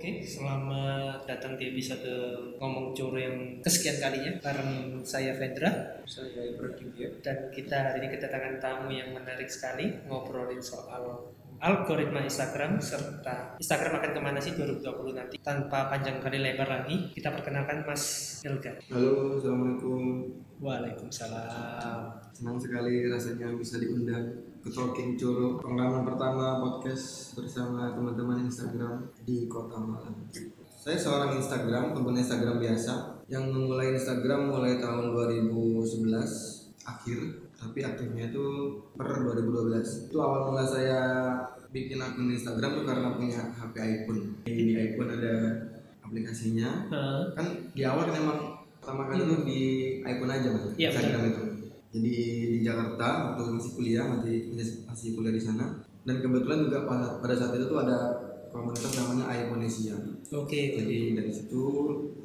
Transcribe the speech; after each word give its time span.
Oke, 0.00 0.24
selamat 0.24 1.28
datang 1.28 1.60
di 1.60 1.76
episode 1.76 2.08
ngomong 2.56 2.96
coro 2.96 3.20
yang 3.20 3.60
kesekian 3.60 4.00
kalinya 4.00 4.32
bareng 4.40 4.96
saya 5.04 5.36
Vendra. 5.36 5.68
Saya 6.08 6.40
ya. 6.96 7.12
dan 7.20 7.52
kita 7.52 7.76
hari 7.76 8.00
ini 8.00 8.16
kedatangan 8.16 8.56
tamu 8.64 8.88
yang 8.96 9.12
menarik 9.12 9.44
sekali 9.44 9.92
ngobrolin 10.08 10.56
soal 10.56 11.28
algoritma 11.60 12.24
Instagram 12.24 12.80
serta 12.80 13.60
Instagram 13.60 14.00
akan 14.00 14.10
ke 14.16 14.20
mana 14.24 14.40
sih 14.40 14.56
2020 14.56 15.20
nanti? 15.20 15.36
Tanpa 15.44 15.92
panjang 15.92 16.16
kali 16.16 16.40
lebar 16.40 16.80
lagi 16.80 17.12
kita 17.12 17.36
perkenalkan 17.36 17.84
Mas 17.84 18.40
Ilga 18.40 18.80
Halo, 18.88 19.36
assalamualaikum. 19.36 20.32
Waalaikumsalam. 20.64 22.08
Senang 22.32 22.56
sekali 22.56 23.04
rasanya 23.04 23.52
bisa 23.52 23.76
diundang 23.76 24.48
Talking 24.60 25.16
Coro 25.16 25.56
pengalaman 25.56 26.04
pertama 26.04 26.60
podcast 26.60 27.32
bersama 27.32 27.96
teman-teman 27.96 28.44
Instagram 28.44 29.08
di 29.24 29.48
Kota 29.48 29.80
Malang. 29.80 30.28
Saya 30.68 31.00
seorang 31.00 31.40
Instagram, 31.40 31.96
pengguna 31.96 32.20
Instagram 32.20 32.60
biasa 32.60 33.24
yang 33.32 33.48
memulai 33.48 33.96
Instagram 33.96 34.52
mulai 34.52 34.76
tahun 34.76 35.16
2011 35.16 36.12
akhir, 36.84 37.18
tapi 37.56 37.78
aktifnya 37.80 38.28
itu 38.28 38.44
per 39.00 39.08
2012. 39.32 40.12
Itu 40.12 40.20
awal 40.20 40.52
mula 40.52 40.64
saya 40.68 41.00
bikin 41.72 41.96
akun 41.96 42.28
Instagram 42.28 42.84
tuh 42.84 42.84
karena 42.84 43.16
punya 43.16 43.40
HP 43.40 43.74
iPhone. 43.80 44.44
Di 44.44 44.76
iPhone 44.76 45.08
ada 45.08 45.56
aplikasinya, 46.04 46.68
kan 47.32 47.46
di 47.72 47.80
awal 47.88 48.12
kan 48.12 48.16
emang 48.20 48.40
pertama 48.76 49.08
kali 49.08 49.24
tuh 49.24 49.40
di 49.48 49.60
iPhone 50.04 50.32
aja 50.32 50.48
mas 50.52 50.64
Iya, 50.76 50.88
Instagram 50.92 51.22
itu 51.32 51.49
jadi 51.90 52.16
di 52.54 52.58
Jakarta 52.62 53.34
waktu 53.34 53.58
masih 53.58 53.72
kuliah 53.74 54.06
masih 54.06 54.54
masih 54.86 55.08
kuliah 55.18 55.34
di 55.34 55.42
sana. 55.42 55.82
Dan 56.00 56.24
kebetulan 56.24 56.64
juga 56.64 56.88
pada, 56.88 57.20
pada 57.20 57.34
saat 57.36 57.52
itu 57.60 57.68
tuh 57.68 57.84
ada 57.84 58.30
komunitas 58.50 58.92
namanya 58.98 59.30
iPhonesia 59.30 59.94
Oke, 60.30 60.74
jadi 60.78 61.14
dari 61.14 61.30
situ 61.30 61.62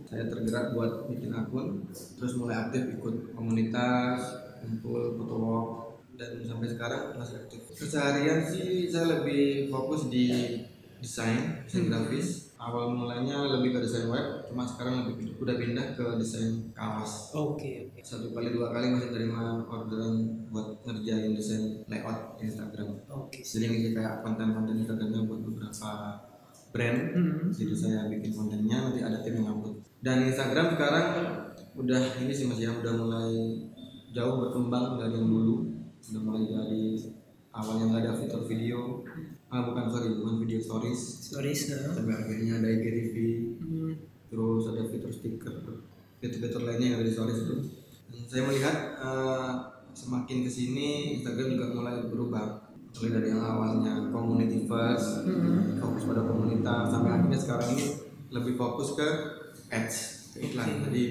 saya 0.06 0.30
tergerak 0.30 0.78
buat 0.78 1.10
bikin 1.10 1.34
akun 1.34 1.82
terus 2.18 2.38
mulai 2.38 2.70
aktif 2.70 2.98
ikut 2.98 3.34
komunitas 3.34 4.46
kumpul 4.62 5.18
foto 5.18 5.36
walk 5.42 5.68
dan 6.14 6.38
sampai 6.46 6.70
sekarang 6.70 7.18
masih 7.18 7.42
aktif. 7.46 7.66
Keseharian 7.74 8.46
sih 8.46 8.86
saya 8.88 9.20
lebih 9.20 9.74
fokus 9.74 10.08
di 10.14 10.30
desain 11.02 11.66
desain 11.66 11.90
grafis. 11.90 12.54
Awal 12.56 12.94
mulanya 12.94 13.46
lebih 13.58 13.78
ke 13.78 13.80
desain 13.86 14.10
web 14.10 14.46
cuma 14.46 14.66
sekarang 14.66 15.06
lebih 15.06 15.38
udah 15.38 15.56
pindah 15.58 15.98
ke 15.98 16.06
desain 16.18 16.72
kaos. 16.74 17.34
Oke, 17.34 17.90
oke. 17.90 17.95
Satu 18.06 18.30
kali 18.30 18.54
dua 18.54 18.70
kali 18.70 18.94
masih 18.94 19.10
terima 19.10 19.66
orderan 19.66 20.46
buat 20.54 20.78
ngerjain 20.86 21.34
desain 21.34 21.82
layout 21.90 22.38
Instagram 22.38 23.02
Oke. 23.10 23.42
jadi 23.42 23.66
ngisi 23.66 23.98
kayak 23.98 24.22
konten-konten 24.22 24.78
Instagramnya 24.78 25.26
buat 25.26 25.42
beberapa 25.42 25.90
brand 26.70 27.00
Hmm. 27.18 27.50
jadi 27.50 27.74
saya 27.74 28.00
bikin 28.14 28.30
kontennya 28.30 28.78
nanti 28.86 29.02
ada 29.02 29.26
tim 29.26 29.42
yang 29.42 29.58
upload 29.58 29.82
dan 30.06 30.22
Instagram 30.22 30.78
sekarang 30.78 31.08
udah 31.74 32.02
ini 32.22 32.30
sih 32.30 32.46
mas 32.46 32.62
ya 32.62 32.70
udah 32.78 32.94
mulai 32.94 33.34
jauh 34.14 34.38
berkembang 34.38 35.02
dari 35.02 35.18
yang 35.18 35.26
dulu 35.26 35.66
udah 36.06 36.22
mulai 36.22 36.44
dari 36.46 36.84
awalnya 37.50 37.90
nggak 37.90 38.02
ada 38.06 38.12
fitur 38.22 38.46
video 38.46 39.02
ah 39.50 39.66
bukan 39.66 39.90
sorry 39.90 40.14
bukan 40.14 40.46
video 40.46 40.60
stories 40.62 41.26
sir. 41.26 41.42
sampai 41.90 42.14
akhirnya 42.14 42.62
ada 42.62 42.70
IGTV 42.70 43.16
Hmm. 43.58 43.98
terus 44.30 44.64
ada 44.70 44.86
fitur 44.86 45.10
stiker 45.10 45.56
fitur-fitur 46.22 46.62
lainnya 46.62 46.86
yang 46.94 46.98
ada 47.02 47.08
di 47.10 47.14
stories 47.16 47.42
itu 47.50 47.56
saya 48.36 48.52
melihat 48.52 49.00
eh, 49.00 49.52
semakin 49.96 50.44
ke 50.44 50.52
sini 50.52 51.16
Instagram 51.16 51.56
juga 51.56 51.72
mulai 51.72 52.04
berubah. 52.12 52.68
Mulai 53.00 53.12
dari 53.16 53.28
yang 53.32 53.40
awalnya 53.40 54.12
community 54.12 54.68
first 54.68 55.24
Hmm. 55.24 55.80
fokus 55.80 56.04
pada 56.04 56.28
komunitas 56.28 56.92
sampai 56.92 57.16
akhirnya 57.16 57.40
sekarang 57.40 57.80
ini 57.80 57.86
lebih 58.36 58.60
fokus 58.60 59.00
ke 59.00 59.08
ads 59.72 59.96
ke 60.36 60.52
iklan. 60.52 60.84
Jadi 60.92 61.06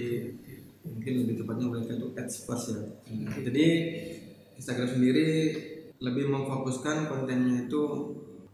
mungkin 0.85 1.13
lebih 1.25 1.35
tepatnya 1.41 1.67
mereka 1.73 1.97
itu 1.97 2.13
ads 2.13 2.35
first 2.45 2.77
ya. 2.77 2.81
Jadi 3.41 3.67
Instagram 4.61 4.89
sendiri 5.01 5.29
lebih 6.05 6.29
memfokuskan 6.29 7.09
kontennya 7.09 7.65
itu 7.65 7.83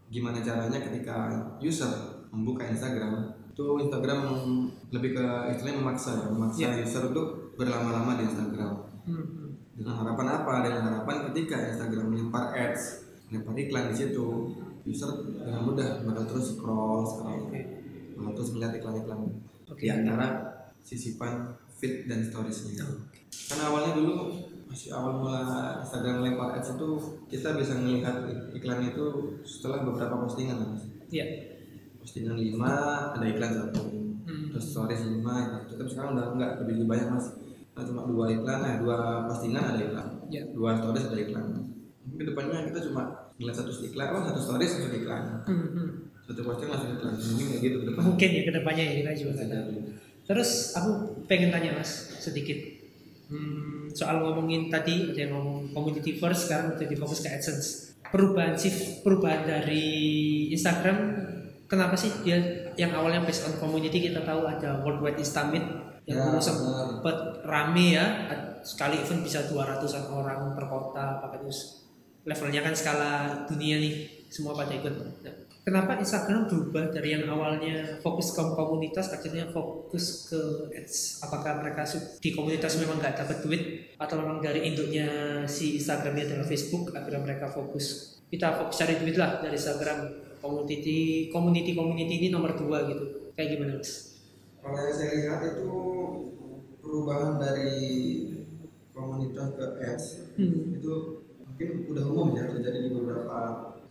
gimana 0.07 0.39
caranya 0.39 0.79
ketika 0.79 1.27
user 1.59 2.23
membuka 2.31 2.71
Instagram 2.71 3.35
itu 3.51 3.63
Instagram 3.83 4.19
lebih 4.95 5.11
ke 5.19 5.25
istilahnya 5.51 5.83
memaksa 5.83 6.11
ya 6.23 6.25
memaksa 6.31 6.67
user 6.79 7.03
untuk 7.11 7.40
berlama-lama 7.61 8.17
di 8.17 8.25
Instagram 8.25 8.73
Hmm. 9.01 9.57
dengan 9.73 9.97
harapan 9.97 10.27
apa 10.31 10.53
dengan 10.61 10.81
harapan 10.85 11.25
ketika 11.29 11.57
Instagram 11.67 12.09
melempar 12.09 12.53
ads 12.53 13.01
melempar 13.27 13.53
iklan 13.55 13.89
di 13.89 13.95
situ 13.97 14.25
user 14.83 15.09
dengan 15.25 15.61
mudah 15.63 16.05
bakal 16.05 16.25
terus 16.27 16.53
scroll 16.53 17.01
scroll 17.01 17.49
bakal 18.13 18.31
terus 18.31 18.49
melihat 18.51 18.77
iklan-iklan 18.77 19.25
Oke. 19.65 19.81
di 19.81 19.89
antara 19.89 20.27
sisipan 20.79 21.49
feed 21.71 22.05
dan 22.05 22.21
storiesnya 22.21 22.85
karena 23.49 23.63
awalnya 23.67 23.97
dulu 23.97 24.13
masih 24.69 24.93
awal 24.93 25.17
mula 25.17 25.41
Instagram 25.81 26.21
melempar 26.21 26.55
ads 26.55 26.77
itu 26.77 26.89
kita 27.27 27.57
bisa 27.57 27.73
melihat 27.75 28.21
iklan 28.53 28.85
itu 28.85 29.05
setelah 29.41 29.81
beberapa 29.81 30.13
postingan 30.19 30.61
Mas. 30.67 30.85
Iya. 31.09 31.25
postingan 31.97 32.37
5 32.37 32.53
ada 33.17 33.25
iklan 33.25 33.49
satu 33.51 33.81
Hmm. 34.21 34.53
terus 34.53 34.65
stories 34.69 35.01
5 35.01 35.25
itu 35.59 35.73
tapi 35.73 35.89
sekarang 35.89 36.13
udah 36.13 36.25
enggak 36.31 36.51
lebih 36.61 36.85
banyak 36.85 37.09
mas 37.09 37.40
cuma 37.83 38.01
dua 38.05 38.25
iklan 38.29 38.59
eh 38.61 38.75
dua 38.79 38.97
postingan 39.25 39.63
ada 39.73 39.81
iklan 39.81 40.07
Iya. 40.31 40.43
dua 40.51 40.69
stories 40.75 41.05
ada 41.07 41.17
iklan 41.19 41.45
mungkin 42.01 42.17
ke 42.17 42.23
depannya 42.31 42.57
kita 42.67 42.79
cuma 42.89 43.03
ngeliat 43.35 43.55
satu 43.55 43.71
iklan 43.81 44.07
oh 44.11 44.21
satu 44.23 44.39
stories 44.39 44.71
langsung 44.77 44.95
iklan 44.95 45.23
Hmm. 45.43 45.67
hmm. 45.73 45.89
satu 46.23 46.41
postingan 46.41 46.71
langsung 46.73 46.91
iklan 46.95 47.13
mungkin 47.13 47.45
kayak 47.49 47.61
gitu 47.61 47.75
ke 47.77 47.85
depan 47.89 48.01
Mungkin 48.07 48.29
ya 48.29 48.41
ke 48.43 48.53
depannya 48.53 48.83
ya 48.83 48.93
kita 49.03 49.11
juga 49.17 49.33
jadi. 49.41 49.75
Terus 50.21 50.49
aku 50.73 50.89
pengen 51.25 51.49
tanya 51.49 51.75
mas 51.75 51.91
sedikit 52.17 52.57
Hmm, 53.31 53.87
soal 53.87 54.19
ngomongin 54.19 54.67
tadi 54.67 55.07
ada 55.07 55.15
yang 55.23 55.31
ngomong 55.31 55.71
community 55.71 56.19
first 56.19 56.51
sekarang 56.51 56.75
udah 56.75 56.83
difokus 56.83 57.23
ke 57.23 57.31
AdSense. 57.31 57.95
Perubahan 58.11 58.59
sih 58.59 58.99
perubahan 58.99 59.47
dari 59.47 59.87
Instagram 60.51 61.15
kenapa 61.63 61.95
sih 61.95 62.11
dia 62.27 62.35
yang 62.75 62.91
awalnya 62.91 63.23
based 63.23 63.47
on 63.47 63.55
community 63.55 64.03
kita 64.03 64.19
tahu 64.27 64.43
ada 64.43 64.83
Worldwide 64.83 65.15
Instamit 65.15 65.63
yang 66.09 66.17
Ya, 66.17 66.25
dulu 66.27 66.41
sempat 66.41 67.17
rame 67.45 67.93
ya 67.93 68.05
sekali 68.65 69.01
event 69.01 69.21
bisa 69.21 69.45
200-an 69.49 70.05
orang 70.09 70.53
per 70.57 70.65
kota 70.65 71.21
bahkan 71.21 71.45
terus 71.45 71.89
levelnya 72.25 72.61
kan 72.61 72.73
skala 72.73 73.13
dunia 73.49 73.81
nih 73.81 74.25
semua 74.29 74.53
pada 74.53 74.71
ikut. 74.73 74.93
Nah, 74.93 75.35
kenapa 75.65 75.97
Instagram 75.97 76.45
berubah 76.45 76.93
dari 76.93 77.17
yang 77.17 77.25
awalnya 77.29 77.97
fokus 77.99 78.33
ke 78.33 78.41
komunitas 78.53 79.13
akhirnya 79.13 79.49
fokus 79.49 80.29
ke 80.29 80.41
ads? 80.73 81.21
Apakah 81.25 81.61
mereka 81.61 81.85
di 82.21 82.29
komunitas 82.33 82.77
memang 82.77 83.01
nggak 83.01 83.25
dapat 83.25 83.37
duit 83.41 83.61
atau 83.97 84.21
memang 84.21 84.41
dari 84.41 84.73
induknya 84.73 85.09
si 85.49 85.77
Instagramnya 85.81 86.29
adalah 86.33 86.45
Facebook 86.45 86.93
akhirnya 86.93 87.21
mereka 87.21 87.45
fokus 87.49 88.17
kita 88.31 88.47
fokus 88.63 88.79
cari 88.79 88.95
duit 88.95 89.19
lah 89.19 89.43
dari 89.43 89.59
Instagram 89.59 89.99
community 90.39 91.27
community 91.27 91.75
community 91.75 92.13
ini 92.23 92.27
nomor 92.31 92.55
dua 92.55 92.87
gitu 92.87 93.33
kayak 93.35 93.59
gimana 93.59 93.75
mas? 93.77 94.10
Kalau 94.61 94.77
yang 94.77 94.93
saya 94.93 95.11
lihat 95.17 95.39
itu 95.47 95.69
perubahan 96.79 97.37
dari 97.37 97.73
komunitas 98.91 99.47
ke 99.53 99.65
ads 99.81 100.05
Hmm. 100.31 100.73
itu 100.73 100.93
mungkin 101.37 101.69
udah 101.87 102.05
umum 102.07 102.27
ya 102.33 102.47
terjadi 102.47 102.79
di 102.79 102.91
beberapa 102.91 103.37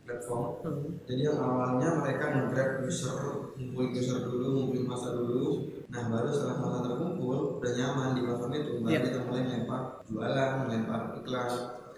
platform 0.02 0.44
Hmm. 0.60 0.86
Jadi 1.06 1.20
yang 1.22 1.38
awalnya 1.38 1.88
mereka 1.98 2.24
nge-grab 2.30 2.70
user, 2.82 3.18
ngumpulin 3.54 3.90
user 3.92 4.18
dulu, 4.20 4.46
ngumpulin 4.56 4.86
masa 4.86 5.08
dulu. 5.12 5.70
Nah 5.86 6.02
baru 6.06 6.28
setelah 6.30 6.56
masa 6.58 6.78
terkumpul, 6.84 7.38
udah 7.58 7.72
nyaman 7.72 8.14
di 8.14 8.20
platform 8.22 8.52
itu, 8.54 8.72
baru 8.80 8.90
Iya. 8.90 9.00
kita 9.06 9.18
mulai 9.26 9.42
melempar 9.44 9.80
jualan, 10.06 10.50
melempar 10.64 11.00
iklan. 11.16 11.50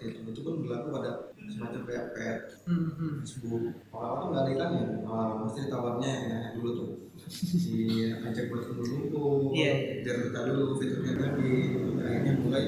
Itu, 0.03 0.19
itu 0.27 0.39
pun 0.43 0.53
berlaku 0.61 0.87
pada 0.91 1.11
semacam 1.39 1.81
kayak 1.85 2.05
kayak 2.11 2.37
Hmm. 2.65 2.91
hmm. 2.91 3.13
Facebook. 3.21 3.63
Awal-awal 3.89 4.23
nggak 4.29 4.41
ada 4.41 4.51
iklannya, 4.51 4.83
awal 5.05 5.27
pasti 5.43 5.61
tawarnya 5.67 6.09
yang 6.27 6.43
dulu 6.57 6.69
tuh. 6.75 6.89
Di 7.25 7.85
ajak 8.13 8.45
buat 8.47 8.63
kumpul-kumpul, 8.67 9.51
Iya. 9.51 10.01
biar 10.01 10.17
kita 10.25 10.39
dulu 10.45 10.75
fiturnya 10.75 11.13
tadi. 11.15 11.51
Akhirnya 11.97 12.33
mulai 12.37 12.63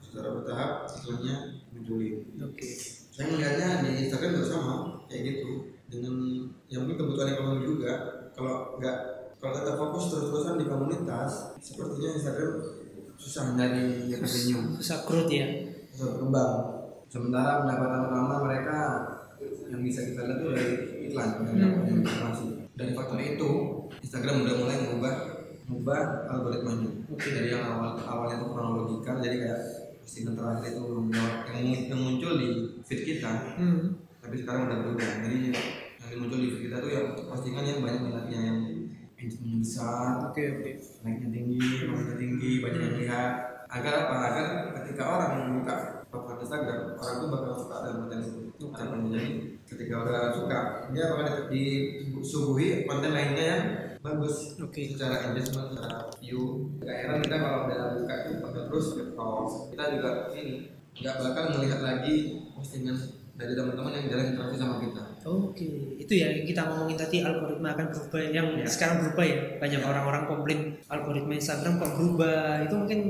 secara 0.00 0.28
bertahap 0.32 0.70
iklannya 0.88 1.36
munculin 1.70 2.14
Oke. 2.40 2.70
saya 3.08 3.26
melihatnya 3.28 3.68
di 3.82 3.90
Instagram 4.02 4.30
juga 4.32 4.46
sama 4.48 4.74
kayak 5.04 5.22
gitu 5.26 5.50
dengan 5.86 6.14
yang 6.66 6.82
mungkin 6.82 6.96
kebutuhan 6.98 7.28
ekonomi 7.30 7.62
juga 7.62 7.92
kalau 8.32 8.78
nggak 8.78 8.96
kalau 9.36 9.52
kita 9.54 9.72
fokus 9.74 10.04
terus-terusan 10.08 10.56
di 10.56 10.66
komunitas 10.66 11.30
sepertinya 11.58 12.10
Instagram 12.14 12.52
susah 13.14 13.54
nyari 13.54 14.08
revenue 14.08 14.62
Susah 14.76 14.98
growth 15.02 15.28
ya. 15.28 15.46
susah 15.90 16.06
berkembang 16.08 16.52
sementara 17.06 17.62
pendapatan 17.62 18.00
utama 18.06 18.34
mereka 18.44 18.78
yang 19.68 19.82
bisa 19.82 20.00
kita 20.04 20.20
lihat 20.24 20.38
tuh 20.38 20.50
dari 20.50 20.72
iklan 21.04 21.28
dari 21.42 21.58
Hmm. 21.60 22.00
informasi 22.00 22.46
dari 22.72 22.92
faktor 22.92 23.18
itu 23.18 23.50
Instagram 23.98 24.42
udah 24.42 24.54
mulai 24.56 24.76
mengubah 24.80 25.14
mengubah 25.88 26.28
algoritmanya 26.28 26.90
Oke. 27.08 27.28
dari 27.32 27.48
yang 27.48 27.64
awal 27.64 27.96
awalnya 27.96 28.44
itu 28.44 28.46
kronologikal 28.52 29.16
jadi 29.24 29.36
kayak 29.40 29.60
postingan 30.04 30.34
terakhir 30.36 30.68
itu 30.76 30.82
yang, 31.48 31.64
yang 31.88 32.00
muncul 32.04 32.32
di 32.36 32.48
feed 32.84 33.00
kita 33.08 33.32
Hmm. 33.56 33.96
tapi 34.20 34.36
sekarang 34.44 34.68
udah 34.68 34.78
berubah 34.84 35.10
jadi 35.24 35.36
yang 35.48 36.20
muncul 36.20 36.38
di 36.44 36.48
feed 36.52 36.62
kita 36.68 36.76
tuh 36.84 36.90
ya 36.92 37.00
postingan 37.24 37.64
yang 37.64 37.80
banyak 37.80 38.02
minatnya 38.04 38.38
yang 38.52 38.58
engagement 39.16 39.64
besar 39.64 40.28
Oke 40.28 40.42
oke. 40.60 40.70
naiknya 41.08 41.28
tinggi 41.32 41.58
komennya 41.88 42.16
tinggi 42.20 42.50
banyak 42.60 42.80
yang 42.84 42.96
lihat 43.00 43.32
agar 43.68 43.92
apa 44.04 44.14
agar 44.28 44.46
ketika 44.84 45.02
orang 45.08 45.30
yang 45.40 45.48
buka 45.60 45.74
profil 46.12 46.36
Instagram 46.40 46.96
orang 47.00 47.14
itu 47.16 47.26
bakal 47.32 47.52
suka 47.56 47.76
dengan 47.84 47.96
konten 48.04 48.20
itu 48.52 48.64
harapannya 48.76 49.08
jadi 49.16 49.28
ketika 49.64 49.94
udah 50.04 50.20
suka 50.36 50.58
dia 50.92 51.04
bakal 51.16 51.48
disuguhi 51.48 52.84
konten 52.84 53.12
lainnya 53.12 53.44
yang 53.44 53.62
bagus 53.98 54.54
Oke. 54.58 54.94
secara 54.94 55.16
engagement 55.26 55.74
secara 55.74 56.06
view 56.16 56.42
gak 56.78 56.96
heran 56.96 57.18
kita 57.20 57.36
kalau 57.36 57.58
udah 57.66 57.98
buka 57.98 58.14
itu 58.22 58.30
bakal 58.38 58.62
terus 58.70 58.86
scroll 58.90 59.42
kita 59.70 59.84
juga 59.98 60.10
ini 60.32 60.54
nggak 60.98 61.16
bakal 61.20 61.44
melihat 61.54 61.80
lagi 61.80 62.14
postingan 62.52 62.96
dari 63.38 63.54
teman-teman 63.54 63.94
yang 63.94 64.06
jarang 64.10 64.28
interaksi 64.34 64.58
sama 64.58 64.76
kita 64.78 65.02
Oke, 65.28 65.68
itu 66.00 66.12
ya 66.14 66.32
yang 66.32 66.46
kita 66.48 66.62
ngomongin 66.64 66.96
tadi 66.96 67.20
algoritma 67.20 67.76
akan 67.76 67.86
berubah 67.92 68.22
yang 68.32 68.48
Ya. 68.56 68.64
sekarang 68.64 69.04
berubah 69.04 69.24
ya. 69.28 69.38
Banyak 69.60 69.82
orang-orang 69.84 70.24
komplain 70.24 70.60
algoritma 70.88 71.36
Instagram 71.36 71.76
kok 71.76 71.92
berubah. 72.00 72.64
Itu 72.64 72.74
mungkin 72.80 73.00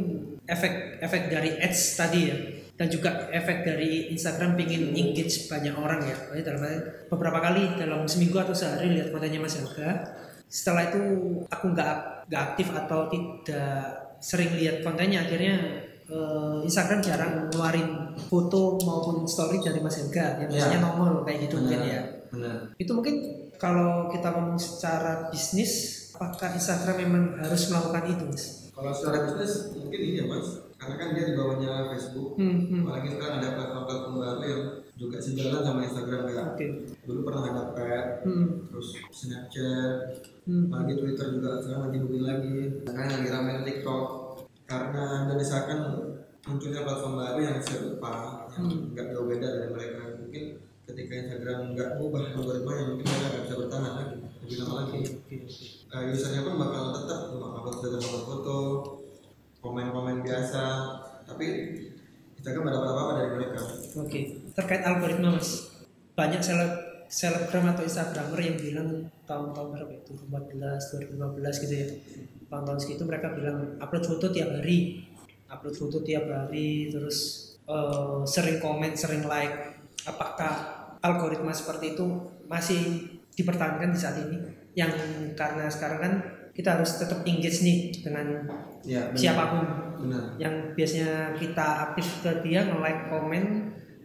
efek 0.42 0.98
efek 0.98 1.30
dari 1.30 1.54
ads 1.62 1.94
tadi 1.94 2.20
ya. 2.26 2.36
Dan 2.74 2.90
juga 2.90 3.30
efek 3.30 3.62
dari 3.62 4.10
Instagram 4.10 4.58
pingin 4.58 4.90
engage 4.90 5.46
banyak 5.46 5.70
orang 5.78 6.00
ya. 6.02 6.16
Makanya 6.26 6.44
dalam 6.48 6.62
beberapa 7.06 7.38
kali 7.38 7.62
dalam 7.78 8.02
seminggu 8.02 8.34
atau 8.40 8.56
sehari 8.56 8.98
lihat 8.98 9.14
kontennya 9.14 9.38
Mas 9.38 9.54
Yoga. 9.54 9.90
Setelah 10.48 10.88
itu 10.88 11.00
aku 11.44 11.66
nggak 11.68 11.94
nggak 12.26 12.42
aktif 12.46 12.68
atau 12.70 13.06
tidak 13.06 13.80
sering 14.18 14.52
lihat 14.52 14.80
kontennya 14.80 15.22
akhirnya 15.22 15.54
eh, 16.04 16.56
Instagram 16.62 16.98
jarang 16.98 17.32
ngeluarin 17.46 17.88
foto 18.18 18.80
maupun 18.80 19.22
story 19.24 19.60
dari 19.60 19.78
Mas 19.78 19.96
Yoga 19.98 20.36
yang 20.38 20.48
Ya. 20.48 20.56
biasanya 20.58 20.78
nongol 20.82 21.22
kayak 21.22 21.38
gitu 21.44 21.54
mungkin 21.58 21.80
ya. 21.82 22.00
benar 22.28 22.56
Itu 22.74 22.90
mungkin 22.92 23.14
kalau 23.54 24.06
kita 24.06 24.30
ngomong 24.30 24.54
secara 24.54 25.26
bisnis, 25.28 25.72
apakah 26.12 26.52
Instagram 26.52 26.96
memang 27.00 27.24
harus 27.38 27.68
melakukan 27.68 28.04
itu, 28.06 28.24
Mas? 28.26 28.44
kalau 28.70 28.94
secara 28.94 29.26
bisnis 29.26 29.52
mungkin 29.74 30.00
iya 30.00 30.22
mas 30.24 30.46
karena 30.78 30.94
kan 30.94 31.08
dia 31.10 31.24
di 31.26 31.34
bawahnya 31.34 31.90
Facebook 31.90 32.38
Hmm, 32.38 32.58
hmm. 32.62 32.80
apalagi 32.80 33.08
sekarang 33.10 33.34
ada 33.36 33.50
platform-platform 33.52 34.14
baru 34.16 34.40
yang 34.44 34.62
juga 34.94 35.18
sejalan 35.18 35.60
sama 35.60 35.80
Instagram 35.82 36.20
kayak 36.24 36.46
Oke. 36.48 36.66
dulu 37.02 37.20
pernah 37.20 37.42
ada 37.44 37.62
Pet 37.74 38.06
Hmm, 38.22 38.47
terus 38.78 38.94
Snapchat 39.10 40.22
hmm. 40.46 40.70
lagi 40.70 40.94
Twitter 40.94 41.26
juga 41.34 41.58
sekarang 41.58 41.90
lagi 41.90 41.98
booming 41.98 42.24
lagi. 42.30 42.58
Sekarang 42.86 43.10
lagi 43.10 43.28
ramai 43.34 43.54
TikTok. 43.66 44.06
Karena 44.70 45.26
mendesakan 45.26 45.78
munculnya 46.46 46.86
platform 46.86 47.14
baru 47.18 47.40
yang 47.42 47.58
serupa 47.58 48.46
yang 48.54 48.70
Hmm. 48.70 48.94
nggak 48.94 49.06
jauh 49.10 49.26
beda 49.26 49.48
dari 49.50 49.70
mereka. 49.74 50.02
Mungkin 50.22 50.44
ketika 50.86 51.12
Instagram 51.26 51.74
nggak 51.74 51.88
mengubah 51.98 52.22
algoritmanya 52.38 52.84
mungkin 52.94 53.06
mereka 53.10 53.26
nggak 53.26 53.42
bisa 53.50 53.54
bertahan 53.58 53.92
lagi 53.98 54.16
lebih 54.46 54.56
lama 54.62 54.74
lagi. 54.78 55.00
Uh, 55.90 56.02
usernya 56.14 56.40
pun 56.46 56.54
bakal 56.54 56.82
tetap 57.02 57.20
upload 57.34 57.76
foto-foto 57.82 58.58
komen-komen 59.58 60.22
biasa. 60.22 60.64
Tapi 61.26 61.46
Instagram 62.38 62.70
ada 62.70 62.78
apa-apa 62.78 63.12
dari 63.18 63.30
mereka. 63.34 63.58
Oke, 63.98 64.20
terkait 64.54 64.86
algoritma 64.86 65.34
mas, 65.34 65.74
banyak 66.14 66.38
seleb 66.38 66.87
selebgram 67.08 67.72
atau 67.72 67.82
instagramer 67.82 68.40
yang 68.40 68.56
bilang 68.60 68.88
tahun-tahun 69.24 69.68
berapa 69.72 69.92
itu? 69.96 70.12
2014, 70.28 71.10
2015 71.16 71.64
gitu 71.64 71.74
ya, 71.74 71.88
tahun-tahun 72.52 72.78
segitu 72.80 73.02
mereka 73.08 73.32
bilang 73.32 73.80
upload 73.80 74.04
foto 74.04 74.28
tiap 74.28 74.52
hari, 74.52 75.08
upload 75.48 75.76
foto 75.76 76.04
tiap 76.04 76.28
hari, 76.28 76.92
terus 76.92 77.18
eh, 77.64 78.20
sering 78.28 78.60
komen, 78.60 78.92
sering 78.92 79.24
like. 79.24 79.80
Apakah 80.04 80.52
algoritma 81.00 81.52
seperti 81.52 81.96
itu 81.96 82.06
masih 82.48 83.08
dipertahankan 83.36 83.92
di 83.92 83.98
saat 83.98 84.16
ini? 84.24 84.38
Yang 84.76 84.92
karena 85.34 85.68
sekarang 85.68 86.00
kan 86.00 86.12
kita 86.52 86.74
harus 86.74 86.98
tetap 86.98 87.22
engage 87.22 87.62
nih 87.62 87.94
dengan 88.02 88.48
ya 88.82 89.12
siapa 89.14 89.42
pun. 89.52 89.66
Benar. 90.06 90.38
Yang 90.38 90.54
biasanya 90.74 91.38
kita 91.38 91.66
aktif 91.90 92.06
ke 92.22 92.30
dia 92.42 92.66
nge-like 92.66 93.10
komen 93.10 93.44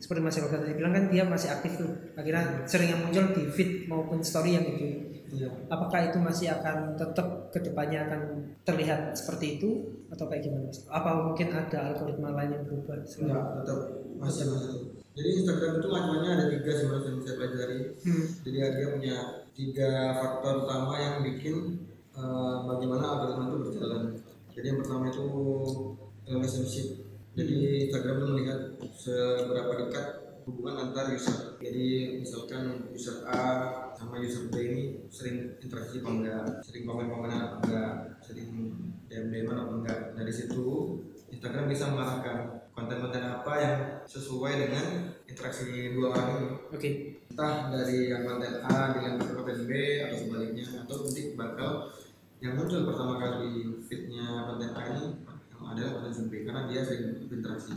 seperti 0.04 0.20
Mas 0.20 0.36
Yoga 0.36 0.60
tadi 0.60 0.76
bilang 0.76 0.92
kan 0.92 1.08
dia 1.08 1.24
masih 1.24 1.48
aktif 1.48 1.80
tuh 1.80 1.96
akhirnya 2.20 2.68
sering 2.68 2.92
yang 2.92 3.00
muncul 3.08 3.24
di 3.32 3.48
feed 3.48 3.88
maupun 3.88 4.20
story 4.20 4.60
yang 4.60 4.68
itu 4.68 5.16
iya 5.32 5.48
apakah 5.72 6.12
itu 6.12 6.20
masih 6.20 6.52
akan 6.52 7.00
tetap 7.00 7.48
ke 7.56 7.64
depannya 7.64 8.04
akan 8.12 8.22
terlihat 8.68 9.16
seperti 9.16 9.56
itu 9.56 10.04
atau 10.12 10.28
kayak 10.28 10.44
gimana 10.44 10.68
Mas? 10.68 10.84
apa 10.92 11.10
mungkin 11.24 11.48
ada 11.56 11.80
algoritma 11.96 12.36
lain 12.36 12.52
yang 12.52 12.64
berubah 12.68 13.00
Enggak, 13.00 13.46
tetap 13.64 13.80
masih 14.20 14.44
masih. 14.52 14.76
Jadi 15.14 15.30
Instagram 15.46 15.78
itu 15.78 15.88
macamnya 15.94 16.30
ada 16.34 16.46
tiga 16.50 16.72
sebenarnya 16.74 17.10
yang 17.14 17.22
saya 17.22 17.36
pelajari. 17.38 17.80
hmm. 18.02 18.26
Jadi 18.42 18.58
dia 18.58 18.88
punya 18.90 19.18
tiga 19.54 19.92
faktor 20.18 20.66
utama 20.66 20.94
yang 20.98 21.16
bikin 21.22 21.86
eh, 22.18 22.56
bagaimana 22.66 23.04
algoritma 23.14 23.46
itu 23.54 23.58
berjalan. 23.70 24.04
Jadi 24.58 24.66
yang 24.74 24.80
pertama 24.82 25.14
itu 25.14 25.24
relationship. 26.26 27.03
Jadi 27.34 27.90
Instagram 27.90 28.16
itu 28.22 28.28
melihat 28.30 28.60
seberapa 28.94 29.72
dekat 29.86 30.06
hubungan 30.46 30.76
antar 30.90 31.10
user. 31.10 31.58
Jadi 31.58 32.20
misalkan 32.22 32.94
user 32.94 33.26
A 33.26 33.42
sama 33.98 34.22
user 34.22 34.54
B 34.54 34.56
ini 34.62 34.84
sering 35.10 35.58
interaksi 35.58 36.04
apa 36.04 36.10
enggak, 36.14 36.46
sering 36.62 36.84
komen-komenan 36.86 37.40
apa 37.42 37.56
enggak, 37.66 37.94
sering 38.22 38.50
DM-DM 39.10 39.50
apa 39.50 39.74
enggak. 39.82 40.00
Dari 40.14 40.34
situ 40.34 40.66
Instagram 41.34 41.66
bisa 41.72 41.90
mengarahkan 41.90 42.70
konten-konten 42.74 43.24
apa 43.26 43.54
yang 43.58 43.76
sesuai 44.06 44.54
dengan 44.70 44.86
interaksi 45.26 45.94
dua 45.94 46.14
orang 46.14 46.30
ini. 46.38 46.50
Oke. 46.70 46.90
Entah 47.34 47.74
dari 47.74 48.14
yang 48.14 48.30
konten 48.30 48.62
A 48.62 48.94
dengan 48.94 49.18
konten 49.18 49.66
B 49.66 49.72
atau 50.06 50.18
sebaliknya 50.22 50.66
atau 50.86 51.02
nanti 51.02 51.34
bakal 51.34 51.90
yang 52.44 52.60
muncul 52.60 52.86
pertama 52.86 53.18
kali 53.18 53.50
di 53.50 53.54
feednya 53.82 54.46
konten 54.46 54.70
A 54.76 54.82
ini 54.94 55.06
adalah 55.68 56.04
konten 56.04 56.28
B 56.28 56.34
karena 56.44 56.68
dia 56.68 56.82
sering 56.84 57.28
berinteraksi. 57.28 57.74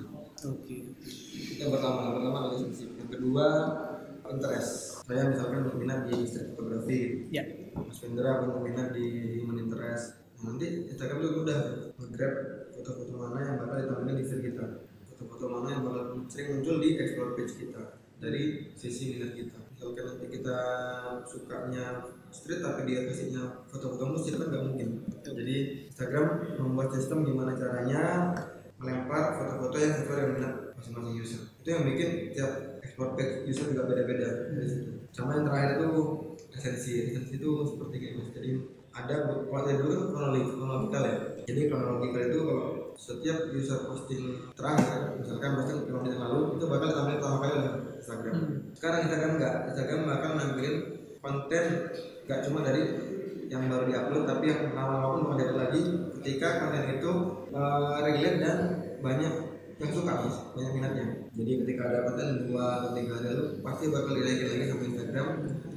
Oke. 0.47 0.77
Itu 1.01 1.61
yang 1.63 1.73
pertama 1.73 1.99
yang 2.11 2.15
pertama 2.21 2.39
relationship 2.51 2.91
yang 2.99 3.11
kedua 3.11 3.47
interest 4.27 4.97
saya 5.07 5.31
misalkan 5.31 5.71
berminat 5.71 6.11
di 6.11 6.27
street 6.27 6.59
fotografi. 6.59 7.31
Ya. 7.31 7.47
Mas 7.79 8.03
Vendra 8.03 8.43
berminat 8.43 8.91
di 8.91 9.39
human 9.39 9.63
interest. 9.63 10.19
Nah, 10.43 10.53
nanti 10.53 10.91
Instagram 10.91 11.23
itu 11.23 11.47
udah 11.47 11.61
nge-grab 11.95 12.35
foto-foto 12.75 13.15
mana 13.15 13.39
yang 13.41 13.57
bakal 13.63 13.77
ditampilkan 13.79 14.17
di 14.19 14.25
feed 14.27 14.41
kita. 14.51 14.67
Foto-foto 15.15 15.45
mana 15.47 15.67
yang 15.71 15.83
bakal 15.87 16.03
sering 16.27 16.59
muncul 16.59 16.77
di 16.83 16.89
explore 16.99 17.33
page 17.39 17.55
kita 17.55 17.83
dari 18.19 18.43
sisi 18.75 19.15
minat 19.15 19.33
kita. 19.39 19.59
Misalkan 19.73 20.05
nanti 20.11 20.27
kita 20.27 20.59
sukanya 21.23 21.87
street 22.37 22.61
tapi 22.61 22.85
dia 22.85 23.09
kasihnya 23.09 23.65
foto-foto 23.65 24.13
musik 24.13 24.37
kan 24.37 24.53
nggak 24.53 24.65
mungkin. 24.69 24.89
Jadi 25.25 25.57
Instagram 25.89 26.27
membuat 26.61 26.93
sistem 26.93 27.25
gimana 27.25 27.57
caranya 27.57 28.33
melempar 28.77 29.41
foto-foto 29.41 29.77
yang 29.81 29.97
sesuai 29.97 30.17
dengan 30.21 30.33
minat 30.37 30.55
masing-masing 30.77 31.15
user. 31.17 31.43
Itu 31.65 31.69
yang 31.73 31.83
bikin 31.89 32.11
tiap 32.37 32.53
explore 32.85 33.17
page 33.17 33.49
user 33.49 33.73
juga 33.73 33.89
beda-beda 33.89 34.53
dari 34.53 34.69
situ. 34.69 34.93
Sama 35.17 35.41
yang 35.41 35.49
terakhir 35.49 35.81
itu 35.81 35.91
esensi. 36.53 36.93
Esensi 37.09 37.41
itu 37.41 37.51
seperti 37.65 37.97
kayak 37.97 38.15
mas 38.21 38.29
jadi 38.37 38.51
ada 38.97 39.15
kalau 39.29 39.63
dari 39.65 39.77
dulu 39.77 39.93
kan 39.93 40.07
kronologi 40.13 40.43
kronologikal 40.53 41.03
ya. 41.05 41.17
Jadi 41.49 41.61
kronologikal 41.69 42.23
itu 42.29 42.41
kalau 42.45 42.67
setiap 42.97 43.39
user 43.53 43.79
posting 43.85 44.23
terakhir 44.57 45.21
misalkan 45.21 45.53
posting 45.61 45.85
lima 45.85 46.01
menit 46.01 46.17
lalu 46.17 46.57
itu 46.57 46.65
bakal 46.65 46.89
tampil 46.97 47.17
pertama 47.21 47.39
kali 47.45 47.53
oleh 47.61 47.73
Instagram. 48.01 48.35
Hmm. 48.37 48.57
sekarang 48.73 49.01
Instagram 49.05 49.33
enggak 49.37 49.55
Instagram 49.69 50.01
bakal 50.09 50.31
nampilin 50.37 50.77
konten 51.21 51.65
enggak 52.27 52.41
cuma 52.43 52.67
dari 52.67 52.83
yang 53.47 53.71
baru 53.71 53.87
diupload 53.87 54.25
tapi 54.27 54.45
yang 54.51 54.75
lama-lama 54.75 55.31
pun 55.31 55.39
dapat 55.39 55.57
lagi 55.57 55.81
ketika 56.19 56.67
konten 56.67 56.99
itu 56.99 57.13
uh, 57.55 58.03
relate 58.03 58.39
dan 58.43 58.59
banyak 58.99 59.35
yang 59.77 59.91
suka 59.93 60.13
mas. 60.25 60.37
Banyak 60.57 60.73
minatnya. 60.73 61.07
Jadi 61.37 61.53
ketika 61.65 61.83
ada 61.93 61.99
konten 62.09 62.49
dua 62.49 62.65
atau 62.81 62.91
tiga 62.97 63.21
hari 63.21 63.27
lalu 63.31 63.45
pasti 63.61 63.85
bakal 63.93 64.13
dinaikin 64.17 64.49
lagi 64.49 64.65
sama 64.73 64.85
Instagram. 64.89 65.27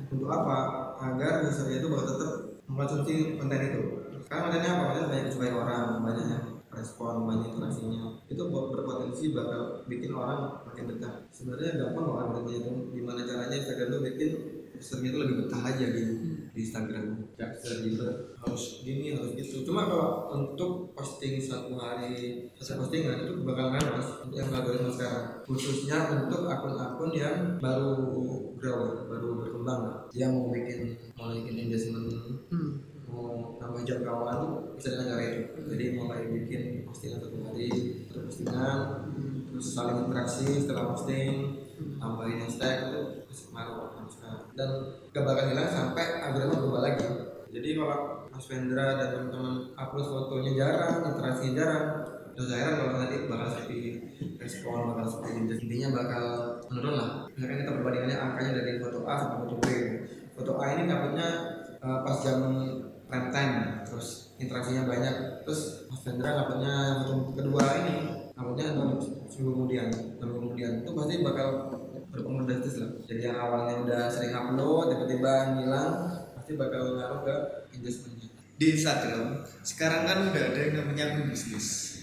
Untuk 0.09 0.29
apa? 0.31 0.57
Agar 0.99 1.45
usernya 1.45 1.77
itu 1.83 1.87
bakal 1.91 2.05
tetap 2.15 2.31
mengkonsumsi 2.65 3.13
konten 3.37 3.59
itu. 3.61 3.81
Sekarang 4.25 4.43
kontennya 4.49 4.69
apa? 4.71 4.83
Konten 4.89 5.05
banyak 5.11 5.25
disukai 5.27 5.51
orang 5.51 5.85
banyak 6.01 6.25
yang 6.31 6.43
respon 6.69 7.13
banyak 7.27 7.47
interaksinya. 7.51 8.01
Itu 8.31 8.43
berpotensi 8.47 9.25
bakal 9.35 9.83
bikin 9.91 10.11
orang 10.15 10.63
makin 10.63 10.83
betah. 10.95 11.13
Sebenarnya 11.35 11.75
gampang 11.75 12.03
kok 12.07 12.17
algoritmanya 12.23 12.59
itu. 12.63 12.71
Gimana 12.95 13.19
caranya 13.27 13.55
Instagram 13.59 13.87
tuh 13.91 14.01
bikin 14.07 14.29
usernya 14.79 15.09
itu 15.11 15.19
lebih 15.19 15.35
betah 15.43 15.61
aja 15.67 15.85
di 15.91 16.03
di 16.59 16.67
Instagram. 16.67 17.23
Ya 17.39 17.47
gitu 17.55 18.35
harus 18.35 18.83
gini 18.83 19.15
harus 19.15 19.31
gitu. 19.39 19.63
Cuma 19.63 19.87
kalau 19.87 20.27
untuk 20.35 20.91
posting 20.91 21.39
satu 21.39 21.79
hari 21.79 22.51
satu 22.59 22.83
postingan 22.83 23.23
itu 23.23 23.47
bakal 23.47 23.71
ngaruh 23.71 23.95
mas. 23.95 24.09
Untuk 24.27 24.35
yang 24.35 24.51
algoritma 24.51 24.91
sekarang. 24.91 25.25
Khususnya 25.47 25.97
untuk 26.11 26.43
akun-akun 26.51 27.15
yang 27.15 27.55
baru 27.63 27.95
grow 28.59 29.07
baru 29.07 29.39
berkembang 29.39 30.11
dia 30.11 30.27
mau 30.27 30.51
bikin 30.51 30.99
mau 31.15 31.31
bikin 31.31 31.55
engagement 31.55 32.11
hmm. 32.51 32.71
mau 33.07 33.55
nambah 33.57 33.87
jangkauan 33.87 34.35
tuh 34.43 34.51
bisa 34.75 34.99
dengan 34.99 35.15
cara 35.15 35.23
itu. 35.23 35.59
Jadi 35.63 35.85
mulai 35.95 36.27
bikin 36.27 36.83
postingan 36.83 37.23
satu 37.23 37.37
hari 37.47 37.71
satu 38.11 38.27
postingan 38.27 38.77
terus 39.47 39.65
saling 39.71 39.97
interaksi 40.05 40.45
setelah 40.59 40.91
posting 40.91 41.55
tambahin 41.99 42.39
hashtag 42.39 42.89
itu 42.89 43.01
terus 43.27 43.41
kemarin 43.51 44.07
sekarang 44.09 44.41
dan 44.55 44.69
gak 45.13 45.23
bakal 45.27 45.45
hilang 45.51 45.69
sampai 45.69 46.05
algoritma 46.23 46.55
berubah 46.57 46.81
lagi. 46.87 47.07
Jadi 47.49 47.69
kalau 47.77 48.29
Mas 48.29 48.45
Vendra 48.45 48.87
dan 48.97 49.07
teman-teman 49.13 49.73
upload 49.73 50.05
fotonya 50.05 50.51
jarang 50.53 51.01
interaksinya 51.01 51.53
jarang 51.57 51.85
udah 52.39 52.45
saya 52.47 52.61
heran 52.61 52.75
kalau 52.79 52.91
nanti 53.03 53.15
bakal 53.27 53.47
seperti 53.51 53.79
respon 54.39 54.95
bakal 54.95 55.05
seperti 55.11 55.59
intinya 55.59 55.89
bakal 55.91 56.25
menurun 56.71 56.95
lah. 56.95 57.09
Misalkan 57.35 57.57
kita 57.67 57.71
perbandingannya 57.75 58.17
angkanya 58.17 58.51
dari 58.63 58.71
foto 58.79 59.03
A 59.03 59.13
sama 59.19 59.35
foto 59.43 59.55
B. 59.59 59.65
Foto 60.39 60.51
A 60.55 60.65
ini 60.77 60.87
dapatnya 60.87 61.27
uh, 61.83 61.99
pas 62.05 62.15
jam 62.23 62.39
prime 63.11 63.29
time 63.33 63.55
terus 63.83 64.37
interaksinya 64.39 64.87
banyak. 64.87 65.15
Terus 65.43 65.91
Mas 65.91 65.99
Vendra 66.07 66.31
dapatnya 66.37 67.03
foto 67.03 67.35
kedua 67.35 67.63
ini 67.83 67.95
dapatnya 68.31 68.65
seminggu 69.27 69.51
kemudian. 69.59 69.87
Seminggu 69.91 70.39
kemudian. 70.39 70.71
Itu 70.85 70.95
pasti 70.95 71.19
bakal 71.19 71.47
berpengaruh 72.19 72.47
drastis 72.51 72.75
lah. 72.83 72.91
Jadi 73.07 73.21
yang 73.23 73.37
awalnya 73.39 73.75
udah 73.87 74.01
sering 74.11 74.35
upload 74.35 74.91
tiba-tiba 74.91 75.33
ngilang 75.55 75.91
pasti 76.35 76.51
bakal 76.59 76.99
ngaruh 76.99 77.21
ke 77.23 77.35
engagementnya 77.79 78.29
di 78.59 78.75
Instagram 78.75 79.47
sekarang 79.63 80.03
kan 80.03 80.17
udah 80.35 80.43
ada 80.51 80.59
yang 80.59 80.75
namanya 80.83 81.15
akun 81.15 81.31
bisnis. 81.31 81.95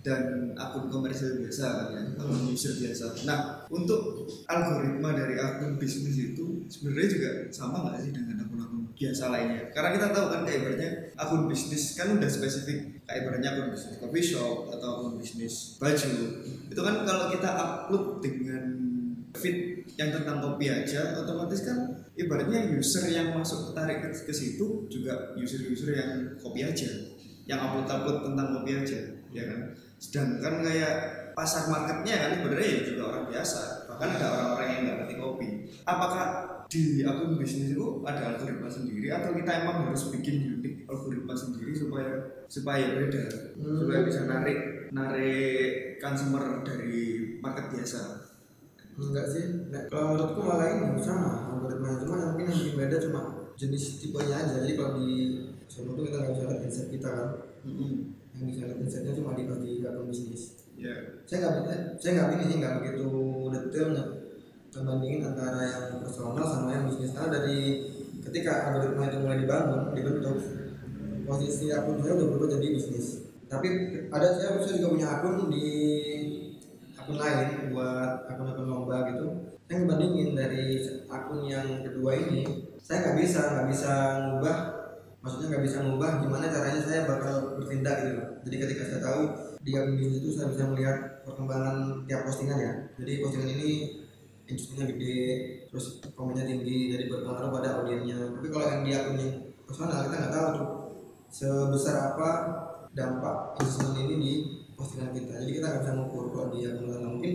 Dan 0.00 0.56
akun 0.56 0.88
komersial 0.88 1.36
biasa 1.44 1.64
kan 1.68 1.88
ya 1.92 2.02
akun 2.16 2.48
user 2.48 2.76
biasa. 2.80 3.24
Nah 3.28 3.64
untuk 3.68 4.28
algoritma 4.48 5.12
dari 5.12 5.36
akun 5.36 5.76
bisnis 5.76 6.16
itu 6.16 6.64
sebenarnya 6.68 7.08
juga 7.12 7.30
sama 7.52 7.84
nggak 7.84 7.96
sih 8.00 8.12
dengan 8.12 8.44
akun-akun 8.44 8.92
biasa 8.96 9.28
lainnya? 9.32 9.68
Karena 9.72 9.90
kita 9.96 10.06
tahu 10.16 10.26
kan 10.32 10.40
kayak 10.48 10.58
ibaratnya 10.64 10.90
akun 11.16 11.48
bisnis 11.48 11.96
kan 11.96 12.12
udah 12.16 12.28
spesifik. 12.28 13.04
Kayak 13.04 13.18
ibaratnya 13.24 13.48
akun 13.56 13.68
bisnis 13.72 13.96
coffee 14.00 14.24
shop 14.24 14.72
atau 14.72 14.88
akun 15.00 15.14
bisnis 15.20 15.76
baju. 15.76 16.12
Itu 16.72 16.80
kan 16.80 16.94
kalau 17.04 17.26
kita 17.32 17.50
upload 17.52 18.04
dengan 18.24 18.64
feed 19.36 19.86
yang 19.94 20.10
tentang 20.10 20.42
kopi 20.42 20.66
aja 20.70 21.14
otomatis 21.14 21.62
kan 21.62 22.02
ibaratnya 22.18 22.66
user 22.74 23.06
yang 23.10 23.30
masuk 23.36 23.70
tertarik 23.70 24.02
ke, 24.02 24.08
ke 24.10 24.32
situ 24.34 24.90
juga 24.90 25.34
user-user 25.38 25.94
yang 25.94 26.10
kopi 26.40 26.66
aja 26.66 26.90
yang 27.46 27.58
upload-upload 27.62 28.30
tentang 28.30 28.48
kopi 28.58 28.70
aja 28.78 28.98
ya 29.30 29.44
kan? 29.46 29.60
Sedangkan 30.00 30.64
kayak 30.66 30.94
pasar 31.34 31.70
marketnya 31.70 32.16
kan 32.18 32.30
sebenarnya 32.42 32.68
ya 32.68 32.80
juga 32.82 33.02
orang 33.14 33.24
biasa 33.30 33.86
bahkan 33.86 34.08
ada 34.18 34.26
orang-orang 34.34 34.68
yang 34.70 34.80
nggak 34.82 34.96
ngerti 35.02 35.14
kopi. 35.18 35.48
Apakah 35.86 36.26
di 36.70 37.02
akun 37.02 37.34
bisnis 37.34 37.74
itu 37.74 37.82
ada 38.06 38.34
algoritma 38.34 38.70
sendiri 38.70 39.10
atau 39.10 39.34
kita 39.34 39.66
emang 39.66 39.90
harus 39.90 40.06
bikin 40.14 40.62
unik 40.62 40.86
algoritma 40.86 41.34
sendiri 41.34 41.74
supaya 41.74 42.10
supaya 42.46 42.94
beda 42.94 43.26
Hmm. 43.58 43.74
supaya 43.82 44.06
bisa 44.06 44.30
narik 44.30 44.58
narik 44.94 45.98
consumer 45.98 46.62
dari 46.62 47.34
market 47.42 47.74
biasa 47.74 48.29
enggak 48.98 49.26
sih. 49.30 49.44
Nggak. 49.70 49.84
kalau 49.92 50.06
menurutku 50.14 50.40
malah 50.42 50.66
ini 50.72 50.98
sama 51.02 51.52
algoritmanya 51.54 51.96
cuma 52.02 52.14
yang 52.18 52.30
mungkin 52.34 52.46
yang 52.50 52.58
bikin 52.58 52.76
beda 52.78 52.96
cuma 52.98 53.20
jenis 53.54 53.84
tipenya 54.00 54.34
aja. 54.40 54.52
Jadi 54.64 54.72
kalau 54.74 54.92
di 54.98 55.08
semua 55.70 55.92
itu 55.94 56.02
kita 56.10 56.16
nggak 56.18 56.32
bisa 56.34 56.42
lihat 56.48 56.60
insight 56.66 56.88
kita 56.90 57.08
kan. 57.08 57.28
Yang 58.34 58.46
bisa 58.50 58.60
lihat 58.66 58.78
insightnya 58.80 59.12
cuma 59.14 59.30
di 59.36 59.42
di 59.46 59.72
akun 59.86 60.06
bisnis. 60.10 60.42
Ya 60.74 60.94
saya 61.28 61.38
nggak 61.44 62.00
saya 62.00 62.10
nggak 62.16 62.28
ini 62.34 62.44
sih 62.48 62.56
nggak 62.58 62.74
begitu 62.80 63.06
detail 63.52 63.88
nggak 63.92 64.08
membandingin 64.70 65.20
antara 65.26 65.60
yang 65.66 65.84
personal 66.02 66.46
sama 66.46 66.68
yang 66.72 66.84
bisnis. 66.88 67.12
Karena 67.14 67.28
dari 67.38 67.58
ketika 68.20 68.72
algoritma 68.72 69.08
itu 69.08 69.18
mulai 69.20 69.38
dibangun 69.40 69.80
dibentuk 69.96 70.36
posisi 71.24 71.70
akun 71.70 72.02
saya 72.02 72.18
udah 72.18 72.26
berubah 72.34 72.48
jadi 72.58 72.66
bisnis. 72.74 73.06
Tapi 73.50 73.68
ada 74.10 74.28
saya 74.34 74.58
saya 74.62 74.78
juga 74.78 74.94
punya 74.94 75.08
akun 75.10 75.50
di 75.50 75.66
akun 77.00 77.16
lain 77.16 77.72
buat 77.72 78.28
akun-akun 78.28 78.68
lomba 78.68 79.08
gitu. 79.08 79.26
Saya 79.64 79.82
ngebandingin 79.82 80.36
dari 80.36 80.84
akun 81.08 81.48
yang 81.48 81.80
kedua 81.80 82.12
ini 82.14 82.68
saya 82.80 83.08
nggak 83.08 83.16
bisa 83.24 83.40
nggak 83.56 83.68
bisa 83.72 83.92
ngubah. 84.28 84.58
Maksudnya 85.20 85.46
nggak 85.52 85.64
bisa 85.64 85.78
ngubah 85.84 86.10
gimana 86.24 86.48
caranya 86.48 86.80
saya 86.80 87.04
bakal 87.04 87.60
bertindak 87.60 87.96
gitu 88.08 88.30
jadi 88.40 88.56
ketika 88.56 88.82
saya 88.88 89.00
tahu 89.04 89.22
di 89.60 89.76
akun 89.76 90.00
bisnis 90.00 90.24
itu 90.24 90.30
saya 90.32 90.48
bisa 90.48 90.64
melihat 90.72 90.96
perkembangan 91.28 92.08
tiap 92.08 92.24
postingan 92.24 92.56
ya. 92.56 92.72
Jadi 92.96 93.12
postingan 93.20 93.50
ini 93.52 93.70
engagement-nya 94.48 94.86
gede 94.96 95.20
terus 95.70 95.86
komennya 96.16 96.48
tinggi 96.48 96.96
jadi 96.96 97.04
berpengaruh 97.12 97.52
pada 97.52 97.68
audiennya. 97.80 98.18
Tapi 98.40 98.48
kalau 98.48 98.66
yang 98.72 98.82
di 98.88 98.92
akun 98.96 99.16
yang 99.20 99.32
personal 99.68 100.08
kita 100.08 100.16
nggak 100.16 100.32
tahu 100.32 100.46
tuh 100.56 100.68
sebesar 101.30 101.96
apa 102.16 102.28
dampak 102.96 103.60
engagement 103.60 103.94
ini 104.02 104.16
di 104.18 104.32
postingan 104.80 105.12
kita. 105.12 105.32
Jadi 105.44 105.52
kita 105.60 105.66
nggak 105.68 105.82
bisa 105.84 105.92
ngukur 106.00 106.24
kalau 106.32 106.46
di 106.48 106.64
akun 106.64 106.88
personal 106.88 107.10
mungkin. 107.12 107.34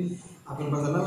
Akun 0.49 0.69
personal 0.73 1.05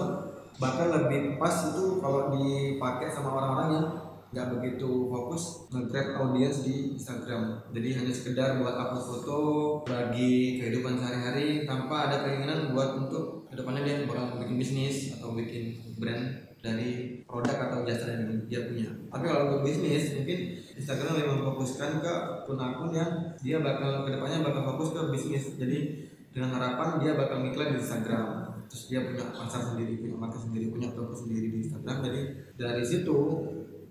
bahkan 0.59 0.89
lebih 0.91 1.21
pas 1.39 1.55
itu 1.71 1.85
kalau 1.99 2.35
dipakai 2.35 3.11
sama 3.11 3.31
orang-orang 3.35 3.69
yang 3.75 3.87
nggak 4.29 4.49
begitu 4.61 5.09
fokus 5.09 5.65
nge-grab 5.73 6.21
audience 6.21 6.61
di 6.63 6.95
Instagram. 6.95 7.65
Jadi 7.73 7.89
hanya 7.97 8.13
sekedar 8.13 8.61
buat 8.61 8.77
upload 8.77 9.05
foto 9.09 9.41
bagi 9.89 10.61
kehidupan 10.61 11.01
sehari-hari 11.01 11.65
tanpa 11.65 12.13
ada 12.13 12.29
keinginan 12.29 12.77
buat 12.77 12.93
untuk 13.01 13.49
ke 13.49 13.57
depannya 13.57 13.83
dia 13.89 14.05
bakal 14.05 14.37
bikin 14.37 14.61
bisnis 14.61 15.17
atau 15.17 15.33
bikin 15.33 15.81
brand 15.97 16.49
dari 16.61 17.23
produk 17.25 17.71
atau 17.71 17.87
jasa 17.89 18.19
yang 18.19 18.45
dia 18.51 18.69
punya. 18.69 18.91
Tapi 19.09 19.25
kalau 19.25 19.43
untuk 19.49 19.63
bisnis 19.65 20.13
mungkin 20.21 20.39
Instagram 20.77 21.17
lebih 21.17 21.33
memfokuskan 21.39 22.05
ke 22.05 22.13
akun-akun 22.45 22.93
yang 22.93 23.11
dia 23.41 23.65
bakal 23.65 24.05
ke 24.05 24.13
depannya 24.13 24.45
bakal 24.45 24.63
fokus 24.75 24.93
ke 24.93 25.01
bisnis. 25.09 25.45
Jadi 25.57 25.79
dengan 26.33 26.51
harapan 26.57 26.89
dia 27.01 27.13
bakal 27.17 27.45
iklan 27.45 27.75
di 27.75 27.79
Instagram 27.81 28.27
terus 28.69 28.85
dia 28.93 29.01
punya 29.01 29.25
pasar 29.33 29.63
sendiri 29.75 29.97
punya 30.01 30.17
market 30.17 30.41
sendiri 30.45 30.67
punya 30.69 30.89
toko 30.93 31.15
sendiri 31.17 31.47
di 31.51 31.59
Instagram 31.65 31.97
jadi 32.05 32.21
dari 32.61 32.85
situ 32.85 33.19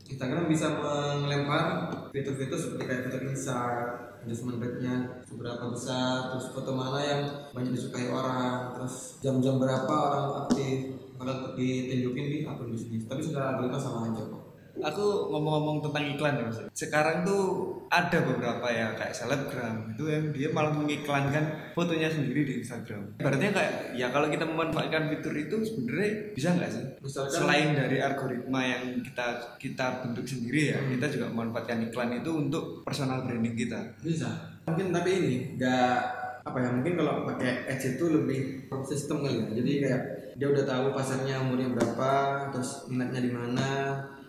Instagram 0.07 0.47
bisa 0.47 0.71
melempar 1.19 1.91
fitur-fitur 2.15 2.55
seperti 2.55 2.83
kayak 2.87 3.01
fitur 3.11 3.21
insight, 3.27 3.87
engagement 4.23 4.63
rate-nya 4.63 4.95
seberapa 5.27 5.67
besar, 5.67 6.31
terus 6.31 6.47
foto 6.55 6.71
mana 6.71 6.99
yang 7.03 7.21
banyak 7.51 7.75
disukai 7.75 8.07
orang, 8.07 8.71
terus 8.71 9.19
jam-jam 9.19 9.59
berapa 9.59 9.91
orang 9.91 10.47
aktif, 10.47 10.95
bakal 11.19 11.51
ditunjukin 11.59 12.25
di 12.31 12.37
akun 12.47 12.71
bisnis. 12.71 13.03
Tapi 13.03 13.19
secara 13.19 13.59
algoritma 13.59 13.79
sama 13.79 14.07
aja 14.07 14.23
kok. 14.23 14.46
Aku 14.83 15.31
ngomong-ngomong 15.33 15.77
tentang 15.83 16.03
iklan 16.15 16.33
ya 16.39 16.43
mas. 16.49 16.59
Sekarang 16.73 17.25
tuh 17.25 17.73
ada 17.87 18.19
beberapa 18.21 18.67
ya 18.67 18.91
kayak 18.93 19.15
selebgram 19.15 19.95
itu 19.95 20.03
yang 20.11 20.25
dia 20.35 20.49
malah 20.51 20.73
mengiklankan 20.75 21.73
fotonya 21.73 22.11
sendiri 22.11 22.43
di 22.43 22.53
Instagram. 22.61 23.17
Berarti 23.19 23.45
kayak 23.51 23.73
ya 23.95 24.07
kalau 24.11 24.27
kita 24.27 24.43
memanfaatkan 24.43 25.09
fitur 25.13 25.33
itu 25.35 25.55
sebenarnya 25.63 26.11
bisa 26.35 26.49
nggak 26.53 26.71
sih? 26.71 26.85
Misalkan 26.99 27.31
selain 27.31 27.69
dari 27.73 27.97
algoritma 28.03 28.61
yang 28.63 28.83
kita 29.01 29.57
kita 29.57 30.03
bentuk 30.03 30.25
sendiri 30.27 30.75
ya 30.75 30.79
kita 30.83 31.05
juga 31.17 31.25
memanfaatkan 31.31 31.87
iklan 31.89 32.19
itu 32.19 32.31
untuk 32.33 32.83
personal 32.83 33.23
branding 33.23 33.55
kita. 33.55 33.79
Bisa. 34.03 34.29
Mungkin 34.67 34.91
tapi 34.91 35.09
ini 35.17 35.35
nggak 35.55 36.27
apa 36.47 36.63
ya 36.63 36.69
mungkin 36.71 36.95
kalau 36.95 37.27
pakai 37.27 37.67
ads 37.67 37.99
itu 37.99 38.05
lebih 38.07 38.71
sistem 38.87 39.23
kali 39.23 39.43
ya. 39.43 39.47
Jadi 39.51 39.71
kayak 39.83 40.03
dia 40.37 40.47
udah 40.53 40.63
tahu 40.69 40.93
pasarnya 40.93 41.41
umurnya 41.41 41.73
berapa, 41.73 42.11
terus 42.53 42.85
minatnya 42.85 43.25
di 43.25 43.31
mana, 43.33 43.69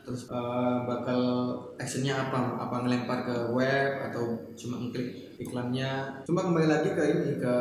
terus 0.09 0.25
eh, 0.33 0.77
bakal 0.89 1.21
actionnya 1.77 2.17
apa? 2.17 2.57
Apa 2.57 2.81
ngelempar 2.81 3.29
ke 3.29 3.37
web 3.53 4.09
atau 4.09 4.41
cuma 4.57 4.81
ngeklik 4.81 5.37
iklannya? 5.37 6.25
Cuma 6.25 6.49
kembali 6.49 6.65
lagi 6.65 6.97
ke 6.97 7.03
ini 7.05 7.37
ke 7.37 7.55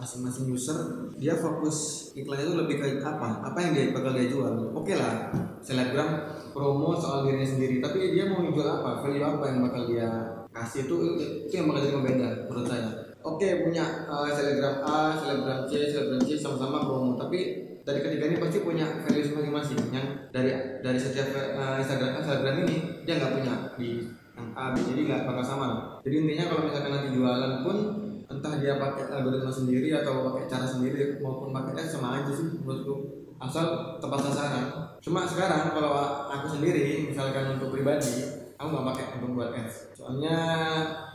masing-masing 0.00 0.48
user 0.48 0.80
dia 1.20 1.36
fokus 1.36 2.08
iklannya 2.16 2.48
itu 2.48 2.56
lebih 2.56 2.76
ke 2.80 3.04
apa? 3.04 3.44
Apa 3.44 3.58
yang 3.60 3.76
dia 3.76 3.92
bakal 3.92 4.16
dia 4.16 4.32
jual? 4.32 4.72
Oke 4.72 4.96
lah 4.96 5.28
selebgram 5.60 6.24
promo 6.56 6.96
soal 6.96 7.28
dirinya 7.28 7.44
sendiri. 7.44 7.84
Tapi 7.84 8.16
dia 8.16 8.32
mau 8.32 8.40
jual 8.40 8.64
apa? 8.64 9.04
Value 9.04 9.20
apa 9.20 9.44
yang 9.52 9.60
bakal 9.68 9.84
dia 9.84 10.08
kasih? 10.56 10.88
Itu 10.88 10.96
itu 11.20 11.52
yang 11.52 11.68
bakal 11.68 11.84
jadi 11.84 11.94
pembeda 12.00 12.28
menurut 12.48 12.64
saya. 12.64 12.88
Oke 13.20 13.60
punya 13.60 14.08
eh, 14.08 14.28
selebgram 14.32 14.80
A 14.80 15.20
selebgram 15.20 15.68
C 15.68 15.92
selebgram 15.92 16.24
C 16.24 16.40
sama-sama 16.40 16.88
promo. 16.88 17.20
Tapi 17.20 17.63
dari 17.84 18.00
ketiga 18.00 18.24
ini 18.32 18.36
pasti 18.40 18.58
punya 18.64 18.86
value 19.04 19.36
masing-masing. 19.36 19.78
Yang 19.92 20.06
dari 20.32 20.50
dari 20.80 20.98
setiap 20.98 21.28
eh, 21.36 21.76
Instagram 21.84 22.18
Instagram 22.18 22.54
ini 22.64 22.76
dia 23.04 23.20
nggak 23.20 23.32
punya 23.36 23.54
di 23.76 24.08
yang 24.34 24.50
A 24.56 24.74
B 24.74 24.82
jadi 24.82 25.00
nggak 25.06 25.22
bakal 25.30 25.44
sama. 25.44 25.66
Jadi 26.02 26.14
intinya 26.26 26.44
kalau 26.50 26.62
misalkan 26.66 26.90
nanti 26.90 27.08
jualan 27.14 27.52
pun 27.62 27.76
entah 28.24 28.54
dia 28.56 28.80
pakai 28.80 29.04
algoritma 29.12 29.52
sendiri 29.52 29.92
atau 29.94 30.32
pakai 30.32 30.48
cara 30.48 30.66
sendiri 30.66 31.20
maupun 31.20 31.52
pakai 31.52 31.76
ads 31.76 32.00
sama 32.00 32.24
aja 32.24 32.32
sih 32.32 32.56
menurutku. 32.64 33.28
Asal 33.38 34.00
tepat 34.00 34.20
sasaran. 34.32 34.66
Cuma 35.04 35.28
sekarang 35.28 35.76
kalau 35.76 35.92
aku 36.32 36.46
sendiri 36.48 37.12
misalkan 37.12 37.60
untuk 37.60 37.68
pribadi 37.76 38.24
aku 38.56 38.72
nggak 38.72 38.86
pakai 38.90 39.04
untuk 39.20 39.30
buat 39.36 39.50
ads. 39.52 39.92
Soalnya 39.92 40.38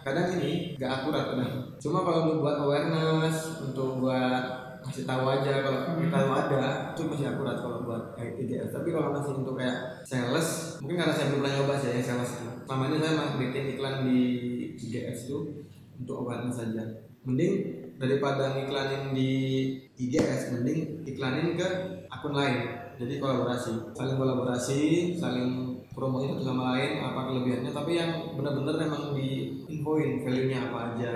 kadang 0.05 0.37
ini 0.37 0.77
nggak 0.77 0.91
akurat 1.01 1.33
kadang. 1.33 1.75
Cuma 1.81 2.05
kalau 2.05 2.29
untuk 2.29 2.37
buat 2.45 2.57
awareness 2.61 3.65
untuk 3.65 3.99
buat 3.99 4.68
kasih 4.89 5.05
tahu 5.05 5.23
aja 5.29 5.53
kalau 5.61 5.79
kita 6.01 6.09
tahu 6.09 6.29
ada 6.33 6.61
itu 6.97 7.01
masih 7.05 7.25
akurat 7.29 7.57
kalau 7.61 7.85
buat 7.85 8.17
IGS 8.17 8.73
tapi 8.73 8.89
kalau 8.89 9.13
masih 9.13 9.37
untuk 9.37 9.53
kayak 9.53 10.01
sales 10.01 10.79
mungkin 10.81 10.97
karena 11.05 11.13
saya 11.13 11.29
belum 11.29 11.39
pernah 11.45 11.53
nyoba 11.61 11.73
sih 11.77 11.89
yang 11.93 12.05
sales. 12.05 12.31
Itu 12.33 12.49
selama 12.65 12.83
ini 12.89 12.97
saya 12.97 13.13
masih 13.17 13.35
bikin 13.37 13.63
iklan 13.77 13.95
di 14.05 14.21
IGS 14.77 15.17
itu 15.29 15.37
untuk 16.01 16.15
awareness 16.25 16.57
saja. 16.57 16.83
Mending 17.27 17.53
daripada 17.99 18.57
ngiklanin 18.57 19.13
di 19.13 19.31
IGS 19.99 20.57
mending 20.57 21.05
iklanin 21.05 21.53
ke 21.53 21.67
akun 22.09 22.33
lain. 22.33 22.89
Jadi 22.97 23.21
kolaborasi. 23.21 23.93
Saling 23.93 24.17
kolaborasi 24.17 24.79
saling 25.15 25.77
promoin 25.93 26.33
satu 26.33 26.43
sama 26.49 26.77
lain 26.77 27.03
apa 27.03 27.29
kelebihannya. 27.29 27.69
Tapi 27.69 27.91
yang 27.93 28.11
benar-benar 28.33 28.81
emang 28.81 29.13
diinfoin 29.13 30.25
value-nya 30.25 30.71
apa 30.71 30.95
aja. 30.95 31.11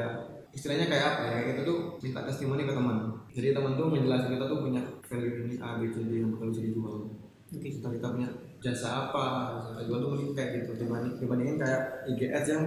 Istilahnya 0.53 0.85
kayak 0.85 1.05
apa 1.17 1.21
ya? 1.31 1.37
Gitu 1.49 1.61
tuh 1.65 1.77
minta 2.03 2.21
testimoni 2.21 2.67
ke 2.67 2.73
teman 2.75 3.22
jadi 3.33 3.57
teman 3.57 3.73
tuh 3.73 3.89
menjelaskan 3.89 4.37
kita 4.37 4.45
tuh 4.45 4.59
punya 4.61 4.81
value 5.09 5.35
ini 5.49 5.55
A 5.57 5.81
B 5.81 5.89
C 5.89 6.05
D 6.05 6.21
yang 6.21 6.29
bakal 6.37 6.53
bisa 6.53 6.61
dijual. 6.61 7.09
Oke. 7.53 7.69
kita 7.69 7.87
kita 7.89 8.07
punya 8.13 8.29
jasa 8.61 9.09
apa 9.09 9.25
jasa 9.61 9.81
jual 9.85 9.97
tuh 10.01 10.09
mending 10.13 10.31
kayak 10.37 10.49
gitu. 10.61 10.71
Dibanding 10.85 11.17
dibandingin 11.17 11.57
kayak 11.57 11.81
IGS 12.13 12.45
yang 12.53 12.63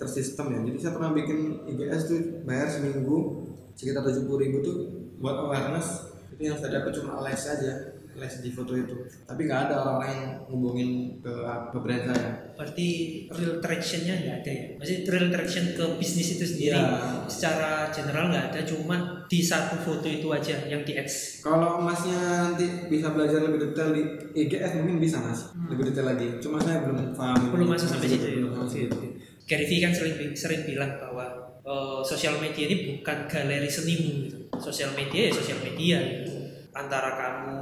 tersistem 0.00 0.46
ya. 0.52 0.60
Jadi 0.64 0.78
saya 0.80 0.92
pernah 0.96 1.10
bikin 1.12 1.38
IGS 1.68 2.02
tuh 2.08 2.20
bayar 2.48 2.68
seminggu 2.72 3.44
sekitar 3.76 4.00
tujuh 4.04 4.24
ribu 4.40 4.64
tuh 4.64 4.76
buat 5.20 5.44
awareness. 5.44 6.08
Itu 6.32 6.40
yang 6.40 6.56
saya 6.56 6.80
dapat 6.80 6.96
cuma 6.96 7.20
les 7.24 7.42
aja 7.44 7.97
les 8.18 8.34
di 8.38 8.50
foto 8.50 8.74
itu 8.74 8.94
tapi 9.22 9.46
nggak 9.46 9.60
ada 9.64 9.74
orang-orang 9.78 10.10
yang 10.12 10.26
ngubungin 10.44 10.90
ke 11.18 11.32
ke 11.70 11.78
brand 11.78 12.04
saya 12.04 12.30
Berarti 12.52 12.88
real 13.30 13.62
traction-nya 13.62 14.14
nggak 14.18 14.36
ada 14.36 14.50
ya? 14.50 14.64
Maksudnya 14.74 15.00
real 15.08 15.28
traction 15.30 15.64
ke 15.72 15.84
bisnis 15.94 16.34
itu 16.34 16.44
sendiri 16.44 16.74
Iya. 16.74 17.22
secara 17.24 17.70
general 17.88 18.28
nggak 18.28 18.50
ada, 18.50 18.60
cuma 18.60 18.96
di 19.24 19.38
satu 19.38 19.78
foto 19.78 20.02
itu 20.04 20.26
aja 20.28 20.66
yang 20.66 20.82
di 20.82 20.98
X. 20.98 21.38
kalau 21.40 21.78
masnya 21.78 22.18
nanti 22.44 22.66
bisa 22.86 23.08
belajar 23.08 23.38
lebih 23.40 23.62
detail 23.62 23.94
di 23.94 24.02
IGS 24.36 24.74
mungkin 24.76 24.98
bisa 24.98 25.16
mas 25.18 25.38
lebih 25.64 25.86
detail 25.86 26.10
lagi 26.10 26.26
cuma 26.38 26.58
saya 26.58 26.82
belum 26.82 27.14
paham 27.14 27.38
Hmm. 27.38 27.52
Belum 27.54 27.68
masuk 27.70 27.88
sampai 27.88 28.08
situ 28.08 28.26
ya? 28.26 28.66
situ. 28.66 28.96
Gary 29.44 29.64
Vee 29.64 29.78
kan 29.78 29.92
sering 29.92 30.12
sering 30.34 30.62
bilang 30.64 30.98
bahwa 30.98 31.24
eh, 31.62 32.00
sosial 32.02 32.36
media 32.36 32.66
ini 32.66 32.76
bukan 32.92 33.18
galeri 33.24 33.64
senimu 33.64 34.10
gitu. 34.24 34.36
Sosial 34.58 34.90
media 34.92 35.28
ya 35.28 35.32
sosial 35.32 35.62
media 35.62 35.96
gitu. 36.02 36.34
Antara 36.70 37.14
kamu 37.14 37.57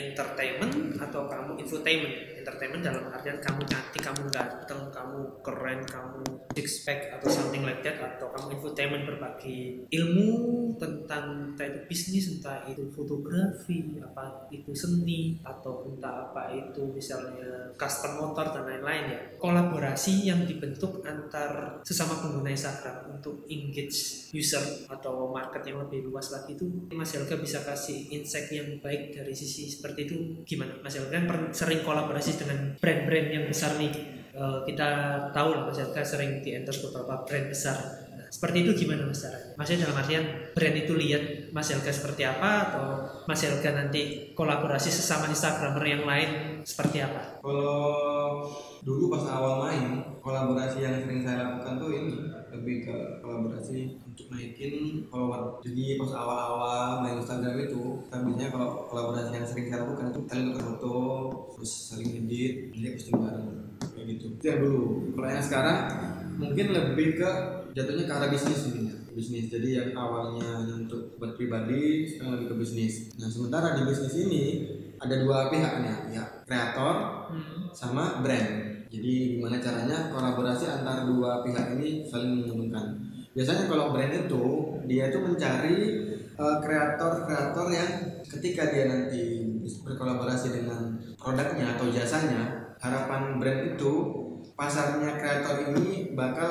entertainment 0.00 0.96
atau 0.96 1.28
kamu 1.28 1.60
infotainment. 1.60 2.39
Entertainment 2.40 2.82
dalam 2.82 3.04
artian 3.12 3.36
kamu 3.36 3.62
cantik, 3.68 4.00
kamu 4.00 4.22
ganteng, 4.32 4.82
kamu 4.88 5.20
keren, 5.44 5.80
kamu 5.84 6.24
six 6.56 6.82
atau 6.88 7.28
something 7.28 7.62
like 7.62 7.84
that 7.84 8.00
atau 8.00 8.32
kamu 8.32 8.58
infotainment 8.58 9.04
berbagi 9.06 9.84
ilmu 9.92 10.30
tentang 10.80 11.52
entah 11.52 11.66
itu 11.68 11.80
bisnis, 11.86 12.24
entah 12.32 12.64
itu 12.64 12.88
fotografi, 12.90 14.00
apa 14.00 14.48
itu 14.48 14.72
seni 14.72 15.36
atau 15.44 15.84
entah 15.84 16.30
apa 16.30 16.50
itu 16.56 16.88
misalnya 16.88 17.70
custom 17.76 18.24
motor 18.24 18.48
dan 18.50 18.64
lain-lain 18.64 19.04
ya. 19.12 19.20
Kolaborasi 19.36 20.24
yang 20.24 20.48
dibentuk 20.48 21.04
antar 21.04 21.84
sesama 21.84 22.16
pengguna 22.24 22.50
Instagram 22.50 23.12
untuk 23.12 23.44
engage 23.46 24.30
user 24.32 24.86
atau 24.88 25.28
market 25.28 25.62
yang 25.66 25.84
lebih 25.84 26.08
luas 26.08 26.32
lagi 26.32 26.54
itu 26.54 26.66
Mas 26.94 27.12
Helga 27.12 27.36
bisa 27.36 27.60
kasih 27.62 28.08
insight 28.14 28.48
yang 28.50 28.78
baik 28.78 29.12
dari 29.12 29.34
sisi 29.34 29.66
seperti 29.68 30.06
itu 30.06 30.16
gimana 30.46 30.78
Mas 30.80 30.96
Helga 30.96 31.20
kan 31.26 31.50
sering 31.50 31.82
kolaborasi 31.82 32.39
dengan 32.40 32.74
brand-brand 32.80 33.28
yang 33.28 33.44
besar 33.46 33.76
nih 33.76 34.20
Eh, 34.30 34.58
kita 34.62 34.88
tahu 35.36 35.52
lah 35.52 35.68
Mas 35.68 35.76
sering 36.06 36.40
di 36.40 36.56
endorse 36.56 36.86
beberapa 36.86 37.26
brand 37.28 37.50
besar 37.52 37.76
seperti 38.30 38.62
itu 38.62 38.86
gimana 38.86 39.04
Mas 39.04 39.26
caranya? 39.26 39.52
Maksudnya 39.58 39.80
dalam 39.84 39.98
artian 40.00 40.24
brand 40.54 40.76
itu 40.78 40.92
lihat 40.94 41.50
Mas 41.50 41.68
Helga 41.68 41.90
seperti 41.90 42.22
apa 42.24 42.72
atau 42.72 42.86
Mas 43.26 43.42
Helga 43.42 43.74
nanti 43.74 44.30
kolaborasi 44.38 44.86
sesama 44.86 45.26
Instagramer 45.28 45.82
yang 45.82 46.06
lain 46.06 46.62
seperti 46.62 47.02
apa? 47.02 47.42
Kalau 47.42 48.46
dulu 48.86 49.10
pas 49.12 49.26
awal 49.28 49.66
main, 49.66 49.98
kolaborasi 50.22 50.78
yang 50.78 50.94
sering 51.02 51.26
saya 51.26 51.44
lakukan 51.44 51.82
tuh 51.82 51.90
ini 51.90 52.14
lebih 52.60 52.76
ke 52.86 52.96
kolaborasi 53.24 53.96
untuk 54.04 54.26
naikin 54.28 55.04
follower. 55.08 55.58
Jadi 55.64 55.96
pas 55.96 56.12
awal-awal 56.12 57.00
main 57.00 57.16
Instagram 57.18 57.56
itu, 57.64 58.04
kita 58.06 58.16
biasanya 58.20 58.48
kalau 58.52 58.68
kolaborasi 58.86 59.32
yang 59.32 59.48
sering 59.48 59.66
saya 59.72 59.88
lakukan 59.88 60.12
itu 60.12 60.20
kalian 60.28 60.46
tukar 60.52 60.64
foto, 60.70 60.96
terus 61.56 61.72
saling 61.90 62.10
edit, 62.24 62.52
jadi 62.76 62.88
posting 62.94 63.16
bareng 63.16 63.48
kayak 63.80 64.04
gitu. 64.16 64.26
Itu 64.36 64.44
yang 64.44 64.58
dulu. 64.60 64.84
Kalau 65.16 65.28
yang 65.28 65.44
sekarang 65.44 65.78
mungkin 66.36 66.66
lebih 66.72 67.08
ke 67.20 67.30
jatuhnya 67.76 68.04
ke 68.08 68.12
arah 68.16 68.28
bisnis 68.32 68.66
mungkin 68.66 68.84
ya 68.90 68.96
bisnis 69.10 69.46
jadi 69.50 69.68
yang 69.82 69.88
awalnya 69.94 70.64
untuk 70.64 71.18
buat 71.20 71.36
pribadi 71.36 72.08
sekarang 72.08 72.40
lebih 72.40 72.54
ke 72.54 72.56
bisnis 72.64 73.12
nah 73.20 73.28
sementara 73.28 73.78
di 73.78 73.82
bisnis 73.86 74.14
ini 74.16 74.44
ada 75.00 75.14
dua 75.16 75.48
pihak 75.48 75.80
nih 75.80 75.96
pihak 76.12 76.28
kreator 76.44 76.96
sama 77.72 78.20
brand. 78.20 78.69
Jadi 78.90 79.38
gimana 79.38 79.62
caranya 79.62 80.10
kolaborasi 80.10 80.66
antara 80.66 81.06
dua 81.06 81.46
pihak 81.46 81.78
ini 81.78 82.02
saling 82.02 82.42
menguntungkan. 82.42 82.98
Biasanya 83.30 83.70
kalau 83.70 83.94
brand 83.94 84.10
itu 84.10 84.44
dia 84.90 85.06
itu 85.06 85.18
mencari 85.22 85.78
eh, 86.34 86.56
kreator-kreator 86.58 87.70
yang 87.70 87.90
ketika 88.26 88.66
dia 88.74 88.90
nanti 88.90 89.46
berkolaborasi 89.86 90.58
dengan 90.58 90.98
produknya 91.14 91.78
atau 91.78 91.86
jasanya, 91.94 92.74
harapan 92.82 93.38
brand 93.38 93.78
itu 93.78 93.92
pasarnya 94.58 95.14
kreator 95.22 95.70
ini 95.70 96.10
bakal 96.18 96.50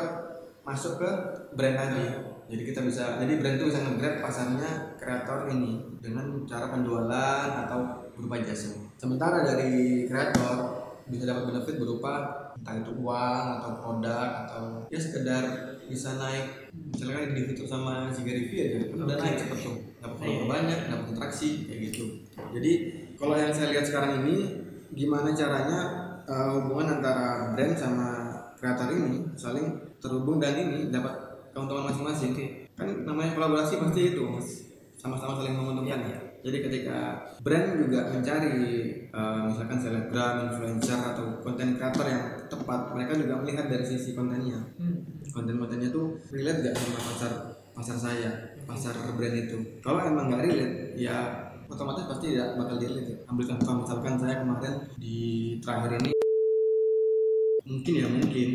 masuk 0.64 1.04
ke 1.04 1.12
brand 1.60 1.76
tadi. 1.76 2.08
Jadi 2.50 2.64
kita 2.66 2.82
bisa, 2.82 3.20
jadi 3.22 3.38
brand 3.38 3.62
itu 3.62 3.70
bisa 3.70 3.84
nge-grab 3.84 4.26
pasarnya 4.26 4.98
kreator 4.98 5.52
ini 5.52 5.86
dengan 6.02 6.48
cara 6.50 6.72
penjualan 6.72 7.50
atau 7.68 8.10
berupa 8.16 8.42
jasa. 8.42 8.74
Sementara 8.98 9.46
dari 9.46 10.08
kreator 10.10 10.79
bisa 11.10 11.26
dapat 11.26 11.50
benefit 11.50 11.76
berupa 11.82 12.14
entah 12.56 12.76
itu 12.78 12.92
uang 13.02 13.46
atau 13.60 13.72
produk 13.82 14.28
atau 14.46 14.64
ya 14.94 15.00
sekedar 15.02 15.44
bisa 15.90 16.16
naik. 16.22 16.70
Misalnya 16.94 17.34
di 17.34 17.42
fitur 17.50 17.66
sama 17.66 18.14
si 18.14 18.22
Gary 18.22 18.46
Vee 18.48 18.62
aja 18.70 18.78
udah 18.94 19.18
naik 19.18 19.36
cepet 19.42 19.58
tuh. 19.66 19.76
Dapat 20.00 20.16
follower 20.22 20.38
Iya. 20.40 20.46
banyak 20.48 20.80
dapat 20.94 21.06
interaksi 21.12 21.50
kayak 21.66 21.80
gitu. 21.92 22.04
Jadi 22.54 22.72
kalau 23.18 23.36
yang 23.36 23.52
saya 23.52 23.74
lihat 23.74 23.86
sekarang 23.90 24.24
ini 24.24 24.36
gimana 24.94 25.34
caranya 25.34 25.80
uh, 26.30 26.50
hubungan 26.62 27.02
antara 27.02 27.52
brand 27.58 27.74
sama 27.74 28.08
kreator 28.56 28.94
ini 28.94 29.26
saling 29.34 29.66
terhubung 29.98 30.38
dan 30.38 30.56
ini 30.56 30.94
dapat 30.94 31.18
keuntungan 31.52 31.90
masing-masing? 31.90 32.38
Kan 32.78 33.04
namanya 33.04 33.34
kolaborasi 33.34 33.82
pasti 33.82 34.14
itu 34.14 34.22
mas. 34.24 34.48
Sama-sama 35.00 35.40
saling 35.40 35.56
menguntungkan 35.58 36.06
ya 36.06 36.29
jadi 36.40 36.58
ketika 36.64 36.98
brand 37.44 37.76
juga 37.76 38.08
mencari 38.16 38.56
uh, 39.12 39.52
misalkan 39.52 39.80
selebgram, 39.80 40.48
influencer 40.48 40.96
atau 40.96 41.44
konten 41.44 41.76
kreator 41.76 42.08
yang 42.08 42.24
tepat, 42.48 42.96
mereka 42.96 43.20
juga 43.20 43.34
melihat 43.44 43.66
dari 43.68 43.84
sisi 43.84 44.16
kontennya. 44.16 44.60
Konten-kontennya 45.36 45.92
tuh 45.92 46.16
relate 46.32 46.72
gak 46.72 46.76
sama 46.80 47.00
pasar 47.12 47.32
pasar 47.76 47.98
saya, 48.00 48.32
pasar 48.64 48.96
brand 49.20 49.36
itu. 49.36 49.58
Kalau 49.84 50.00
emang 50.00 50.32
nggak 50.32 50.44
relate, 50.48 50.76
ya 50.96 51.48
otomatis 51.68 52.08
pasti 52.08 52.36
tidak 52.36 52.56
bakal 52.56 52.80
relate. 52.80 53.24
Ambil 53.28 53.46
contoh 53.46 53.74
misalkan 53.84 54.16
saya 54.16 54.36
kemarin 54.40 54.74
di 54.96 55.18
terakhir 55.60 56.00
ini 56.00 56.12
mungkin 57.70 57.94
ya 58.02 58.08
mungkin 58.10 58.50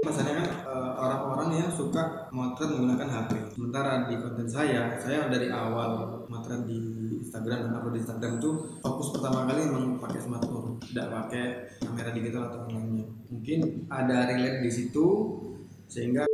Masalahnya 0.00 0.40
kan 0.40 0.48
eh, 0.64 0.92
orang-orang 0.96 1.60
yang 1.60 1.68
suka 1.68 2.24
motret 2.32 2.72
menggunakan 2.72 3.04
HP. 3.04 3.30
Sementara 3.52 4.08
di 4.08 4.16
konten 4.16 4.48
saya, 4.48 4.96
saya 4.96 5.28
dari 5.28 5.52
awal 5.52 6.24
motret 6.24 6.64
di 6.64 6.99
Instagram. 7.30 7.58
Dan 7.62 7.78
upload 7.78 7.94
di 7.94 8.02
Instagram 8.02 8.32
itu 8.42 8.50
fokus 8.82 9.08
pertama 9.14 9.46
kali 9.46 9.70
memang 9.70 10.02
pakai 10.02 10.18
smartphone, 10.18 10.82
tidak 10.90 11.06
pakai 11.14 11.44
kamera 11.78 12.10
digital 12.10 12.42
atau 12.50 12.66
yang 12.66 12.82
lainnya. 12.82 13.06
Mungkin 13.30 13.58
ada 13.86 14.26
relate 14.26 14.58
di 14.66 14.70
situ 14.74 15.06
sehingga 15.86 16.26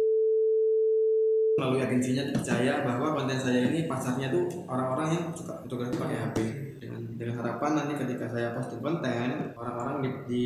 melalui 1.57 1.81
agensinya 1.81 2.37
percaya 2.37 2.85
bahwa 2.85 3.17
konten 3.17 3.41
saya 3.41 3.73
ini 3.73 3.89
pasarnya 3.89 4.29
tuh 4.29 4.45
orang-orang 4.69 5.09
yang 5.17 5.25
suka 5.33 5.57
fotografi 5.65 5.97
pakai 5.97 6.19
HP 6.21 6.37
dengan 6.77 7.01
dengan 7.17 7.41
harapan 7.41 7.71
nanti 7.81 7.97
ketika 7.97 8.29
saya 8.29 8.53
posting 8.53 8.85
konten 8.85 9.57
orang-orang 9.57 10.05
di, 10.05 10.11
di 10.29 10.45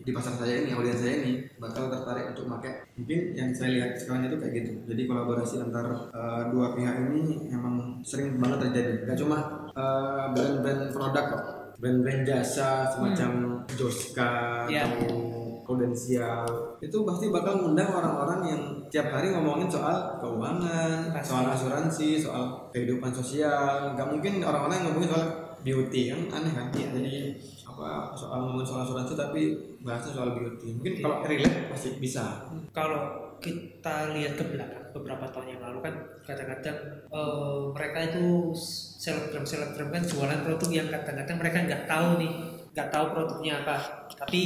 di 0.00 0.10
pasar 0.16 0.32
saya 0.40 0.64
ini 0.64 0.72
audiens 0.72 0.96
saya 0.96 1.20
ini 1.20 1.44
bakal 1.60 1.92
tertarik 1.92 2.32
untuk 2.32 2.48
pakai. 2.48 2.88
Mungkin 2.96 3.36
yang 3.36 3.52
saya 3.52 3.70
lihat 3.76 4.00
sekarang 4.00 4.32
itu 4.32 4.36
kayak 4.40 4.54
gitu. 4.64 4.72
Jadi 4.88 5.02
kolaborasi 5.04 5.54
antar 5.60 5.86
eh, 6.08 6.42
dua 6.48 6.72
pihak 6.72 6.96
ini 7.12 7.52
emang 7.52 8.00
sering 8.00 8.40
banget 8.40 8.68
terjadi. 8.68 9.12
Gak 9.12 9.18
cuma 9.20 9.38
eh, 9.76 10.24
brand-brand 10.32 10.88
produk 10.90 11.24
kok 11.28 11.44
brand-brand 11.76 12.24
jasa 12.24 12.88
semacam 12.88 13.60
Joska 13.76 14.64
Iya. 14.64 14.88
atau 14.88 15.36
prudensial 15.66 16.46
itu 16.78 16.96
pasti 17.02 17.28
bakal 17.28 17.58
ngundang 17.60 17.90
orang-orang 17.90 18.40
yang 18.46 18.62
tiap 18.86 19.10
hari 19.10 19.34
ngomongin 19.34 19.66
soal 19.66 20.14
keuangan, 20.22 21.10
Pasti. 21.10 21.26
soal 21.26 21.44
asuransi, 21.50 22.08
soal 22.22 22.70
kehidupan 22.70 23.10
sosial. 23.10 23.92
Nggak 23.98 24.08
mungkin 24.14 24.38
orang-orang 24.46 24.78
yang 24.78 24.86
ngomongin 24.94 25.10
soal 25.10 25.26
beauty 25.66 26.14
kan 26.14 26.20
aneh 26.38 26.52
kan? 26.54 26.66
Jadi 26.70 27.34
apa 27.66 28.14
soal 28.14 28.46
ngomongin 28.46 28.62
soal 28.62 28.86
asuransi 28.86 29.18
tapi 29.18 29.42
bahasnya 29.82 30.14
soal 30.14 30.38
beauty. 30.38 30.70
Mungkin 30.78 31.02
kalau 31.02 31.16
relate 31.26 31.66
pasti 31.66 31.98
bisa. 31.98 32.46
Kalau 32.70 33.34
kita 33.42 34.14
lihat 34.14 34.38
ke 34.38 34.44
belakang 34.46 34.85
beberapa 34.96 35.28
tahun 35.28 35.56
yang 35.56 35.62
lalu 35.62 35.78
kan 35.84 35.94
kadang-kadang 36.24 36.78
eh, 37.12 37.58
mereka 37.76 37.98
itu 38.08 38.50
selebgram 38.96 39.44
selebgram 39.44 39.92
kan 39.92 40.02
jualan 40.02 40.40
produk 40.42 40.70
yang 40.72 40.88
kadang-kadang 40.88 41.36
mereka 41.36 41.58
nggak 41.68 41.82
tahu 41.84 42.08
nih 42.20 42.32
nggak 42.72 42.88
tahu 42.92 43.04
produknya 43.12 43.52
apa 43.64 43.76
tapi 44.16 44.42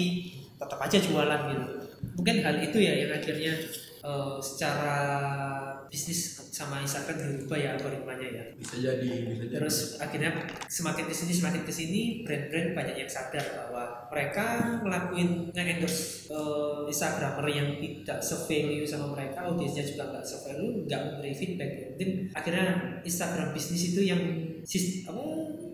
tetap 0.61 0.79
aja 0.83 0.99
jualan 1.01 1.41
gitu. 1.49 1.65
Mungkin 2.21 2.37
hal 2.45 2.57
itu 2.61 2.79
ya 2.83 2.93
yang 3.07 3.13
akhirnya 3.17 3.55
eh, 4.03 4.37
secara 4.43 4.99
bisnis 5.91 6.39
sama 6.55 6.79
Instagram 6.81 7.19
dirubah 7.19 7.59
ya 7.59 7.69
algoritmanya 7.75 8.29
ya. 8.31 8.45
bisa 8.55 8.79
jadi 8.79 9.11
bisa 9.27 9.45
jadi 9.51 9.59
Terus 9.59 9.99
akhirnya 9.99 10.31
semakin 10.71 11.05
ke 11.11 11.15
sini 11.15 11.33
semakin 11.35 11.63
ke 11.67 11.73
sini 11.75 12.01
brand-brand 12.23 12.79
banyak 12.79 12.97
yang 13.03 13.11
sadar 13.11 13.43
bahwa 13.43 14.07
mereka 14.09 14.47
ngelakuin 14.87 15.51
nge-endorse 15.51 16.31
eh, 16.31 16.81
Instagramer 16.87 17.47
yang 17.51 17.69
tidak 17.83 18.19
se-value 18.23 18.87
sama 18.87 19.11
mereka, 19.11 19.51
audiensnya 19.51 19.83
juga 19.83 20.15
nggak 20.15 20.25
se-value, 20.25 20.87
nggak 20.87 21.01
memberi 21.11 21.33
feedback. 21.35 21.71
ya. 21.75 21.89
Akhirnya 22.39 22.67
Instagram 23.03 23.51
bisnis 23.51 23.91
itu 23.91 24.07
yang 24.07 24.23
sis, 24.65 25.09
apa 25.09 25.23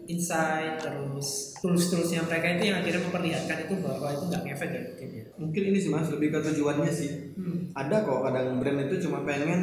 insight 0.07 0.79
terus 0.79 1.57
tools-toolsnya 1.59 2.23
mereka 2.27 2.47
itu 2.59 2.71
yang 2.71 2.79
akhirnya 2.79 3.03
memperlihatkan 3.11 3.59
itu 3.67 3.75
bahwa 3.83 4.09
itu 4.15 4.25
nggak 4.31 4.43
ngefek 4.47 4.71
ya 4.71 4.83
mungkin 4.87 5.09
ya. 5.11 5.25
mungkin 5.35 5.63
ini 5.75 5.79
sih 5.83 5.91
mas 5.91 6.09
lebih 6.11 6.31
ke 6.31 6.39
tujuannya 6.53 6.93
sih. 6.93 7.11
Hmm. 7.35 7.75
ada 7.75 8.07
kok 8.07 8.23
kadang 8.23 8.63
brand 8.63 8.87
itu 8.87 9.09
cuma 9.09 9.27
pengen 9.27 9.61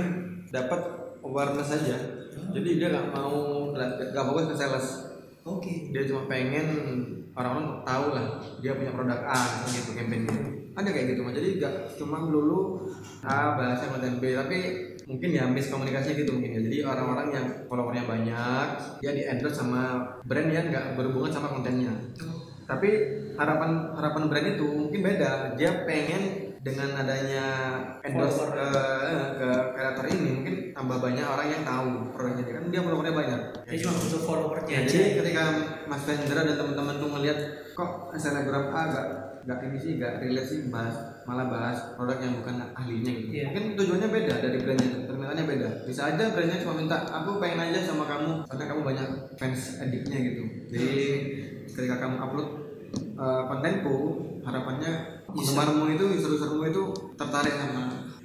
dapat 0.52 0.82
awareness 1.24 1.72
saja 1.72 2.24
jadi 2.54 2.70
dia 2.78 2.88
nggak 2.92 3.08
mau 3.14 3.72
nggak 3.74 4.26
fokus 4.26 4.46
ke 4.54 4.56
sales. 4.58 4.88
Oke. 5.44 5.92
dia 5.92 6.08
cuma 6.08 6.24
pengen 6.32 6.66
orang-orang 7.36 7.84
tahu 7.84 8.06
lah 8.16 8.40
dia 8.64 8.80
punya 8.80 8.96
produk 8.96 9.20
A 9.28 9.68
gitu 9.68 9.92
campaignnya. 9.92 10.32
Ada 10.74 10.90
kayak 10.90 11.08
gitu 11.14 11.22
mas. 11.26 11.36
Jadi 11.36 11.50
nggak 11.60 11.76
cuma 12.00 12.18
melulu 12.24 12.88
A 13.28 13.60
bahasa 13.60 13.92
konten 13.92 14.24
B 14.24 14.34
tapi 14.34 14.60
mungkin 15.04 15.30
ya 15.32 15.44
miskomunikasi 15.46 16.16
gitu 16.16 16.32
mungkin 16.36 16.52
ya. 16.56 16.62
Jadi 16.64 16.78
orang-orang 16.84 17.28
yang 17.32 17.46
followernya 17.68 18.04
banyak 18.04 18.66
dia 19.00 19.12
di 19.12 19.24
endorse 19.26 19.60
sama 19.60 20.04
brand 20.24 20.50
yang 20.50 20.70
nggak 20.70 20.96
berhubungan 20.96 21.32
sama 21.32 21.52
kontennya. 21.52 21.92
Tapi 22.64 22.90
harapan 23.36 23.92
harapan 23.92 24.24
brand 24.32 24.48
itu 24.56 24.66
mungkin 24.66 25.00
beda. 25.04 25.60
Dia 25.60 25.84
pengen 25.84 26.24
dengan 26.64 26.96
adanya 26.96 27.46
endorse 28.00 28.40
Follower. 28.48 28.56
ke 28.56 28.68
ke 29.36 29.50
kreator 29.76 30.06
ini 30.08 30.30
mungkin 30.40 30.56
tambah 30.72 30.98
banyak 31.04 31.28
orang 31.28 31.48
yang 31.52 31.64
tahu 31.68 31.88
produknya 32.16 32.44
dia. 32.48 32.54
Kan 32.56 32.66
dia 32.72 32.82
followernya 32.82 33.14
banyak. 33.14 33.40
Dia 33.68 33.78
cuma 33.84 33.94
butuh 34.00 34.22
followernya 34.24 34.72
Ya, 34.72 34.80
aja. 34.80 34.88
jadi 34.88 35.08
ketika 35.20 35.44
Mas 35.92 36.08
Vendra 36.08 36.42
dan 36.48 36.56
teman-teman 36.56 36.96
tuh 37.04 37.10
melihat 37.12 37.40
kok 37.76 37.92
selebgram 38.16 38.72
A 38.72 38.82
gak 38.88 39.08
gak 39.44 39.60
ini 39.64 39.78
sih 39.78 39.92
gak 40.00 40.24
relate 40.24 40.48
sih 40.48 40.60
bahas 40.68 40.96
malah 41.24 41.48
bahas 41.48 41.78
produk 41.96 42.20
yang 42.20 42.40
bukan 42.40 42.56
ahlinya 42.74 43.12
gitu. 43.12 43.28
Iya. 43.32 43.44
Mungkin 43.52 43.64
tujuannya 43.80 44.10
beda 44.12 44.34
dari 44.40 44.58
brandnya, 44.60 44.90
permintaannya 45.08 45.46
beda. 45.48 45.70
Bisa 45.88 46.02
aja 46.12 46.24
brandnya 46.32 46.64
cuma 46.64 46.74
minta 46.80 46.98
aku 47.04 47.40
pengen 47.40 47.60
aja 47.60 47.80
sama 47.84 48.04
kamu 48.08 48.44
karena 48.48 48.64
kamu 48.68 48.82
banyak 48.84 49.08
fans 49.36 49.62
adiknya 49.80 50.18
gitu. 50.32 50.44
Jadi 50.72 50.92
ketika 51.72 51.96
kamu 52.00 52.16
upload 52.20 52.50
uh, 53.16 53.44
kontenku, 53.48 53.96
harapannya 54.44 54.92
penggemarmu 55.28 55.96
itu 55.96 56.06
user-usermu 56.20 56.64
itu 56.68 56.84
tertarik 57.16 57.56
sama 57.56 57.84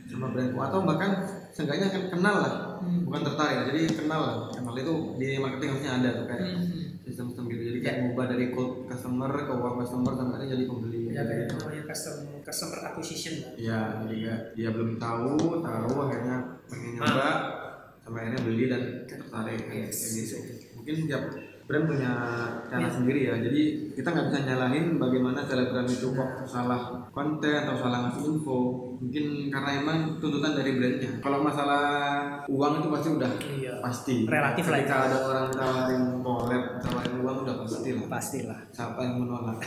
sama 0.08 0.26
brandku 0.32 0.58
atau 0.58 0.82
bahkan 0.82 1.10
seenggaknya 1.52 1.92
akan 1.92 2.04
kenal 2.10 2.36
lah 2.40 2.54
Hmm. 2.78 3.02
bukan 3.04 3.26
tertarik 3.26 3.74
jadi 3.74 3.80
kenal 3.90 4.20
lah 4.22 4.34
kenal 4.54 4.70
itu 4.78 4.94
di 5.18 5.34
marketing 5.36 5.74
harusnya 5.74 5.92
ada 5.98 6.08
tuh 6.14 6.26
kayak 6.30 6.46
Hmm. 6.46 6.94
sistem-sistem 7.02 7.44
gitu 7.50 7.62
jadi 7.74 7.78
kayak 7.82 7.96
ngubah 8.06 8.26
dari 8.30 8.54
cold 8.54 8.86
customer 8.86 9.30
ke 9.34 9.50
warm 9.50 9.76
customer 9.82 10.12
sampai 10.14 10.46
jadi 10.46 10.64
pembeli 10.64 10.97
Ya 11.08 11.22
kayak 11.24 11.46
namanya 11.52 11.82
customer 11.88 12.38
customer 12.44 12.78
acquisition. 12.84 13.34
Lah. 13.42 13.52
ya 13.56 13.78
jadi 14.04 14.14
kayak 14.20 14.40
dia 14.54 14.68
belum 14.74 15.00
tahu 15.00 15.62
tahu 15.64 15.92
akhirnya 16.08 16.36
pengen 16.68 16.90
nyoba 17.00 17.28
sampai 18.04 18.20
akhirnya 18.24 18.40
beli 18.44 18.64
dan 18.68 18.82
tertarik. 19.08 19.60
Kayak 19.68 19.88
kayak 19.90 20.12
gitu. 20.12 20.36
Mungkin 20.76 20.94
tiap 21.08 21.22
brand 21.68 21.84
punya 21.84 22.12
cara 22.64 22.80
Ya. 22.80 22.88
sendiri 22.88 23.20
ya 23.22 23.34
jadi 23.38 23.60
kita 23.92 24.08
nggak 24.08 24.26
bisa 24.26 24.38
nyalahin 24.42 24.96
bagaimana 24.96 25.40
selebgram 25.42 25.84
itu 25.84 26.08
kok 26.10 26.30
salah 26.42 26.80
konten 27.08 27.44
atau 27.54 27.76
salah 27.76 27.98
ngasih 28.02 28.24
info 28.26 28.58
mungkin 28.98 29.24
karena 29.46 29.70
emang 29.78 29.98
tuntutan 30.16 30.52
dari 30.54 30.74
brandnya 30.74 31.12
kalau 31.18 31.38
masalah 31.40 31.84
uang 32.46 32.72
itu 32.78 32.88
pasti 32.90 33.08
udah 33.10 33.30
Iya. 33.38 33.72
pasti 33.78 34.14
Relatif 34.24 34.64
lah 34.66 34.78
ketika 34.78 34.96
itu. 34.96 35.04
ada 35.06 35.18
orang 35.22 35.46
tawarin 35.50 36.02
collab 36.18 36.64
tawarin 36.78 37.14
uang 37.18 37.36
udah 37.44 37.54
pasti 37.60 37.88
lah 37.92 38.06
Pastilah. 38.08 38.58
siapa 38.70 39.00
yang 39.02 39.14
menolak 39.18 39.58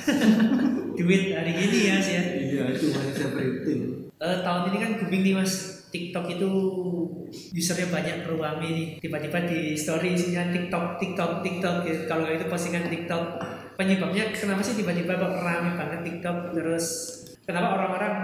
Duit 0.98 1.24
hari 1.32 1.54
ini 1.54 1.80
ya 1.84 1.96
sih 1.98 2.14
ya. 2.14 2.24
iya 2.36 2.64
itu 2.72 2.86
manusia 2.90 3.26
everything 3.28 3.82
Eh, 4.18 4.38
tahun 4.40 4.70
ini 4.70 4.78
kan 4.80 4.92
booming 4.98 5.22
nih 5.24 5.34
mas 5.34 5.81
TikTok 5.92 6.26
itu 6.32 6.50
usernya 7.52 7.88
banyak 7.92 8.16
beruami 8.24 8.68
nih 8.72 8.88
tiba-tiba 9.04 9.44
di 9.46 9.76
story 9.76 10.16
isinya 10.16 10.48
TikTok 10.50 10.98
TikTok 10.98 11.44
TikTok 11.44 11.76
gitu. 11.84 12.02
kalau 12.08 12.28
itu 12.32 12.48
postingan 12.48 12.88
TikTok 12.88 13.24
penyebabnya 13.82 14.30
kenapa 14.30 14.62
sih 14.62 14.78
tiba-tiba 14.78 15.18
rame 15.18 15.74
banget 15.74 16.00
TikTok? 16.06 16.54
Terus 16.54 16.86
kenapa 17.50 17.82
orang-orang 17.82 18.16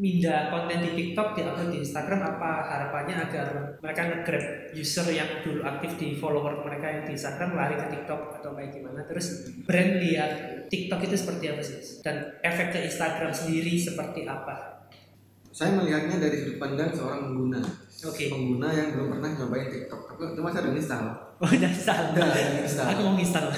mindah 0.00 0.48
konten 0.48 0.80
di 0.82 0.90
TikTok 0.98 1.38
diupload 1.38 1.70
di 1.70 1.78
Instagram? 1.86 2.20
Apa 2.36 2.50
harapannya 2.66 3.16
agar 3.22 3.46
mereka 3.78 4.02
nge-grab 4.10 4.44
user 4.74 5.06
yang 5.14 5.30
dulu 5.46 5.62
aktif 5.62 5.94
di 5.94 6.18
follower 6.18 6.66
mereka 6.66 6.86
yang 6.90 7.02
di 7.06 7.14
Instagram 7.14 7.54
lari 7.54 7.78
ke 7.78 7.86
TikTok 7.94 8.42
atau 8.42 8.50
kayak 8.58 8.74
gimana? 8.74 9.06
Terus 9.06 9.46
brand 9.62 9.92
lihat 10.02 10.32
TikTok 10.66 11.00
itu 11.06 11.14
seperti 11.14 11.44
apa 11.54 11.62
sih? 11.62 11.78
Dan 12.02 12.16
efek 12.42 12.74
ke 12.74 12.78
Instagram 12.90 13.30
sendiri 13.30 13.78
seperti 13.78 14.26
apa 14.26 14.79
saya 15.50 15.74
melihatnya 15.74 16.16
dari 16.16 16.36
sudut 16.38 16.56
pandang 16.56 16.90
seorang 16.94 17.20
pengguna 17.26 17.60
Oke. 18.06 18.30
pengguna 18.30 18.68
yang 18.70 18.88
belum 18.94 19.06
pernah 19.18 19.30
nyobain 19.34 19.68
TikTok 19.68 20.00
tapi 20.08 20.22
cuma 20.38 20.48
saya 20.50 20.62
udah 20.66 20.74
install 20.76 21.06
Oh, 21.40 21.48
udah 21.48 21.72
install. 21.72 22.12
Udah, 22.12 22.36
install. 22.60 22.86
Aku 22.92 23.00
mau 23.00 23.16
install. 23.16 23.48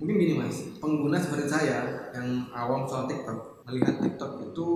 mungkin 0.00 0.16
gini 0.18 0.34
mas 0.34 0.56
pengguna 0.80 1.14
seperti 1.14 1.46
saya 1.46 1.78
yang 2.10 2.50
awam 2.50 2.82
soal 2.82 3.06
TikTok 3.06 3.62
melihat 3.62 4.02
TikTok 4.02 4.50
itu 4.50 4.66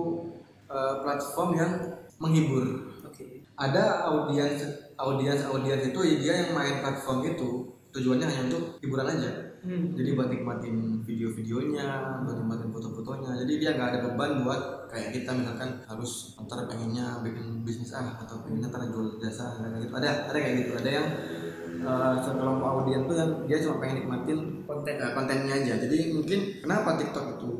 eh, 0.71 0.93
platform 1.03 1.49
yang 1.57 1.71
menghibur 2.15 2.63
Oke. 3.03 3.43
ada 3.59 4.07
audiens 4.07 4.63
audiens 4.95 5.43
audiens 5.43 5.83
itu 5.83 5.99
ya 5.99 6.15
dia 6.15 6.33
yang 6.47 6.51
main 6.55 6.79
platform 6.79 7.27
itu 7.27 7.49
tujuannya 7.91 8.23
hanya 8.23 8.41
untuk 8.47 8.79
hiburan 8.79 9.09
aja 9.09 9.46
Hmm. 9.67 9.91
jadi 9.91 10.15
buat 10.15 10.31
nikmatin 10.31 11.03
video-videonya 11.03 11.87
buat 12.23 12.39
nikmatin 12.39 12.71
foto-fotonya. 12.71 13.35
Jadi 13.43 13.53
dia 13.59 13.75
nggak 13.75 13.89
ada 13.91 13.99
beban 14.07 14.47
buat 14.47 14.87
kayak 14.87 15.11
kita 15.11 15.35
misalkan 15.35 15.83
harus 15.83 16.39
ntar 16.39 16.63
pengennya 16.71 17.19
bikin 17.19 17.67
bisnis 17.67 17.91
ah 17.91 18.15
atau 18.23 18.39
pengennya 18.47 18.71
ntar 18.71 18.87
jual 18.87 19.19
jasa 19.19 19.59
kayak 19.59 19.83
gitu. 19.83 19.93
Ada 19.99 20.31
ada 20.31 20.39
kayak 20.39 20.55
gitu. 20.63 20.71
Ada 20.79 20.89
yang 20.89 21.07
uh, 21.83 22.15
sekelompok 22.23 22.67
audiens 22.79 23.03
tuh 23.11 23.15
yang 23.19 23.31
dia 23.43 23.57
cuma 23.59 23.75
pengen 23.83 23.95
nikmatin 24.07 24.39
Konten. 24.63 24.95
uh, 25.03 25.11
kontennya 25.11 25.53
aja. 25.59 25.73
Jadi 25.83 26.15
mungkin 26.15 26.39
kenapa 26.63 26.95
TikTok 26.95 27.25
itu 27.35 27.51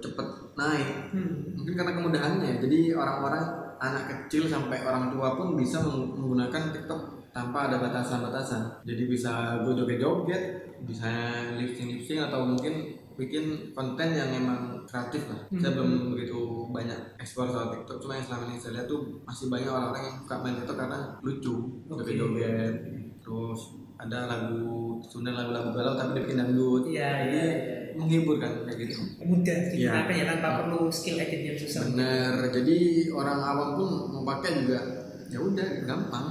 cepet 0.00 0.26
naik? 0.56 0.88
Hmm. 1.12 1.34
mungkin 1.56 1.72
karena 1.76 1.92
kemudahannya 1.92 2.52
jadi 2.60 2.96
orang-orang 2.96 3.44
anak 3.80 4.04
kecil 4.08 4.44
sampai 4.48 4.80
orang 4.84 5.08
tua 5.12 5.36
pun 5.36 5.56
bisa 5.56 5.80
meng- 5.80 6.12
menggunakan 6.16 6.72
TikTok 6.72 7.19
tanpa 7.30 7.66
ada 7.66 7.78
batasan-batasan 7.78 8.82
jadi 8.82 9.02
bisa 9.04 9.32
gue 9.62 9.72
joget-joget 9.74 10.42
bisa 10.80 11.06
lip-sync 11.54 12.00
atau 12.20 12.42
mungkin 12.44 12.90
bikin 13.14 13.68
konten 13.70 14.08
yang 14.10 14.32
emang 14.32 14.80
kreatif 14.84 15.28
lah 15.28 15.40
saya 15.52 15.70
Hmm. 15.70 15.76
belum 15.76 15.90
begitu 16.10 16.38
banyak 16.68 16.96
explore 17.16 17.46
soal 17.46 17.68
TikTok 17.68 18.00
cuma 18.00 18.16
yang 18.16 18.24
selama 18.24 18.48
ini 18.48 18.56
saya 18.56 18.72
lihat 18.74 18.86
tuh 18.86 19.00
masih 19.22 19.46
banyak 19.46 19.68
orang-orang 19.68 20.02
yang 20.04 20.16
suka 20.18 20.34
main 20.40 20.56
TikTok 20.56 20.78
karena 20.78 20.98
lucu 21.20 21.54
Oke. 21.86 22.00
joget-joget 22.00 22.74
terus 23.20 23.60
ada 23.94 24.18
lagu 24.26 24.96
Sunda 25.02 25.30
lagu-lagu 25.30 25.68
galau 25.70 25.92
tapi 25.94 26.16
dibikin 26.16 26.40
dangdut 26.40 26.88
Iya, 26.88 27.10
iya, 27.22 27.42
iya. 27.44 27.56
menghibur 27.92 28.36
kan 28.36 28.64
kayak 28.64 28.88
gitu 28.88 28.96
Mudah 29.20 29.58
Iya. 29.68 29.92
digunakan 29.92 30.14
ya 30.14 30.24
tanpa 30.26 30.48
perlu 30.58 30.88
skill 30.88 31.20
edit 31.20 31.40
yang 31.44 31.58
susah. 31.58 31.80
Bener, 31.86 32.32
jadi 32.50 32.76
orang 33.10 33.38
awam 33.38 33.68
pun 33.76 33.88
mau 34.10 34.24
pakai 34.26 34.64
juga 34.64 34.80
ya 35.28 35.36
udah 35.36 35.68
gampang. 35.84 36.26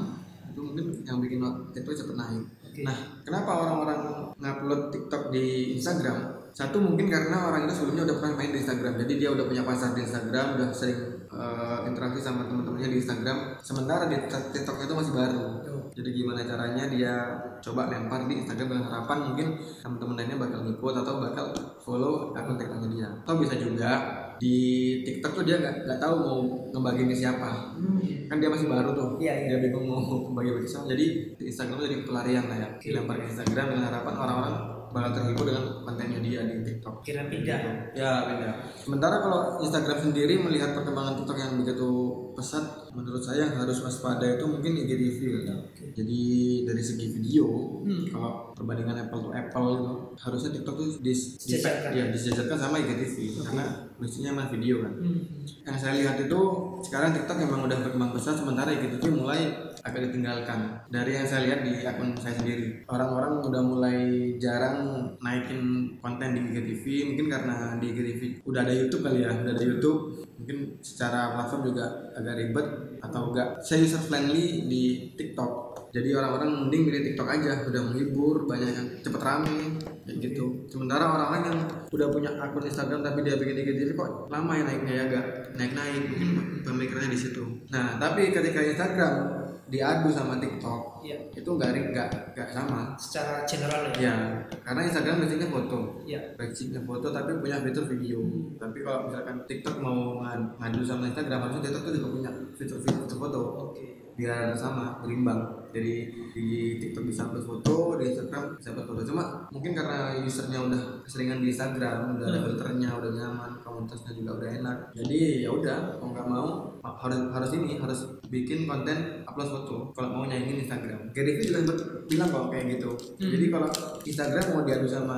Itu 0.52 0.60
mungkin 0.66 0.86
yang 1.06 1.18
bikin 1.22 1.40
TikTok 1.74 1.96
cepet 1.96 2.16
naik. 2.18 2.44
Oke. 2.70 2.82
Nah, 2.86 2.98
kenapa 3.26 3.52
orang-orang 3.66 4.00
ngupload 4.38 4.82
TikTok 4.94 5.34
di 5.34 5.78
Instagram? 5.78 6.40
Satu 6.50 6.82
mungkin 6.82 7.08
karena 7.08 7.50
orang 7.50 7.70
itu 7.70 7.74
sebelumnya 7.78 8.10
udah 8.10 8.18
pernah 8.20 8.34
main 8.36 8.52
di 8.52 8.60
Instagram, 8.60 8.94
jadi 9.06 9.14
dia 9.16 9.30
udah 9.32 9.46
punya 9.46 9.64
pasar 9.64 9.94
di 9.94 10.02
Instagram, 10.02 10.60
udah 10.60 10.68
sering 10.74 11.00
eh, 11.30 11.80
interaksi 11.88 12.20
sama 12.20 12.50
teman-temannya 12.50 12.90
di 12.90 12.98
Instagram. 13.00 13.38
Sementara 13.62 14.10
di 14.10 14.18
TikTok 14.28 14.78
itu 14.82 14.94
masih 14.94 15.14
baru. 15.14 15.46
Jadi 15.90 16.10
gimana 16.16 16.46
caranya 16.46 16.86
dia 16.88 17.14
coba 17.60 17.90
lempar 17.90 18.24
di 18.30 18.46
Instagram 18.46 18.68
dengan 18.72 18.86
harapan 18.88 19.18
mungkin 19.32 19.48
teman-teman 19.82 20.16
lainnya 20.16 20.38
bakal 20.38 20.60
ngikut 20.64 20.96
atau 21.02 21.14
bakal 21.22 21.46
follow 21.82 22.14
akun 22.34 22.56
TikToknya 22.58 22.90
dia. 22.92 23.10
Atau 23.26 23.36
bisa 23.42 23.56
juga 23.58 23.92
di 24.39 24.56
TikTok 25.04 25.32
tuh 25.36 25.43
dia 25.43 25.60
nggak 25.60 25.75
nggak 25.86 25.99
tahu 25.99 26.13
mau 26.15 26.39
ngebagiin 26.71 27.12
ke 27.12 27.17
siapa. 27.19 27.75
Hmm. 27.75 27.99
Kan 28.32 28.38
dia 28.39 28.49
masih 28.49 28.67
baru 28.71 28.89
tuh. 28.95 29.10
Iya, 29.19 29.34
iya. 29.36 29.47
Dia 29.54 29.60
bingung 29.67 29.86
mau 29.86 30.02
bagi 30.34 30.56
bagi 30.56 30.69
siapa. 30.69 30.88
Jadi 30.88 31.06
di 31.36 31.43
Instagram 31.52 31.75
tuh 31.75 31.86
jadi 31.91 31.97
pelarian 32.08 32.45
lah 32.47 32.58
ya. 32.58 32.69
Dilempar 32.80 33.19
ke 33.19 33.25
Instagram 33.28 33.65
dengan 33.75 33.84
harapan 33.91 34.15
orang-orang 34.15 34.56
bakal 34.89 35.13
terhibur 35.13 35.45
dengan 35.45 35.86
kontennya 35.86 36.17
dia 36.17 36.41
di 36.49 36.65
TikTok. 36.65 37.06
Kira 37.06 37.30
pindah. 37.30 37.93
Ya 37.93 38.25
beda. 38.25 38.49
Sementara 38.73 39.21
kalau 39.21 39.62
Instagram 39.62 40.02
sendiri 40.02 40.41
melihat 40.41 40.73
perkembangan 40.73 41.13
TikTok 41.21 41.38
yang 41.38 41.54
begitu 41.62 41.89
pesat, 42.34 42.65
menurut 42.97 43.21
saya 43.21 43.45
yang 43.45 43.54
harus 43.54 43.78
waspada 43.86 44.25
itu 44.25 44.45
mungkin 44.49 44.82
IGTV 44.82 45.45
ya. 45.45 45.56
Jadi 45.93 46.21
dari 46.65 46.82
segi 46.82 47.06
video, 47.13 47.45
Hmm. 47.86 48.06
kalau 48.10 48.54
perbandingan 48.58 49.10
Apple 49.10 49.30
to 49.30 49.32
Apple 49.34 49.67
itu 49.78 49.93
harusnya 50.17 50.49
TikTok 50.58 50.75
tuh 50.78 50.88
dis, 51.02 51.38
dis, 51.41 51.63
ya, 51.65 52.06
disejajarkan 52.10 52.58
sama 52.58 52.82
IGTV 52.82 53.39
karena 53.45 53.88
mestinya 54.00 54.34
emang 54.34 54.50
video 54.50 54.82
kan. 54.82 54.94
Hmm. 54.98 55.22
Yang 55.68 55.78
saya 55.78 55.94
lihat 56.00 56.16
itu 56.24 56.42
sekarang 56.88 57.12
TikTok 57.14 57.38
memang 57.44 57.68
udah 57.68 57.78
berkembang 57.84 58.12
pesat, 58.16 58.40
sementara 58.40 58.72
IGTV 58.72 59.04
mulai 59.12 59.70
agak 59.84 60.12
ditinggalkan 60.12 60.84
dari 60.92 61.16
yang 61.16 61.28
saya 61.28 61.48
lihat 61.48 61.60
di 61.64 61.88
akun 61.88 62.12
saya 62.20 62.36
sendiri 62.36 62.84
orang-orang 62.92 63.40
udah 63.40 63.62
mulai 63.64 64.00
jarang 64.36 65.08
naikin 65.24 65.96
konten 66.04 66.36
di 66.36 66.40
IGTV 66.52 66.84
mungkin 67.14 67.28
karena 67.32 67.56
di 67.80 67.86
IGTV 67.96 68.44
udah 68.44 68.62
ada 68.68 68.74
YouTube 68.76 69.04
kali 69.08 69.24
ya 69.24 69.32
udah 69.32 69.54
ada 69.56 69.64
YouTube 69.64 70.00
mungkin 70.40 70.58
secara 70.84 71.36
platform 71.36 71.62
juga 71.72 71.86
agak 72.16 72.36
ribet 72.40 72.68
atau 73.00 73.32
enggak 73.32 73.64
saya 73.64 73.84
user 73.84 74.02
friendly 74.04 74.68
di 74.68 74.84
TikTok. 75.16 75.70
Jadi 75.90 76.14
orang-orang 76.14 76.68
mending 76.68 76.82
milih 76.86 77.02
TikTok 77.02 77.28
aja 77.28 77.66
udah 77.66 77.82
menghibur 77.90 78.46
banyak 78.46 78.70
yang 78.70 78.88
cepet 79.02 79.22
rame 79.22 79.80
kayak 80.06 80.18
gitu. 80.22 80.68
Sementara 80.70 81.10
orang-orang 81.10 81.44
yang 81.50 81.58
udah 81.90 82.08
punya 82.14 82.30
akun 82.38 82.62
Instagram 82.62 83.02
tapi 83.02 83.26
dia 83.26 83.40
bikin 83.42 83.58
IGTV 83.58 83.98
kok 83.98 84.30
lama 84.30 84.52
ya 84.54 84.64
naiknya 84.70 84.94
ya 84.94 85.04
agak 85.10 85.26
naik-naik 85.58 86.04
mungkin 86.14 86.30
pemikirannya 86.62 87.10
di 87.10 87.20
situ. 87.20 87.44
Nah 87.74 87.98
tapi 87.98 88.30
ketika 88.30 88.62
Instagram 88.62 89.38
diadu 89.70 90.10
sama 90.10 90.36
TikTok 90.36 91.00
Iya. 91.00 91.16
itu 91.32 91.46
nggak 91.48 91.70
nggak 91.90 92.08
nggak 92.34 92.50
sama 92.50 92.94
Secara 92.96 93.46
general 93.46 93.88
ya. 93.88 93.94
ya 94.02 94.16
karena 94.60 94.82
Instagram 94.84 95.22
basicnya 95.22 95.48
foto 95.48 95.80
Iya. 96.04 96.20
basicnya 96.36 96.82
foto 96.82 97.08
tapi 97.08 97.32
punya 97.38 97.62
fitur 97.62 97.86
video 97.86 98.20
tapi 98.58 98.82
kalau 98.82 99.06
misalkan 99.06 99.38
TikTok 99.46 99.76
mau 99.78 100.20
ngad- 100.20 100.58
ngadu 100.58 100.82
sama 100.82 101.06
Instagram 101.06 101.40
harusnya 101.40 101.64
TikTok 101.64 101.84
tuh 101.84 101.94
juga 101.96 102.08
punya 102.12 102.30
fitur-fitur 102.54 103.18
foto 103.18 103.42
Oke. 103.70 103.86
biar 104.16 104.52
sama 104.52 105.00
berimbang 105.00 105.40
jadi 105.70 105.94
di 106.30 106.46
TikTok 106.78 107.04
bisa 107.06 107.26
upload 107.26 107.46
foto 107.46 107.76
di 107.96 108.08
Instagram 108.08 108.56
bisa 108.56 108.70
upload 108.72 108.88
foto 108.90 109.02
cuma 109.06 109.24
mungkin 109.50 109.72
karena 109.72 109.98
usernya 110.20 110.60
udah 110.62 110.82
keseringan 111.02 111.40
di 111.40 111.48
Instagram 111.48 111.98
udah 112.12 112.26
ada 112.26 112.38
Hmm. 112.38 112.46
filternya 112.48 112.90
udah 112.92 113.12
nyaman 113.12 113.52
komunitasnya 113.60 114.12
juga 114.14 114.32
udah 114.36 114.50
enak 114.56 114.78
jadi 114.94 115.18
ya 115.40 115.50
udah 115.50 115.78
mau 115.98 116.10
nggak 116.10 116.28
mau 116.28 116.48
harus 116.82 117.20
harus 117.30 117.52
ini 117.54 117.78
harus 117.78 118.00
bikin 118.26 118.64
konten 118.64 118.98
upload 119.24 119.50
foto 119.50 119.76
kalau 119.92 120.10
mau 120.12 120.24
nyaingin 120.24 120.62
Instagram 120.62 121.00
Gary 121.10 121.36
Vee 121.36 121.50
juga 121.50 121.74
bilang 122.06 122.30
kok 122.30 122.50
kayak 122.50 122.66
gitu 122.74 122.90
Hmm. 123.16 123.30
jadi 123.30 123.46
kalau 123.50 123.70
Instagram 124.02 124.46
mau 124.50 124.62
diadu 124.64 124.88
sama 124.88 125.18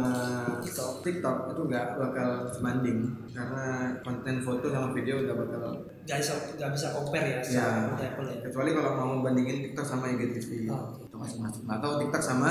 TikTok 1.01 1.37
itu 1.49 1.61
nggak 1.63 1.85
bakal 1.95 2.29
sebanding 2.49 2.99
karena 3.31 3.65
konten 4.01 4.35
foto 4.39 4.67
sama 4.67 4.91
video 4.91 5.21
nggak 5.21 5.37
bakal 5.37 5.63
Gak 6.01 6.17
bisa 6.17 6.33
gak 6.57 6.73
bisa 6.73 6.87
compare 6.91 7.29
ya 7.29 7.39
Ya. 7.45 7.67
level 7.93 8.25
ya. 8.25 8.41
kecuali 8.41 8.73
kalau 8.73 8.91
mau 8.95 9.21
bandingin 9.21 9.61
TikTok 9.63 9.85
sama 9.85 10.09
IGTV 10.09 10.40
Oh. 10.67 10.97
itu 10.97 11.15
masing-masing 11.15 11.63
atau 11.65 11.89
TikTok 11.97 12.23
sama 12.23 12.49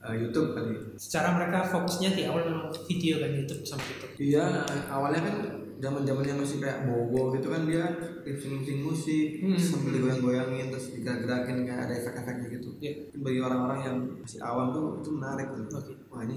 uh, 0.00 0.14
YouTube 0.14 0.52
kali 0.52 0.74
Secara 0.94 1.34
mereka 1.34 1.62
fokusnya 1.64 2.10
di 2.12 2.22
awal 2.24 2.42
memang 2.44 2.68
video 2.84 3.18
kan 3.18 3.30
YouTube 3.30 3.62
sama 3.62 3.82
TikTok. 3.82 4.10
iya 4.18 4.44
awalnya 4.88 5.20
kan 5.22 5.36
zaman 5.78 6.02
zamannya 6.02 6.42
masih 6.42 6.58
kayak 6.58 6.90
bobo 6.90 7.30
gitu 7.38 7.54
kan 7.54 7.62
dia 7.62 7.86
lip-sync 8.26 8.66
musik 8.82 9.38
Hmm. 9.38 9.54
sambil 9.54 9.94
digoyang-goyangin 9.94 10.74
terus 10.74 10.90
digerak-gerakin 10.90 11.62
kayak 11.62 11.86
ada 11.86 11.94
efek-efeknya 11.94 12.46
gitu. 12.50 12.66
Mungkin 12.74 12.92
bagi 13.22 13.38
orang-orang 13.38 13.80
yang 13.86 13.96
masih 14.18 14.42
awam 14.42 14.74
tuh 14.74 14.98
itu 14.98 15.10
menarik 15.14 15.46
gitu. 15.54 15.76
Oke. 15.78 15.92
wah 16.10 16.26
ini 16.26 16.36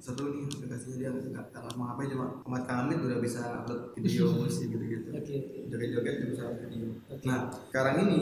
seru 0.00 0.32
nih 0.32 0.48
aplikasinya 0.48 0.96
dia 0.96 1.10
nggak 1.12 1.46
ngapa 1.52 1.76
ngapain 1.76 2.08
cuma 2.08 2.26
Ahmad 2.48 2.62
Kamit 2.64 2.98
udah 3.04 3.18
bisa 3.20 3.40
upload 3.60 3.92
video 4.00 4.32
musik 4.40 4.72
gitu-gitu 4.72 5.12
Oke. 5.12 5.36
joget-joget 5.68 6.14
juga 6.24 6.28
bisa 6.32 6.42
upload 6.48 6.68
video 6.72 6.88
Oke. 7.10 7.24
Nah, 7.28 7.52
sekarang 7.68 7.94
ini 8.08 8.18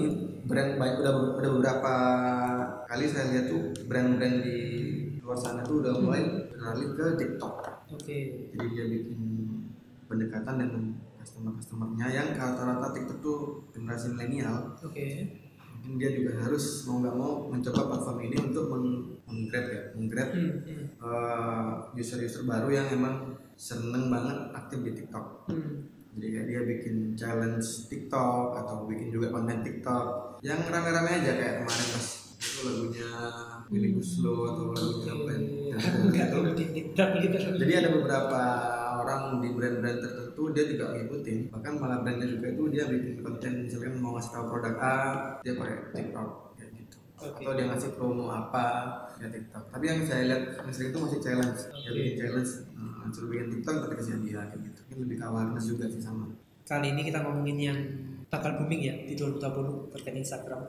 brand 0.49 0.81
baik 0.81 0.95
udah 1.07 1.13
udah 1.39 1.51
beberapa 1.55 1.95
kali 2.91 3.05
saya 3.07 3.31
lihat 3.31 3.47
tuh 3.47 3.63
brand-brand 3.87 4.43
di 4.43 4.59
luar 5.23 5.39
sana 5.39 5.61
tuh 5.61 5.85
udah 5.85 5.93
mulai 6.01 6.49
beralih 6.51 6.97
ke 6.97 7.07
TikTok. 7.21 7.55
Oke. 7.93 8.17
Jadi 8.49 8.67
dia 8.73 8.85
bikin 8.89 9.21
pendekatan 10.09 10.57
dengan 10.57 10.83
customer-customernya 11.21 12.07
yang 12.09 12.29
rata-rata 12.33 12.97
TikTok 12.97 13.19
tuh 13.21 13.39
generasi 13.71 14.17
milenial. 14.17 14.73
Oke. 14.81 15.05
Mungkin 15.05 15.48
dia 15.97 16.11
juga 16.11 16.37
harus 16.37 16.65
mau 16.85 16.99
nggak 16.99 17.15
mau 17.15 17.33
mencoba 17.47 17.81
platform 17.87 18.19
ini 18.23 18.37
untuk 18.43 18.65
meng- 18.69 19.17
menggrab 19.25 19.67
ya, 19.67 19.83
menggrab 19.93 20.29
Hmm. 20.31 20.53
hmm, 20.61 20.85
eh, 20.99 21.69
user-user 21.95 22.45
baru 22.45 22.69
yang 22.69 22.87
emang 22.91 23.17
seneng 23.55 24.09
banget 24.09 24.37
aktif 24.53 24.79
di 24.83 24.93
TikTok. 24.95 25.27
Hmm. 25.47 25.89
jadi 26.11 26.27
kayak 26.35 26.47
dia 26.47 26.61
bikin 26.67 26.97
challenge 27.15 27.63
TikTok 27.87 28.51
atau 28.53 28.85
bikin 28.85 29.09
juga 29.09 29.31
konten 29.31 29.63
TikTok 29.63 30.07
yang 30.41 30.59
rame-rame 30.61 31.15
aja 31.15 31.33
kayak 31.33 31.55
kemarin 31.63 31.89
pas 31.89 32.07
itu 32.35 32.59
lagunya 32.61 33.11
Willy 33.69 33.91
Guslo 33.93 34.35
atau 34.47 34.65
lagunya 34.73 35.13
apa 35.13 35.31
ya. 35.31 35.41
Gitu. 36.11 36.39
jadi 37.57 37.73
ada 37.77 37.91
beberapa 37.93 38.41
orang 39.09 39.41
di 39.41 39.49
brand-brand 39.57 39.99
tertentu 40.05 40.43
dia 40.53 40.65
juga 40.69 40.85
ngikutin. 40.93 41.39
Bahkan 41.49 41.73
malah 41.81 41.99
brandnya 42.05 42.29
juga 42.29 42.47
itu 42.53 42.63
dia 42.69 42.85
bikin 42.85 43.25
konten 43.25 43.53
misalkan 43.65 43.97
mau 44.05 44.13
ngasih 44.21 44.33
tahu 44.37 44.45
produk 44.53 44.75
A 44.77 44.95
dia 45.41 45.53
pakai 45.57 45.77
TikTok 45.97 46.29
kayak 46.61 46.71
gitu. 46.77 46.97
Oke. 47.19 47.43
atau 47.43 47.53
dia 47.57 47.67
ngasih 47.73 47.91
promo 47.97 48.27
apa 48.29 48.67
ya 49.17 49.29
TikTok. 49.33 49.65
Tapi 49.73 49.85
yang 49.89 49.99
saya 50.05 50.23
lihat 50.29 50.43
sering 50.69 50.93
itu 50.93 50.99
masih 51.01 51.19
challenge. 51.25 51.61
Dia 51.73 51.89
Oke. 51.89 51.97
bikin 51.97 52.15
challenge 52.21 52.51
hmm, 52.77 53.09
suruh 53.09 53.29
bikin 53.33 53.49
TikTok 53.57 53.77
tapi 53.89 53.95
kasih 53.97 54.13
dia 54.21 54.41
kayak 54.45 54.61
gitu. 54.69 54.81
Ini 54.93 54.95
lebih 55.01 55.17
ke 55.17 55.25
awareness 55.25 55.65
juga 55.65 55.85
sih 55.89 56.03
sama. 56.05 56.29
Kali 56.69 56.93
ini 56.93 57.01
kita 57.09 57.25
ngomongin 57.25 57.57
yang 57.57 57.79
bakal 58.29 58.61
booming 58.61 58.83
ya 58.85 58.95
di 59.09 59.17
2020 59.17 59.89
terkait 59.97 60.21
Instagram. 60.21 60.61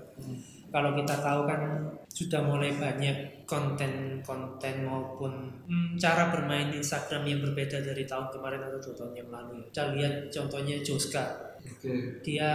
Kalau 0.70 0.94
kita 0.94 1.16
tahu 1.20 1.42
kan 1.50 1.62
sudah 2.10 2.42
mulai 2.46 2.74
banyak 2.74 3.46
konten-konten 3.50 4.86
maupun 4.86 5.50
hmm, 5.66 5.98
cara 5.98 6.30
bermain 6.30 6.70
Instagram 6.70 7.26
yang 7.26 7.42
berbeda 7.42 7.82
dari 7.82 8.06
tahun 8.06 8.30
kemarin 8.30 8.62
atau 8.70 8.78
dua 8.78 8.96
tahun 8.98 9.14
yang 9.18 9.30
lalu. 9.34 9.52
ya. 9.58 9.66
Kita 9.74 9.84
lihat 9.98 10.14
contohnya 10.30 10.76
Joska. 10.86 11.26
oke 11.60 12.22
Dia 12.22 12.52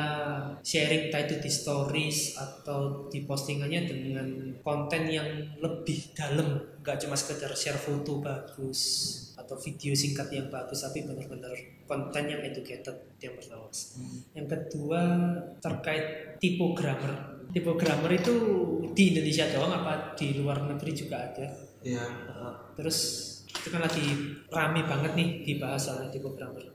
sharing 0.63 1.11
entah 1.11 1.23
itu 1.27 1.37
di 1.43 1.51
stories 1.51 2.39
atau 2.39 3.11
di 3.11 3.27
postingannya 3.27 3.83
dengan 3.85 4.29
konten 4.63 5.11
yang 5.11 5.29
lebih 5.59 6.15
dalam, 6.15 6.81
nggak 6.81 6.97
cuma 7.03 7.19
sekedar 7.19 7.53
share 7.53 7.77
foto 7.77 8.23
bagus 8.23 8.81
atau 9.35 9.61
video 9.61 9.93
singkat 9.93 10.33
yang 10.33 10.49
bagus, 10.49 10.81
tapi 10.81 11.05
benar-benar 11.05 11.53
konten 11.85 12.25
yang 12.33 12.41
educated 12.41 12.97
yang 13.21 13.37
pertama. 13.37 13.69
Yang 14.33 14.47
kedua 14.57 15.01
terkait 15.61 16.39
tipogrammer. 17.55 18.11
Tipogrammer 18.11 18.13
itu 18.19 18.35
di 18.95 19.03
Indonesia 19.15 19.45
doang 19.55 19.73
apa 19.73 20.13
di 20.19 20.27
luar 20.43 20.59
negeri 20.67 20.93
juga 20.93 21.17
ada? 21.31 21.47
Iya. 21.87 22.05
Nah, 22.29 22.55
terus 22.75 22.99
itu 23.55 23.69
kan 23.71 23.81
lagi 23.81 24.05
rame 24.51 24.83
banget 24.85 25.13
nih 25.15 25.29
dibahas 25.47 25.81
soal 25.81 26.11
tipogrammer. 26.11 26.75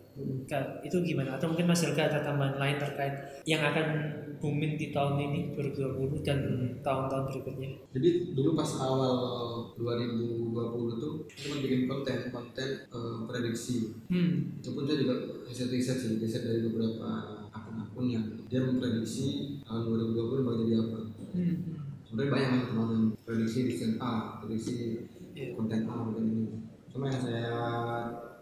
Kak, 0.52 0.84
itu 0.84 1.00
gimana? 1.00 1.40
Atau 1.40 1.48
mungkin 1.48 1.72
Mas 1.72 1.80
Helga 1.80 2.12
ada 2.12 2.20
tambahan 2.20 2.60
lain 2.60 2.76
terkait 2.76 3.14
yang 3.48 3.64
akan 3.64 3.88
booming 4.44 4.76
di 4.76 4.92
tahun 4.92 5.16
ini 5.16 5.56
2020 5.56 6.28
dan 6.28 6.40
tahun-tahun 6.84 7.24
berikutnya? 7.32 7.70
Jadi 7.96 8.36
dulu 8.36 8.52
pas 8.52 8.68
awal 8.84 9.16
2020 9.80 11.00
tuh 11.00 11.24
cuma 11.24 11.56
bikin 11.64 11.88
konten 11.88 12.18
konten 12.36 12.70
eh, 12.84 13.18
prediksi. 13.32 13.96
Hmm, 14.12 14.60
Itu 14.60 14.76
pun 14.76 14.84
saya 14.84 15.00
juga 15.00 15.16
riset-riset 15.48 15.98
sih, 16.04 16.12
riset 16.20 16.44
dari 16.44 16.68
beberapa 16.68 17.39
akun-akun 17.80 18.06
yang 18.12 18.26
dia 18.46 18.60
memprediksi 18.60 19.26
tahun 19.64 19.88
2020 19.88 20.44
bakal 20.44 20.56
jadi 20.62 20.74
apa. 20.78 21.00
hmm. 21.32 21.56
Sebenarnya 22.04 22.32
banyak 22.34 22.50
yang 22.52 22.66
teman 22.68 22.90
prediksi 23.22 23.60
desain 23.70 23.94
A, 23.98 24.14
prediksi 24.42 24.76
Iya. 25.32 25.56
konten 25.56 25.86
A, 25.86 25.94
konten 26.04 26.26
ini. 26.26 26.46
Cuma 26.90 27.08
yang 27.08 27.22
saya 27.22 27.54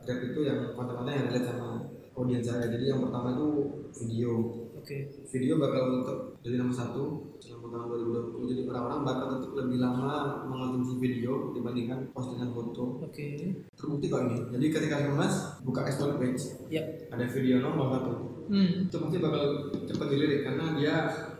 grab 0.01 0.19
itu 0.23 0.39
yang 0.41 0.71
konten-konten 0.71 1.13
yang 1.13 1.27
relate 1.27 1.45
sama 1.45 1.83
audiens 2.15 2.41
saya. 2.41 2.65
Jadi 2.65 2.89
yang 2.89 3.03
pertama 3.03 3.35
itu 3.35 3.47
video. 3.93 4.33
Oke. 4.77 5.03
video 5.27 5.59
bakal 5.59 5.99
tetap 5.99 6.17
jadi 6.39 6.63
nomor 6.63 6.71
satu 6.71 7.03
selama 7.43 7.67
tahun 7.67 8.07
2020 8.39 8.47
jadi 8.47 8.61
orang-orang 8.71 9.01
bakal 9.03 9.27
tetap 9.35 9.51
lebih 9.59 9.83
lama 9.83 10.11
mengonsumsi 10.47 10.95
video 10.95 11.51
dibandingkan 11.51 12.07
postingan 12.15 12.55
foto 12.55 13.03
Oke. 13.03 13.51
terbukti 13.75 14.07
kok 14.07 14.23
ini 14.23 14.47
jadi 14.47 14.65
ketika 14.71 15.11
mas 15.11 15.59
buka 15.59 15.83
explore 15.83 16.15
page 16.15 16.39
Ya. 16.71 16.87
ada 17.11 17.27
video 17.27 17.59
nomor 17.59 17.99
satu 17.99 18.36
Hmm. 18.47 18.69
itu 18.83 18.95
pasti 18.97 19.17
bakal 19.17 19.41
cepat 19.83 20.07
dilirik 20.07 20.41
karena 20.41 20.65
dia 20.73 20.95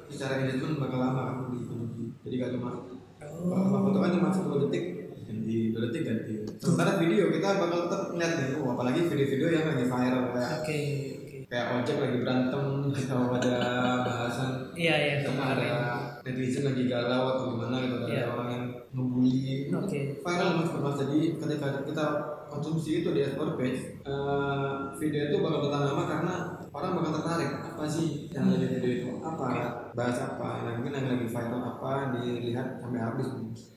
secara 0.05 0.39
engagement 0.39 0.75
bakal 0.77 0.99
lama 0.99 1.21
kan 1.23 1.35
dikunjungi 1.49 2.05
jadi 2.21 2.35
gak 2.37 2.51
cuma 2.53 2.71
kalau 3.17 3.81
foto 3.81 3.97
kan 3.97 4.11
cuma 4.11 4.27
10 4.29 4.63
detik 4.67 4.85
ganti 5.21 5.55
2 5.69 5.83
detik 5.83 6.03
ganti 6.03 6.33
sementara 6.57 6.91
video 6.97 7.27
kita 7.29 7.49
bakal 7.57 7.79
tetap 7.85 8.01
lihat 8.13 8.31
nih 8.33 8.47
oh, 8.57 8.71
apalagi 8.71 8.99
video-video 9.03 9.47
yang 9.49 9.65
lagi 9.67 9.85
viral 9.85 10.23
kayak 10.29 10.51
Oke. 10.57 10.79
Oke. 11.17 11.37
kayak 11.47 11.65
ojek 11.73 11.97
lagi 11.97 12.17
berantem 12.17 12.63
atau 12.89 13.21
ada 13.31 13.55
bahasan 14.03 14.51
Iya, 14.73 14.95
iya 14.95 15.13
sama 15.21 15.55
kemarin. 15.55 15.69
ada 15.73 15.93
netizen 16.21 16.63
lagi 16.63 16.83
galau 16.85 17.23
atau 17.31 17.45
gimana 17.51 17.75
gitu 17.79 17.95
ada 17.97 18.07
Iya. 18.09 18.23
orang 18.27 18.49
yang 18.49 18.63
ngebully 18.89 19.71
Oke. 19.71 19.99
viral 20.17 20.49
mas 20.55 20.69
mas 20.73 20.96
jadi 21.07 21.39
ketika 21.39 21.67
kita 21.87 22.05
konsumsi 22.51 23.03
itu 23.03 23.09
di 23.15 23.23
explore 23.23 23.55
page 23.55 24.03
eh, 24.03 24.73
video 24.99 25.21
itu 25.31 25.37
bakal 25.39 25.59
bertahan 25.67 25.85
lama 25.91 26.03
karena 26.03 26.35
orang 26.71 26.91
bakal 26.99 27.11
tertarik 27.19 27.51
apa 27.63 27.83
sih 27.87 28.27
yang 28.29 28.51
ada 28.51 28.59
di 28.59 28.67
video 28.77 28.91
itu 28.91 29.09
apa 29.23 29.47
bahas 29.95 30.17
apa 30.19 30.67
nah, 30.67 30.71
mungkin 30.79 30.93
yang 30.93 31.07
lagi 31.15 31.27
viral 31.31 31.61
apa 31.63 31.91
dilihat 32.19 32.67
sampai 32.83 32.99
habis 33.01 33.27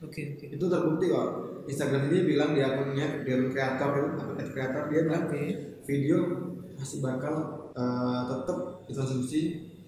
Oke. 0.03 0.23
Oke. 0.37 0.47
itu 0.53 0.65
terbukti 0.67 1.07
kok 1.09 1.29
Instagram 1.71 2.11
dia 2.11 2.23
bilang 2.27 2.51
di 2.53 2.61
akunnya 2.61 3.07
di 3.23 3.31
akun 3.31 3.51
kreator 3.55 3.91
itu 3.95 4.09
akun 4.19 4.37
kreator 4.51 4.83
dia 4.91 5.01
bilang 5.07 5.25
Oke. 5.31 5.43
video 5.87 6.19
masih 6.77 6.99
bakal 7.01 7.35
eh, 7.73 8.21
tetap 8.27 8.59
dikonsumsi 8.91 9.41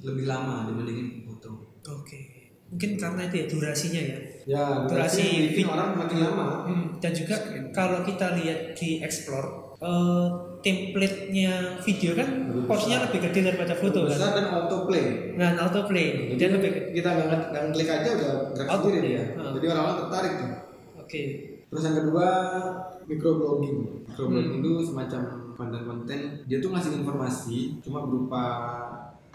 lebih 0.02 0.24
lama 0.26 0.66
dibandingin 0.70 1.26
foto 1.26 1.58
Oke. 1.82 2.31
Mungkin 2.72 2.90
karena 2.96 3.20
itu 3.22 3.36
ya 3.36 3.46
durasinya 3.46 4.02
ya 4.02 4.18
Ya, 4.42 4.64
Durasi 4.82 5.22
durasi 5.22 5.22
bikin 5.46 5.54
vid- 5.60 5.70
orang 5.70 5.88
makin 5.94 6.18
lama. 6.18 6.46
Hmm, 6.66 6.98
dan 6.98 7.12
juga 7.12 7.38
kalau 7.70 8.02
kita 8.02 8.34
lihat 8.34 8.74
di 8.74 8.98
explore 8.98 9.70
eh, 9.78 10.26
template-nya 10.60 11.52
video 11.78 12.10
kan 12.12 12.26
Lebih 12.48 12.66
porsinya 12.66 12.98
besar. 12.98 13.06
lebih 13.06 13.20
gede 13.24 13.40
daripada 13.44 13.74
foto 13.76 13.98
Besar 14.04 14.18
kan 14.28 14.34
dan 14.34 14.46
autoplay. 14.52 15.04
nah 15.34 15.54
autoplay 15.56 16.06
Jadi 16.28 16.38
dan 16.40 16.50
lebih 16.54 16.70
kita 16.90 17.08
nggak 17.08 17.26
nggak 17.48 17.64
klik 17.70 17.86
aja 17.88 18.08
udah 18.12 18.32
gerak 18.52 18.66
Auto 18.68 18.86
sendiri 18.88 19.06
dia. 19.08 19.22
Hmm. 19.32 19.52
Jadi 19.52 19.66
orang-orang 19.68 19.96
tertarik 20.00 20.32
tuh. 20.34 20.50
oke 20.98 21.22
Terus 21.68 21.82
yang 21.84 21.96
kedua 21.96 22.26
microblogging. 23.04 23.78
Microblogging 24.04 24.48
Hmm. 24.48 24.58
itu 24.58 24.70
semacam 24.82 25.20
konten-konten 25.52 26.18
dia 26.42 26.58
tuh 26.58 26.68
ngasih 26.68 26.92
informasi 26.96 27.58
cuma 27.78 28.02
berupa 28.02 28.42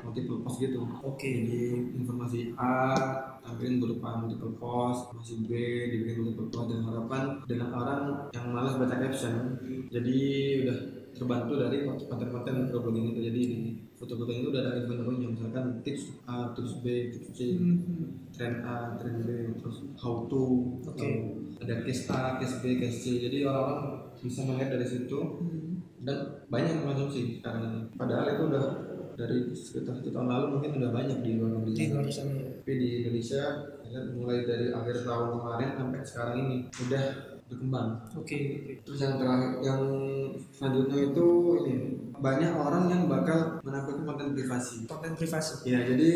multiple 0.03 0.39
post 0.45 0.57
gitu. 0.61 0.81
Oke. 1.01 1.29
Jadi 1.45 1.61
informasi 1.97 2.53
A 2.57 2.93
tampilin 3.41 3.79
berupa 3.79 4.19
multiple 4.21 4.53
post, 4.59 5.09
informasi 5.13 5.33
B 5.47 5.51
dibikin 5.89 6.21
multiple 6.21 6.49
post 6.51 6.67
dan 6.69 6.81
harapan 6.85 7.23
dengan 7.47 7.69
orang 7.73 8.01
yang 8.35 8.45
malas 8.53 8.75
baca 8.77 8.95
caption. 8.99 9.57
Jadi 9.89 10.17
udah 10.65 10.77
terbantu 11.17 11.53
dari 11.57 11.77
konten-konten 11.87 12.69
microblogging 12.69 13.17
itu. 13.17 13.21
Jadi 13.25 13.39
di 13.41 13.59
foto-foto 13.97 14.29
itu 14.29 14.53
udah 14.53 14.61
ada 14.61 14.71
info-infonya 14.85 15.27
misalkan 15.33 15.81
tips 15.81 16.21
A, 16.29 16.53
tips 16.53 16.85
B, 16.85 17.09
tips 17.09 17.29
C 17.33 17.39
Hmm. 17.57 18.29
tren 18.29 18.61
A, 18.61 18.93
tren 19.01 19.25
B, 19.25 19.57
terus 19.57 19.81
how 19.97 20.29
to, 20.29 20.41
um, 20.85 21.17
ada 21.57 21.81
case 21.81 22.05
A, 22.13 22.37
case 22.37 22.61
B, 22.61 22.77
case 22.77 23.01
C. 23.01 23.17
Jadi 23.25 23.41
orang 23.49 24.05
bisa 24.21 24.45
melihat 24.45 24.77
dari 24.77 24.85
situ 24.85 25.17
Hmm. 25.17 25.81
dan 26.05 26.45
banyak 26.45 26.77
yang 26.77 26.85
konsumsi 26.85 27.41
sekarang 27.41 27.65
ini. 27.73 27.81
Padahal 27.97 28.37
itu 28.37 28.43
udah 28.53 28.63
dari 29.17 29.49
sekitar 29.49 29.97
satu 29.97 30.13
tahun 30.13 30.29
lalu 30.29 30.45
mungkin 30.53 30.71
udah 30.77 30.91
banyak 30.93 31.17
di 31.25 31.31
luar 31.41 31.57
negeri. 31.57 31.73
di 31.73 31.85
luar 31.89 32.05
sana 32.05 32.33
ya. 32.37 32.49
Tapi 32.61 32.73
di 32.77 32.89
Indonesia 33.01 33.43
lihat 33.81 34.05
mulai 34.13 34.39
dari 34.45 34.67
akhir 34.69 34.95
tahun 35.01 35.27
kemarin 35.41 35.69
sampai 35.73 35.99
sekarang 36.05 36.35
ini 36.37 36.55
udah 36.85 37.03
berkembang. 37.49 37.89
oke 38.13 38.37
oke. 38.61 38.73
Terus 38.85 38.99
yang 39.01 39.15
terakhir, 39.17 39.51
yang 39.65 39.81
selanjutnya 40.53 40.99
itu 41.09 41.27
ini 41.65 41.75
banyak 42.17 42.51
orang 42.53 42.83
yang 42.89 43.01
bakal 43.09 43.57
menampilkan 43.61 44.03
konten 44.05 44.27
privasi. 44.37 44.85
konten 44.85 45.13
privasi. 45.17 45.53
Ya, 45.65 45.81
jadi 45.85 46.11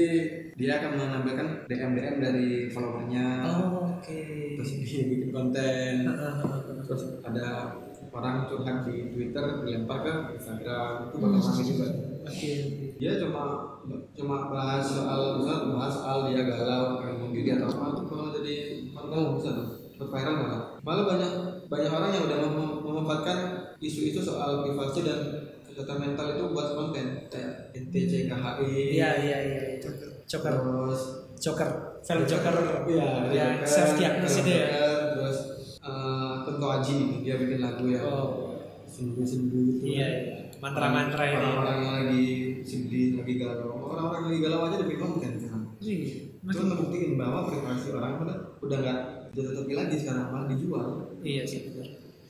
dia 0.57 0.71
akan 0.81 0.91
menampilkan 0.97 1.47
DM 1.69 1.91
DM 1.97 2.15
dari 2.21 2.49
followernya, 2.69 3.25
oh, 3.45 3.97
oke. 3.97 4.21
Terus 4.61 4.69
dia 4.81 5.05
bikin 5.09 5.29
konten, 5.29 5.93
terus 6.85 7.21
ada 7.21 7.77
orang 8.11 8.49
curhat 8.49 8.83
di 8.85 9.13
Twitter 9.13 9.45
dilempar 9.63 10.03
ke 10.03 10.13
Instagram. 10.35 11.09
Itu 11.09 11.17
bakal 11.21 11.39
ramai 11.39 11.65
juga. 11.65 11.87
Oke 12.23 12.49
oke. 12.67 12.85
Dia 13.01 13.11
cuma 13.17 13.43
cuma 14.13 14.35
bahas 14.47 14.85
soal 14.85 15.41
misal 15.41 15.73
bahas 15.73 15.93
soal 15.93 16.17
dia 16.29 16.45
galau 16.45 17.01
pengen 17.01 17.33
diri 17.33 17.57
atau 17.57 17.69
apa 17.71 17.85
itu 17.91 18.01
bakal 18.05 18.27
jadi 18.37 18.55
konten 18.93 19.19
bisa 19.39 19.49
tuh 19.57 19.67
cepet 19.97 20.07
viral 20.07 20.33
malah. 20.37 20.61
Malah 20.81 21.05
banyak 21.09 21.31
banyak 21.65 21.89
orang 21.89 22.11
yang 22.13 22.23
udah 22.29 22.37
mem- 22.45 22.79
memanfaatkan 22.81 23.37
isu-isu 23.79 24.21
soal 24.21 24.61
privasi 24.61 25.01
dan 25.01 25.19
kesehatan 25.65 25.97
mental 25.97 26.25
itu 26.35 26.43
buat 26.51 26.67
konten. 26.75 27.05
Kayak 27.31 27.71
NTCKHI, 27.73 28.69
iya 28.93 29.09
iya 29.17 29.37
iya 29.41 29.61
itu 29.79 29.87
joker. 30.27 30.53
terus 30.61 31.01
joker 31.41 31.69
film 32.03 32.23
joker. 32.27 32.53
Iya, 32.85 33.09
ya 33.33 33.45
self 33.63 33.97
diagnosis 33.97 34.45
itu 34.45 34.51
ya. 34.51 34.67
Terus 35.17 35.37
eh 35.81 36.33
Kunto 36.45 36.67
Aji 36.69 37.25
dia 37.25 37.35
bikin 37.41 37.59
lagu 37.59 37.85
ya. 37.89 38.01
oh. 38.05 38.53
Sendu-sendu 38.91 39.55
gitu. 39.79 39.87
iya 39.87 40.07
iya 40.11 40.35
mantra-mantra 40.61 41.23
ini 41.25 41.37
Orang-orang 41.41 41.77
yang 41.81 41.93
lagi 42.05 42.25
sedih, 42.61 43.17
lagi 43.17 43.33
galau. 43.41 43.73
Orang-orang 43.89 44.19
yang 44.21 44.27
lagi 44.29 44.39
galau 44.45 44.59
aja 44.69 44.85
bikin 44.85 45.01
konten 45.01 45.31
sekarang. 45.41 45.65
Iya, 45.81 45.97
Itu 46.37 46.61
ngebuktiin 46.61 47.17
bahwa 47.17 47.49
privasi 47.49 47.89
orang 47.97 48.21
udah 48.21 48.37
udah 48.61 48.77
nggak 48.77 48.99
ditutupi 49.33 49.73
lagi 49.73 49.95
sekarang 49.97 50.29
malah 50.29 50.47
dijual. 50.51 51.09
iya 51.25 51.41
sih 51.41 51.73
benar 51.73 51.87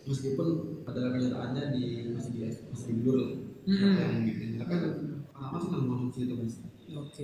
Meskipun 0.08 0.48
pada 0.88 1.14
kenyataannya 1.14 1.64
di 1.76 2.10
masih 2.16 2.32
di 2.34 2.40
masih 2.48 2.86
di 2.90 2.94
blur 3.04 3.18
lah. 3.20 3.32
Yang 3.68 4.24
bikin 4.32 4.50
tapi 4.58 4.74
orang-orang 5.36 5.62
sih 5.62 5.70
mengkonsumsi 5.76 6.20
itu 6.26 6.36
mas. 6.40 6.56
oke 6.92 7.24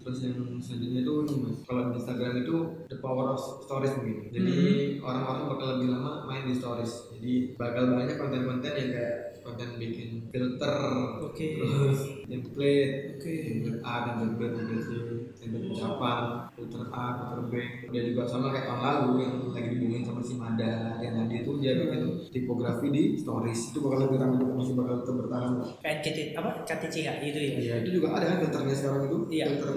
Terus 0.00 0.18
yang 0.24 0.38
selanjutnya 0.62 1.00
itu 1.04 1.12
ini 1.28 1.34
mas, 1.44 1.56
kalau 1.68 1.92
di 1.92 1.98
Instagram 1.98 2.32
itu 2.40 2.56
the 2.88 2.98
power 2.98 3.26
of 3.32 3.40
stories 3.40 3.94
mungkin. 4.00 4.28
Jadi 4.32 4.52
orang-orang 5.00 5.44
bakal 5.54 5.66
lebih 5.76 5.88
lama 5.94 6.12
main 6.26 6.44
di 6.48 6.54
stories. 6.56 7.12
Jadi 7.16 7.32
bakal 7.56 7.94
banyak 7.94 8.16
konten-konten 8.18 8.72
yang 8.74 8.90
kayak 8.92 9.16
konten 9.42 9.68
bikin 9.80 10.30
filter, 10.30 10.76
oke. 11.20 11.48
Terus 11.60 12.00
template, 12.28 12.92
Oke. 13.18 13.34
template 13.44 13.80
A, 13.82 13.94
template 14.06 14.34
B, 14.36 14.40
template 14.54 14.82
C, 14.84 14.90
template 15.34 15.66
ucapan, 15.72 16.20
filter 16.54 16.84
A, 16.92 17.04
filter 17.18 17.40
B. 17.50 17.54
Dia 17.90 18.02
juga 18.12 18.22
sama 18.28 18.54
kayak 18.54 18.66
tahun 18.70 18.80
lalu 18.80 19.12
yang 19.24 19.34
lagi 19.50 19.68
dibunuhin 19.74 20.02
sama 20.06 20.20
si 20.22 20.34
Mada, 20.38 21.00
yang 21.02 21.14
tadi 21.18 21.34
itu 21.42 21.50
dia 21.58 21.72
bikin 21.74 22.02
tipografi 22.30 22.86
di 22.92 23.02
stories. 23.18 23.74
Itu 23.74 23.78
bakal 23.82 24.08
lebih 24.08 24.18
ramai 24.22 24.38
juga 24.38 24.54
masih 24.56 24.74
bakal 24.78 24.94
tetap 25.02 25.14
bertahan. 25.26 25.52
kayak 25.80 25.98
KT 26.04 26.18
apa? 26.38 26.50
KTCHI 26.64 27.26
itu 27.26 27.38
ya? 27.38 27.50
Iya 27.60 27.74
itu 27.82 27.90
juga 28.00 28.08
ada 28.16 28.24
kan 28.30 28.36
filternya 28.46 28.76
sekarang 28.76 29.02
itu? 29.10 29.18
Iya, 29.30 29.44
filter 29.58 29.74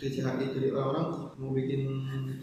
DCHI 0.00 0.44
jadi 0.56 0.68
orang 0.72 1.06
mau 1.36 1.50
bikin 1.52 1.82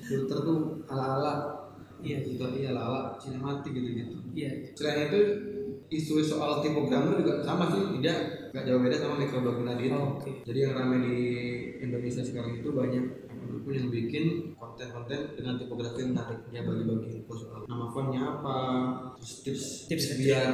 filter 0.05 0.37
tuh 0.45 0.85
ala-ala. 0.85 1.65
Iya. 1.97 2.21
gitu 2.21 2.45
iya 2.53 2.69
ala-ala 2.77 3.17
sinematik 3.17 3.73
gitu 3.73 3.89
gitu 3.89 4.13
iya. 4.37 4.53
Selain 4.77 5.09
itu 5.09 5.21
isu 5.87 6.19
soal 6.19 6.59
tipogramer 6.59 7.15
juga 7.23 7.39
sama 7.41 7.71
sih 7.71 7.95
tidak 7.99 8.17
nggak 8.51 8.63
jauh 8.67 8.81
beda 8.83 8.97
sama 8.99 9.15
microblogging 9.17 9.67
tadi 9.67 9.83
itu 9.87 9.95
Oh, 9.95 10.19
oke. 10.19 10.31
jadi 10.43 10.59
yang 10.67 10.73
ramai 10.75 10.97
di 10.99 11.17
Indonesia 11.79 12.19
sekarang 12.19 12.59
itu 12.59 12.69
banyak 12.71 13.05
akun-akun 13.29 13.71
yang 13.71 13.87
bikin 13.87 14.23
konten-konten 14.57 15.19
dengan 15.37 15.55
tipografi 15.55 16.03
yang 16.03 16.11
menarik. 16.11 16.39
Dia 16.51 16.61
bagi-bagi 16.65 17.07
info 17.21 17.33
soal 17.37 17.63
nama 17.63 17.87
fontnya 17.87 18.21
apa 18.25 18.55
terus 19.15 19.33
tips 19.45 19.63
Tips 19.87 20.07
biar 20.19 20.49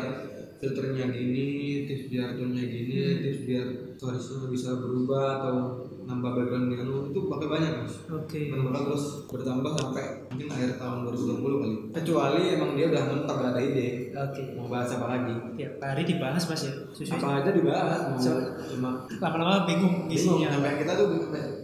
filternya 0.64 1.06
gini 1.10 1.46
tips 1.84 2.08
biar 2.08 2.28
tone-nya 2.34 2.64
gini 2.64 2.96
Hmm. 2.96 3.20
tips 3.20 3.40
biar 3.44 3.66
storiesnya 3.94 4.48
bisa 4.48 4.70
berubah 4.76 5.26
atau 5.38 5.56
nambah 6.04 6.32
background 6.34 6.68
yang 6.68 6.84
anu 6.84 7.08
itu 7.08 7.20
bakal 7.26 7.48
banyak 7.50 7.72
mas. 7.78 7.96
Oke. 8.06 8.52
Dan 8.52 8.60
bakal 8.66 8.82
terus 8.86 9.06
bertambah 9.26 9.72
sampai 9.74 10.04
mungkin 10.28 10.48
akhir 10.50 10.70
tahun 10.76 10.98
2020 11.06 11.40
kali. 11.58 11.76
Kecuali 11.94 12.42
emang 12.54 12.72
dia 12.74 12.86
udah 12.90 13.04
mentok 13.06 13.36
gak 13.38 13.52
ada 13.54 13.62
ide. 13.62 13.88
Oke. 14.12 14.44
Mau 14.54 14.68
bahas 14.68 14.92
apa 14.92 15.08
lagi? 15.10 15.32
Tiap 15.56 15.74
hari 15.80 16.04
dibahas 16.04 16.44
mas 16.44 16.62
ya 16.62 16.74
susu 16.92 17.12
apa 17.14 17.40
aja 17.40 17.52
dibahas 17.52 18.00
mau 18.06 18.20
So- 18.20 18.52
cuma 18.66 18.92
lama-lama 19.18 19.64
bingung 19.64 19.96
bingung 20.06 20.40
isinya. 20.44 20.50
sampai 20.52 20.76
kita 20.78 20.92
tuh 20.94 21.08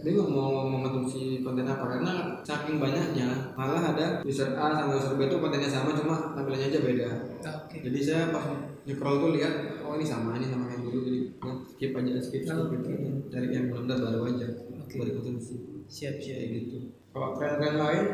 bingung 0.00 0.28
mau 0.30 0.64
mengkonsumsi 0.66 1.20
konten 1.40 1.66
apa 1.66 1.84
karena 1.90 2.12
saking 2.40 2.76
banyaknya 2.78 3.28
malah 3.52 3.92
ada 3.92 4.06
user 4.22 4.54
A 4.54 4.72
sama 4.74 4.96
user 4.96 5.14
B 5.14 5.26
itu 5.26 5.36
kontennya 5.36 5.68
sama 5.68 5.92
cuma 5.92 6.32
tampilannya 6.32 6.66
aja 6.66 6.80
beda. 6.80 7.08
Oke. 7.44 7.76
Jadi 7.82 7.98
saya 8.00 8.32
pas 8.32 8.48
nge-scroll 8.84 9.16
tuh 9.18 9.30
lihat 9.36 9.54
oh 9.82 9.94
ini 9.96 10.06
sama 10.06 10.36
ini 10.36 10.46
sama 10.48 10.70
yang 10.70 10.82
dulu 10.84 10.98
jadi 11.04 11.20
ya, 11.36 11.52
skip 11.68 11.90
aja 11.92 12.12
skip 12.20 12.42
skip 12.44 12.56
Oh, 12.56 12.66
gitu 12.72 12.88
oke. 12.88 13.28
cari 13.28 13.46
yang 13.50 13.64
benar-benar 13.68 13.98
baru 14.00 14.20
aja 14.28 14.46
Oke. 14.80 14.94
buat 14.96 15.08
konsumsi 15.20 15.54
siap 15.86 16.14
kayak 16.22 16.38
siap 16.38 16.50
gitu. 16.54 16.76
Kalau 17.10 17.34
tren-tren 17.34 17.74
lain 17.74 18.04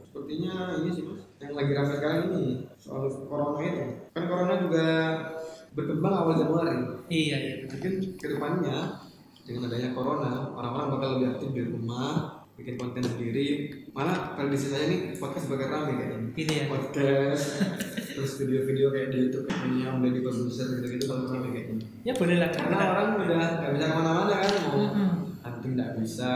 sepertinya 0.00 0.54
ini 0.78 0.90
sih 0.90 1.02
mas 1.04 1.20
yang 1.36 1.52
lagi 1.52 1.72
ramai 1.74 1.94
sekarang 1.98 2.20
ini 2.30 2.44
soal 2.78 3.04
corona 3.26 3.58
itu. 3.60 3.82
Kan 4.14 4.24
corona 4.30 4.54
juga 4.62 4.86
berkembang 5.74 6.14
awal 6.14 6.34
Januari. 6.38 6.76
Iya 7.10 7.36
iya. 7.36 7.54
Mungkin 7.68 7.92
ke 8.16 8.26
depannya 8.30 8.76
dengan 9.44 9.68
adanya 9.68 9.90
corona 9.92 10.30
orang-orang 10.54 10.88
bakal 10.96 11.08
lebih 11.18 11.28
aktif 11.34 11.48
di 11.52 11.62
rumah 11.66 12.35
bikin 12.56 12.74
konten 12.74 13.04
sendiri 13.04 13.68
malah 13.92 14.32
prediksi 14.32 14.72
saya 14.72 14.88
nih 14.88 15.12
podcast 15.12 15.46
bakal 15.46 15.68
rame 15.68 15.92
kayaknya 15.94 16.18
Gitu 16.32 16.52
ya? 16.52 16.64
podcast 16.66 17.44
terus 18.16 18.32
video-video 18.40 18.88
kayak 18.88 19.08
di 19.12 19.18
YouTube 19.28 19.44
kayak 19.44 19.68
ini 19.68 19.84
yang 19.84 20.00
udah 20.00 20.08
di 20.08 20.20
produser 20.24 20.66
gitu-gitu 20.72 21.04
bakal 21.04 21.36
rame 21.36 21.48
kayaknya 21.52 21.84
ya 22.00 22.12
boleh 22.16 22.36
lah 22.40 22.48
karena 22.48 22.76
orang 22.80 23.08
udah 23.20 23.36
nggak 23.60 23.72
bisa 23.76 23.84
ke 23.84 23.94
mana-mana 23.94 24.34
kan 24.40 24.50
mau 24.64 24.76
Mm-mm. 24.80 25.10
Hunting 25.46 25.72
nggak 25.78 25.94
bisa 25.96 26.30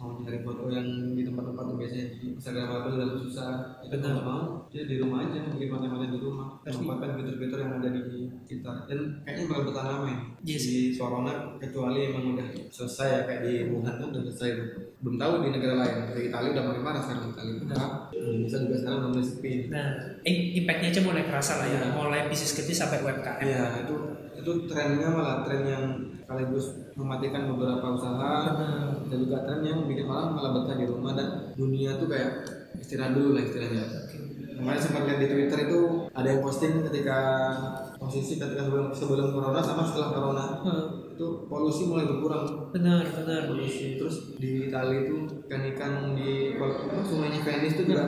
mau 0.00 0.16
nyari 0.16 0.40
foto 0.40 0.72
yang 0.72 0.86
di 1.12 1.22
tempat-tempat 1.22 1.64
yang 1.68 1.78
biasanya 1.78 2.06
di 2.16 2.24
Instagram 2.32 2.66
apa 2.72 2.88
udah 2.88 3.08
susah. 3.20 3.50
Itu 3.84 3.94
nggak 3.94 4.24
mau. 4.24 4.64
Dia 4.72 4.82
di 4.88 4.96
rumah 4.96 5.28
aja 5.28 5.38
bikin 5.52 5.68
konten-konten 5.68 6.10
di 6.10 6.20
rumah. 6.20 6.48
Memanfaatkan 6.64 7.20
fitur-fitur 7.20 7.58
yang 7.60 7.72
ada 7.76 7.88
di 7.92 8.00
sekitar. 8.42 8.76
Dan 8.88 9.20
kayaknya 9.22 9.44
bakal 9.46 9.62
bertahan 9.68 9.88
lama 9.92 10.06
ya. 10.08 10.18
Yes. 10.46 10.62
di 10.66 10.78
corona 10.94 11.32
kecuali 11.58 12.00
emang 12.08 12.38
udah 12.38 12.46
selesai 12.70 13.08
ya 13.10 13.20
kayak 13.26 13.40
di 13.44 13.52
Wuhan 13.68 13.94
kan 14.00 14.08
udah 14.08 14.22
selesai. 14.32 14.48
Tuh. 14.56 14.68
belum 14.96 15.20
tahu 15.20 15.32
di 15.44 15.48
negara 15.52 15.74
lain. 15.76 15.94
Di 16.16 16.22
Italia 16.32 16.50
udah 16.56 16.64
mulai 16.66 16.82
marah 16.82 17.00
sekarang 17.04 17.30
Italia. 17.30 17.54
Benar. 17.62 17.90
Indonesia 18.16 18.58
juga 18.62 18.76
sekarang 18.78 18.98
udah 19.02 19.10
mulai 19.12 19.26
sepi 19.26 19.52
nah 19.66 19.86
im- 20.22 20.50
impactnya 20.62 20.88
aja 20.90 21.00
mulai 21.02 21.22
kerasa 21.26 21.52
lah 21.62 21.66
ya. 21.68 21.78
Iya. 21.78 21.88
mulai 21.94 22.20
bisnis 22.26 22.54
kecil 22.54 22.76
sampai 22.76 22.98
UMKM 23.02 23.42
Iya 23.42 23.64
itu 23.86 23.94
itu 24.36 24.50
trennya 24.70 25.08
malah 25.10 25.42
tren 25.42 25.62
yang 25.66 25.84
sekaligus 26.22 26.74
mematikan 26.94 27.50
beberapa 27.50 27.86
usaha 27.94 28.45
Dan 29.16 29.24
juga 29.24 29.48
tren 29.48 29.64
yang 29.64 29.88
bikin 29.88 30.04
orang 30.12 30.36
malah 30.36 30.52
betah 30.60 30.76
di 30.76 30.84
rumah 30.84 31.16
dan 31.16 31.48
dunia 31.56 31.96
tuh 31.96 32.04
kayak 32.04 32.44
istirahat 32.76 33.16
dulu 33.16 33.32
lah 33.32 33.48
istilahnya. 33.48 33.80
Kemarin 34.60 34.76
sempat 34.76 35.08
lihat 35.08 35.18
di 35.24 35.28
Twitter 35.32 35.58
itu 35.72 35.80
ada 36.12 36.28
yang 36.28 36.44
posting 36.44 36.84
ketika 36.84 37.18
posisi 37.96 38.36
ketika 38.36 38.68
sebelum 38.68 38.92
sebelum 38.92 39.32
corona 39.32 39.64
sama 39.64 39.88
setelah 39.88 40.12
corona. 40.12 40.44
Hmm. 40.60 40.84
itu 41.16 41.48
polusi 41.48 41.88
mulai 41.88 42.04
berkurang. 42.04 42.44
Benar 42.76 43.08
benar. 43.08 43.48
Polusi. 43.48 43.96
Terus 43.96 44.36
di 44.36 44.68
Itali 44.68 45.08
itu 45.08 45.24
ikan-ikan 45.48 46.12
di 46.12 46.60
sungainya 47.08 47.40
Venice 47.40 47.80
itu 47.80 47.88
juga 47.88 48.04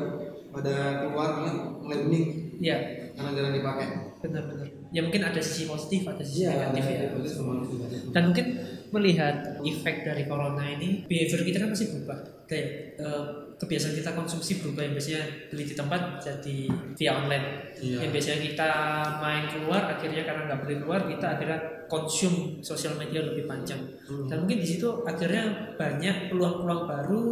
pada 0.52 1.08
keluarnya 1.08 1.72
mulai 1.80 2.04
bening 2.04 2.52
ya 2.60 2.76
karena 3.16 3.32
jarang 3.32 3.56
dipakai. 3.56 3.86
Benar 4.20 4.44
benar. 4.44 4.68
Ya 4.92 5.00
mungkin 5.00 5.24
ada 5.24 5.40
sisi 5.40 5.64
positif 5.64 6.04
ada 6.04 6.20
sisi 6.20 6.52
negatif 6.52 6.84
ya. 6.84 7.16
itu 7.16 7.32
semua 7.32 7.64
dan 8.12 8.22
mungkin 8.28 8.46
melihat 8.90 9.34
efek 9.60 10.02
dari 10.02 10.24
corona 10.24 10.64
ini 10.64 11.04
behavior 11.04 11.40
kita 11.42 11.58
kan 11.58 11.70
masih 11.70 11.86
berubah 11.90 12.18
kayak 12.44 12.68
eh, 12.96 13.22
kebiasaan 13.54 13.92
kita 13.92 14.10
konsumsi 14.12 14.58
berubah 14.58 14.82
yang 14.82 14.94
biasanya 14.94 15.22
beli 15.46 15.64
di 15.64 15.74
tempat 15.74 16.00
jadi 16.18 16.58
via 16.94 17.12
online 17.14 17.46
Iya. 17.76 17.96
yang 18.00 18.10
biasanya 18.10 18.38
kita 18.42 18.70
main 19.18 19.44
keluar 19.46 19.82
akhirnya 19.88 20.22
karena 20.22 20.42
nggak 20.46 20.60
boleh 20.60 20.76
keluar 20.78 21.00
kita 21.04 21.26
akhirnya 21.30 21.58
konsum 21.86 22.34
sosial 22.60 22.94
media 22.94 23.22
lebih 23.22 23.44
panjang 23.44 23.78
Hmm. 24.04 24.26
dan 24.26 24.40
mungkin 24.40 24.58
di 24.58 24.68
situ 24.68 24.86
akhirnya 25.02 25.44
banyak 25.74 26.28
peluang-peluang 26.28 26.82
baru 26.84 27.22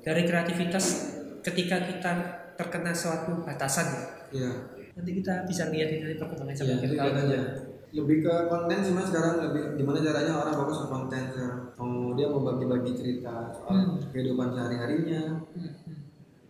dari 0.00 0.22
kreativitas 0.24 0.84
ketika 1.40 1.82
kita 1.82 2.12
terkena 2.54 2.92
suatu 2.92 3.40
batasan 3.40 3.86
ya 3.88 4.02
Iya. 4.30 4.50
nanti 4.94 5.10
kita 5.14 5.44
bisa 5.44 5.68
lihat 5.68 5.88
ini 5.90 6.02
dari 6.04 6.16
perkembangan 6.16 6.52
Iya, 6.52 6.60
sampai 6.60 6.76
itu 6.78 6.96
Lebih 7.90 8.16
ke 8.20 8.34
konten 8.46 8.78
sih 8.80 8.92
mas 8.92 9.06
sekarang 9.06 9.42
lebih 9.42 9.74
gimana 9.74 9.98
caranya 10.00 10.32
orang 10.36 10.54
fokus 10.56 10.78
ke 10.80 10.88
konten 10.88 11.22
sekarang. 11.28 11.60
Mau 11.74 11.90
dia 12.12 12.26
mau 12.26 12.40
bagi-bagi 12.40 12.92
cerita 12.92 13.50
soal 13.50 13.74
Hmm. 13.74 13.98
kehidupan 14.10 14.50
sehari-harinya, 14.50 15.42
Hmm, 15.48 15.72
hmm. 15.80 15.96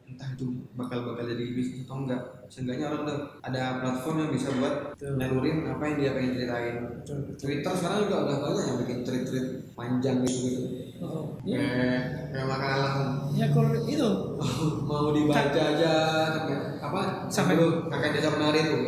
entah 0.07 0.29
itu 0.31 0.45
bakal 0.75 1.07
bakal 1.07 1.25
jadi 1.27 1.45
bisnis 1.51 1.85
atau 1.85 1.97
enggak. 1.99 2.23
Seenggaknya 2.47 2.87
orang 2.89 3.01
udah 3.05 3.17
ada 3.41 3.63
platform 3.79 4.17
yang 4.19 4.31
bisa 4.31 4.49
buat 4.53 4.75
Betul. 4.93 5.17
nyalurin 5.17 5.57
apa 5.67 5.83
yang 5.83 5.97
dia 5.97 6.11
pengen 6.13 6.33
ceritain. 6.35 6.77
Betul. 6.99 7.19
Twitter 7.37 7.73
sekarang 7.73 7.99
juga 8.05 8.17
udah 8.21 8.37
banyak 8.43 8.65
yang 8.67 8.79
bikin 8.81 8.99
tweet-tweet 9.01 9.47
panjang 9.73 10.17
gitu 10.21 10.39
gitu. 10.45 10.61
Oh, 11.01 11.41
ya. 11.41 11.57
Kayak 11.57 12.03
kayak 12.29 12.47
makalah 12.47 12.93
ya 13.33 13.47
kalau 13.49 13.73
itu 13.81 14.09
mau 14.85 15.09
dibaca 15.11 15.61
aja 15.73 15.93
sampai 16.29 16.57
apa 16.77 17.01
Sampai- 17.33 17.57
kakek 17.89 18.11
desa 18.13 18.29
penari 18.31 18.61
tuh. 18.61 18.81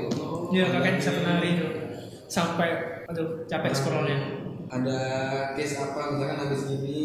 ya 0.51 0.69
kakak 0.69 1.01
bisa 1.01 1.11
penari 1.15 1.49
itu 1.57 1.67
sampai 2.33 2.71
aduh 3.05 3.45
capek 3.45 3.73
scrollnya. 3.77 4.19
ada 4.73 4.99
case 5.53 5.77
apa 5.77 6.17
misalkan 6.17 6.49
habis 6.49 6.65
gini 6.65 7.05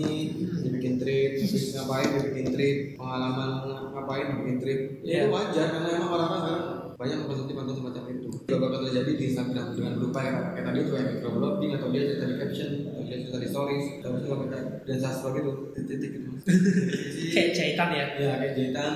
dibikin 0.63 0.95
trip 0.95 1.35
habis 1.35 1.75
ngapain 1.75 2.07
dibikin 2.15 2.47
trip 2.47 2.77
pengalaman 2.95 3.51
ngapain 3.91 4.25
dibikin 4.31 4.57
trip 4.57 4.79
Iya. 5.03 5.27
itu 5.27 5.35
wajar 5.35 5.65
karena 5.75 5.89
emang 5.99 6.09
orang-orang 6.09 6.39
sekarang 6.39 6.65
banyak 6.97 7.17
mengkonsumsi 7.21 7.53
konten 7.53 7.75
semacam 7.77 8.03
itu. 8.09 8.25
Juga 8.41 8.57
bakal 8.57 8.89
terjadi 8.89 9.11
di 9.13 9.23
Instagram 9.29 9.65
dengan 9.77 9.93
berupa 10.01 10.17
ya. 10.17 10.33
Kayak 10.49 10.65
tadi 10.65 10.77
tuh 10.81 10.91
kayak 10.97 11.07
microblogging 11.13 11.71
atau 11.77 11.87
dia 11.93 12.01
cerita 12.09 12.25
di 12.25 12.35
caption 12.41 12.69
atau 12.89 13.01
dia 13.05 13.17
cerita 13.21 13.37
di 13.37 13.47
stories 13.47 13.85
atau 14.01 14.09
bisa 14.17 14.25
pakai 14.33 14.61
dan 14.81 14.97
sastra 14.97 15.29
gitu 15.31 15.51
titik 15.77 16.09
gitu 16.09 16.29
kayak 17.29 17.49
jahitan 17.53 17.89
ya? 17.93 18.05
Ya 18.17 18.31
kayak 18.41 18.53
jahitan. 18.55 18.91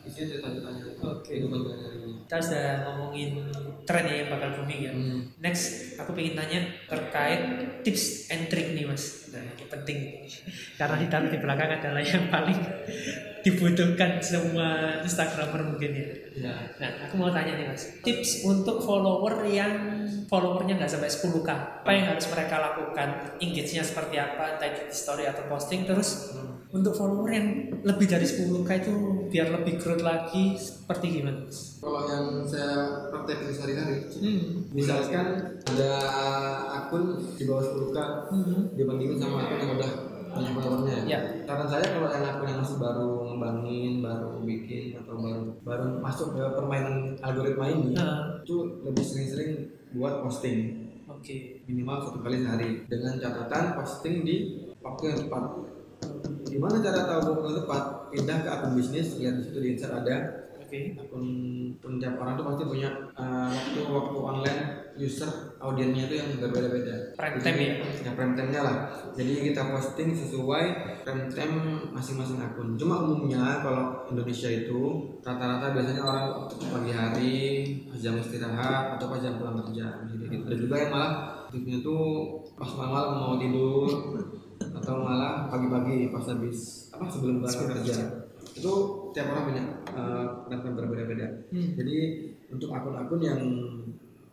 Isinya 0.00 0.26
cerita-ceritanya 0.30 0.82
Oke. 1.02 1.26
kehidupan 1.26 1.58
sehari-harinya 1.60 1.99
kita 2.30 2.38
sudah 2.38 2.86
ngomongin 2.86 3.42
tren 3.82 4.06
ya 4.06 4.22
yang 4.22 4.30
bakal 4.30 4.62
booming 4.62 4.86
ya 4.86 4.92
Hmm. 4.94 5.26
next 5.42 5.98
aku 5.98 6.14
pengen 6.14 6.38
tanya 6.38 6.62
terkait 6.86 7.42
tips 7.82 8.30
and 8.30 8.46
trick 8.46 8.70
nih 8.70 8.86
mas 8.86 9.19
nah 9.30 9.40
ini 9.40 9.64
penting 9.66 9.98
karena 10.74 10.96
ditaruh 10.98 11.30
di 11.30 11.38
belakang 11.38 11.70
adalah 11.70 12.02
yang 12.02 12.24
paling 12.28 12.58
dibutuhkan 13.40 14.20
semua 14.20 15.00
instagramer 15.00 15.64
mungkin 15.64 15.90
ya 15.96 16.08
ya 16.36 16.54
Nah, 16.76 16.90
aku 17.04 17.14
mau 17.16 17.28
tanya 17.28 17.56
nih 17.56 17.66
mas, 17.68 18.00
tips 18.00 18.44
untuk 18.44 18.80
follower 18.80 19.44
yang 19.44 20.00
followernya 20.24 20.80
nggak 20.80 20.88
sampai 20.88 21.10
10k, 21.10 21.48
apa 21.84 21.90
yang 21.90 22.06
harus 22.08 22.24
mereka 22.30 22.56
lakukan? 22.56 23.08
Engage-nya 23.36 23.84
seperti 23.84 24.16
apa, 24.16 24.56
entah 24.56 24.70
di 24.70 24.88
story 24.88 25.28
atau 25.28 25.44
posting, 25.44 25.84
terus 25.84 26.32
untuk 26.70 26.94
follower 26.94 27.28
yang 27.28 27.46
lebih 27.82 28.06
dari 28.06 28.24
10k 28.24 28.70
itu 28.80 28.92
biar 29.28 29.52
lebih 29.52 29.76
growth 29.76 30.00
lagi, 30.00 30.56
seperti 30.56 31.20
gimana? 31.20 31.44
Kalau 31.80 32.00
yang 32.08 32.26
saya 32.46 32.72
praktekin 33.12 33.50
sehari-hari 33.50 33.96
Hmm. 34.16 34.70
misalkan 34.72 35.26
ada 35.66 35.92
akun 36.80 37.20
di 37.36 37.44
bawah 37.44 37.64
10k 37.66 37.98
Hmm. 38.30 38.60
dibandingin 38.72 39.19
sama 39.20 39.38
akun 39.44 39.58
yang 39.60 39.72
udah 39.76 39.90
punya 40.30 40.50
followernya 40.54 40.96
Ya. 41.10 41.18
saran 41.42 41.66
saya 41.66 41.84
kalau 41.90 42.08
yang 42.08 42.24
akun 42.24 42.46
yang 42.46 42.60
masih 42.62 42.78
baru 42.78 43.08
ngembangin 43.26 43.92
baru 43.98 44.30
bikin 44.46 44.94
atau 44.94 45.14
baru 45.18 45.42
baru 45.66 45.86
masuk 45.98 46.38
ke 46.38 46.42
permainan 46.54 47.18
algoritma 47.18 47.66
ini 47.66 47.92
Nah, 47.92 48.38
itu 48.40 48.56
lebih 48.86 49.04
sering-sering 49.04 49.52
buat 49.92 50.22
posting. 50.22 50.86
Oke. 51.10 51.66
minimal 51.66 52.06
satu 52.06 52.22
kali 52.22 52.40
sehari. 52.40 52.86
Dengan 52.86 53.18
catatan 53.18 53.74
posting 53.74 54.22
di 54.22 54.36
waktu 54.78 55.02
yang 55.10 55.18
tepat. 55.26 55.44
Gimana 56.46 56.78
cara 56.78 57.00
tahu 57.04 57.34
waktu 57.34 57.46
yang 57.50 57.58
tepat? 57.66 57.82
Pindah 58.14 58.38
ke 58.46 58.48
akun 58.48 58.72
bisnis 58.78 59.18
lihat 59.18 59.34
di 59.38 59.42
situ 59.50 59.58
di 59.58 59.68
insert 59.74 59.92
ada. 59.98 60.16
Oke. 60.62 60.94
akun 60.94 61.26
akun 61.74 61.98
tiap 61.98 62.14
orang 62.22 62.38
tuh 62.38 62.46
pasti 62.46 62.62
punya 62.62 62.90
uh, 63.18 63.50
waktu 63.50 63.80
waktu 63.90 64.18
online 64.22 64.62
user 64.94 65.49
audiennya 65.60 66.08
itu 66.08 66.14
yang 66.16 66.28
berbeda-beda. 66.40 67.12
Prime 67.20 67.36
time 67.36 67.58
ya? 67.60 67.72
Ya 68.00 68.10
prime 68.16 68.32
time-nya 68.32 68.60
lah. 68.64 68.76
Jadi 69.12 69.52
kita 69.52 69.68
posting 69.68 70.16
sesuai 70.16 70.64
prime 71.04 71.28
time 71.28 71.54
masing-masing 71.92 72.40
akun. 72.40 72.80
Cuma 72.80 73.04
umumnya 73.04 73.60
kalau 73.60 74.08
Indonesia 74.08 74.48
itu 74.48 74.80
rata-rata 75.20 75.76
biasanya 75.76 76.02
orang 76.02 76.26
pagi 76.48 76.92
hari, 76.96 77.36
pas 77.92 78.00
jam 78.00 78.16
istirahat 78.16 78.96
atau 78.96 79.06
pas 79.12 79.20
jam 79.20 79.36
pulang 79.36 79.60
kerja. 79.60 80.00
Jadi 80.08 80.24
gitu. 80.32 80.44
Ada 80.48 80.56
juga 80.56 80.74
yang 80.80 80.90
malah 80.96 81.12
aktifnya 81.44 81.78
tuh 81.84 82.02
pas 82.56 82.70
malam 82.80 83.08
mau 83.20 83.34
tidur 83.36 83.88
atau 84.60 84.94
malah 85.04 85.52
pagi-pagi 85.52 86.08
pas 86.08 86.24
habis 86.24 86.88
apa 86.96 87.04
sebelum 87.04 87.44
berangkat 87.44 87.68
kerja. 87.84 87.96
Itu 88.56 88.72
tiap 89.12 89.28
orang 89.36 89.44
punya 89.52 89.64
uh, 89.92 90.48
berbeda-beda. 90.48 91.28
Hmm. 91.52 91.76
Jadi 91.76 91.96
untuk 92.48 92.72
akun-akun 92.72 93.20
yang 93.20 93.40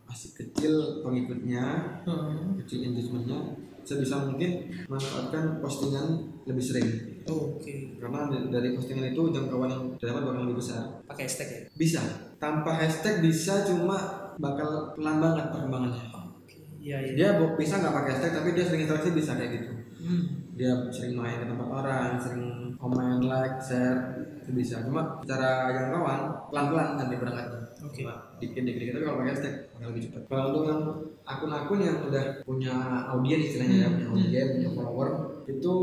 masih 0.08 0.30
kecil 0.34 0.72
pengikutnya, 1.00 1.64
Hmm. 2.02 2.56
kecil 2.56 2.80
engagementnya, 2.82 3.38
sebisa 3.82 4.24
mungkin 4.24 4.50
manfaatkan 4.84 5.60
postingan 5.60 6.06
lebih 6.44 6.64
sering. 6.64 6.88
Oke. 7.24 7.92
Karena 7.94 8.24
d- 8.26 8.48
dari 8.48 8.72
postingan 8.72 9.12
itu 9.12 9.22
jangkauan 9.28 9.68
yang 9.68 9.84
dapat 9.94 10.22
bakal 10.24 10.42
lebih 10.42 10.56
besar. 10.56 10.80
Pakai 11.04 11.24
hashtag 11.24 11.48
ya? 11.48 11.60
Bisa. 11.74 12.00
Tanpa 12.36 12.72
hashtag 12.74 13.20
bisa 13.20 13.62
cuma 13.62 13.96
bakal 14.36 14.96
pelan 14.96 15.20
banget 15.20 15.44
perkembangannya. 15.50 16.04
Oke. 16.08 16.56
Iya 16.78 16.96
iya. 17.02 17.12
Dia 17.14 17.28
bu- 17.36 17.52
bisa 17.54 17.76
nggak 17.76 17.92
pakai 17.94 18.10
hashtag 18.10 18.32
tapi 18.34 18.48
dia 18.52 18.64
sering 18.64 18.82
interaksi 18.82 19.10
bisa 19.12 19.36
kayak 19.36 19.50
gitu. 19.54 19.68
Hmm. 19.98 20.24
Dia 20.54 20.72
sering 20.88 21.14
main 21.14 21.38
ke 21.38 21.46
tempat 21.46 21.68
orang, 21.68 22.16
sering 22.16 22.44
komen, 22.74 23.20
like, 23.22 23.58
share, 23.58 23.98
itu 24.36 24.50
bisa. 24.52 24.80
Cuma 24.82 25.20
secara 25.20 25.68
jangkauan 25.68 26.20
pelan-pelan 26.48 26.96
nanti 26.96 27.14
berangkatnya. 27.14 27.57
Oke. 27.78 28.02
dikit-dikit 28.38 28.94
tapi 28.94 29.04
kalau 29.06 29.18
pakai 29.22 29.32
hashtag 29.34 29.54
bakal 29.70 29.88
lebih 29.94 30.02
cepat. 30.10 30.22
Kalau 30.26 30.44
untuk 30.50 30.64
yang 30.66 30.82
akun-akun 31.22 31.78
yang 31.78 31.96
udah 32.06 32.24
punya 32.42 32.74
audiens 33.10 33.44
istilahnya 33.46 33.76
ya, 33.78 33.88
punya 33.90 34.06
Hmm. 34.06 34.14
audiens, 34.18 34.48
punya 34.56 34.70
follower, 34.74 35.08
itu 35.46 35.74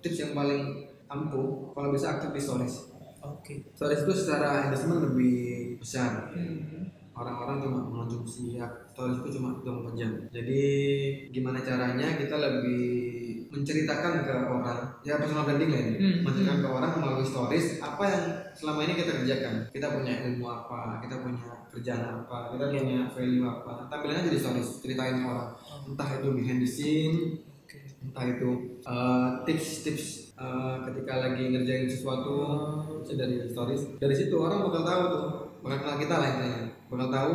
tips 0.00 0.18
yang 0.22 0.32
paling 0.32 0.62
ampuh 1.06 1.70
kalau 1.72 1.88
bisa 1.92 2.16
aktif 2.16 2.30
di 2.32 2.40
stories. 2.40 2.76
Oke. 3.20 3.52
Stories 3.74 4.02
itu 4.06 4.12
secara 4.14 4.68
engagement 4.68 5.12
lebih 5.12 5.36
besar. 5.76 6.32
Hmm. 6.32 6.88
Orang-orang 7.16 7.64
cuma 7.64 7.78
mengonsumsi 7.80 8.60
ya, 8.60 8.68
stories 8.92 9.24
itu 9.24 9.40
cuma 9.40 9.56
24 9.64 9.96
jam. 9.96 10.10
Jadi 10.28 10.62
gimana 11.32 11.60
caranya 11.60 12.20
kita 12.20 12.36
lebih 12.36 12.84
menceritakan 13.56 14.12
ke 14.28 14.34
orang. 14.44 14.80
Ya 15.00 15.16
personal 15.16 15.48
branding 15.48 15.70
lah 15.72 15.80
ini. 15.80 15.94
Hmm. 15.96 16.16
menceritakan 16.28 16.60
ke 16.60 16.68
orang 16.68 16.92
melalui 17.00 17.26
stories 17.26 17.80
apa 17.80 18.02
yang 18.04 18.24
selama 18.52 18.80
ini 18.84 18.92
kita 19.00 19.12
kerjakan? 19.22 19.54
Kita 19.72 19.86
punya 19.96 20.12
ilmu 20.28 20.44
apa? 20.44 21.00
Kita 21.00 21.24
punya 21.24 21.40
kerjaan 21.72 22.02
apa? 22.04 22.52
Kita 22.52 22.64
punya 22.68 23.08
value 23.08 23.44
apa? 23.48 23.72
Tampilannya 23.88 24.28
jadi 24.28 24.38
stories 24.38 24.68
ceritain 24.84 25.24
ke 25.24 25.26
orang. 25.26 25.50
Oh. 25.56 25.88
entah 25.92 26.08
itu 26.18 26.28
behind 26.34 26.60
the 26.60 26.68
scene 26.68 27.40
entah 28.06 28.22
itu 28.22 28.78
uh, 28.86 29.42
tips-tips 29.42 30.36
uh, 30.38 30.78
ketika 30.86 31.26
lagi 31.26 31.50
ngerjain 31.50 31.90
sesuatu 31.90 32.34
Oh. 32.36 33.02
itu 33.02 33.18
dari 33.18 33.42
stories. 33.50 33.98
Dari 33.98 34.14
situ 34.14 34.34
orang 34.38 34.62
bakal 34.68 34.82
tahu 34.86 35.02
tuh 35.10 35.24
bakal 35.64 35.78
kenal 35.82 35.96
kita 35.98 36.14
lah 36.20 36.28
intinya. 36.38 36.62
Bakal 36.86 37.08
tahu 37.10 37.34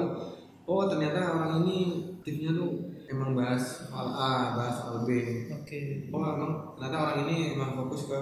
oh 0.69 0.83
ternyata 0.87 1.19
orang 1.35 1.65
ini 1.65 1.77
tipsnya 2.23 2.55
tuh 2.55 2.90
emang 3.11 3.31
bahas 3.31 3.59
soal 3.83 4.07
A 4.09 4.31
bahas 4.53 4.75
soal 4.77 5.03
B 5.03 5.09
Oke. 5.51 6.07
oh 6.07 6.21
emang 6.21 6.51
ternyata 6.73 6.97
orang 6.97 7.17
ini 7.25 7.53
emang 7.53 7.75
fokus 7.75 8.07
ke 8.07 8.17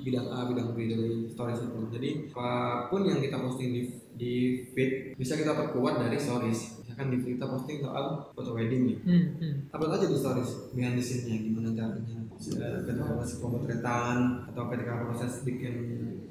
bidang 0.00 0.28
A 0.28 0.44
bidang 0.44 0.72
B 0.72 0.86
dari 0.86 1.08
stories 1.26 1.60
itu 1.62 1.80
jadi 1.88 2.08
apa 2.28 2.48
pun 2.86 3.02
yang 3.02 3.18
kita 3.18 3.36
posting 3.36 3.70
di 3.70 3.82
di 4.12 4.32
feed 4.68 5.14
bisa 5.14 5.34
kita 5.34 5.54
perkuat 5.54 5.98
dari 5.98 6.16
stories 6.16 6.60
misalkan 6.78 7.08
di 7.08 7.18
feed 7.18 7.34
kita 7.34 7.46
posting 7.46 7.78
soal 7.78 8.04
foto 8.30 8.50
wedding 8.52 8.82
nih 8.86 8.98
Hmm. 9.00 9.24
Hmm. 9.36 9.54
upload 9.70 9.94
aja 9.94 10.06
di 10.06 10.16
stories 10.16 10.50
behind 10.70 10.94
the 10.94 11.02
scene-nya 11.02 11.36
gimana 11.40 11.70
caranya 11.70 12.18
ketika 12.36 13.02
proses 13.08 13.38
pemotretan 13.38 14.16
atau 14.44 14.62
ketika 14.68 14.92
proses 15.02 15.32
bikin 15.42 15.74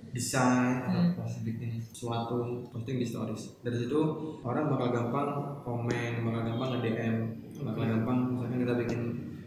desain 0.09 0.81
atau 0.81 0.99
Hmm. 0.99 1.13
proses 1.15 1.39
bikin 1.43 1.71
suatu 1.87 2.39
posting 2.67 2.97
di 2.97 3.05
stories 3.05 3.55
dari 3.61 3.77
situ 3.77 3.99
orang 4.41 4.67
bakal 4.67 4.87
gampang 4.89 5.29
komen 5.61 6.11
bakal 6.21 6.41
gampang 6.43 6.69
nge 6.69 6.79
DM 6.81 7.15
bakal 7.59 7.83
gampang 7.83 8.17
misalkan 8.31 8.59
kita 8.59 8.73
bikin 8.77 9.01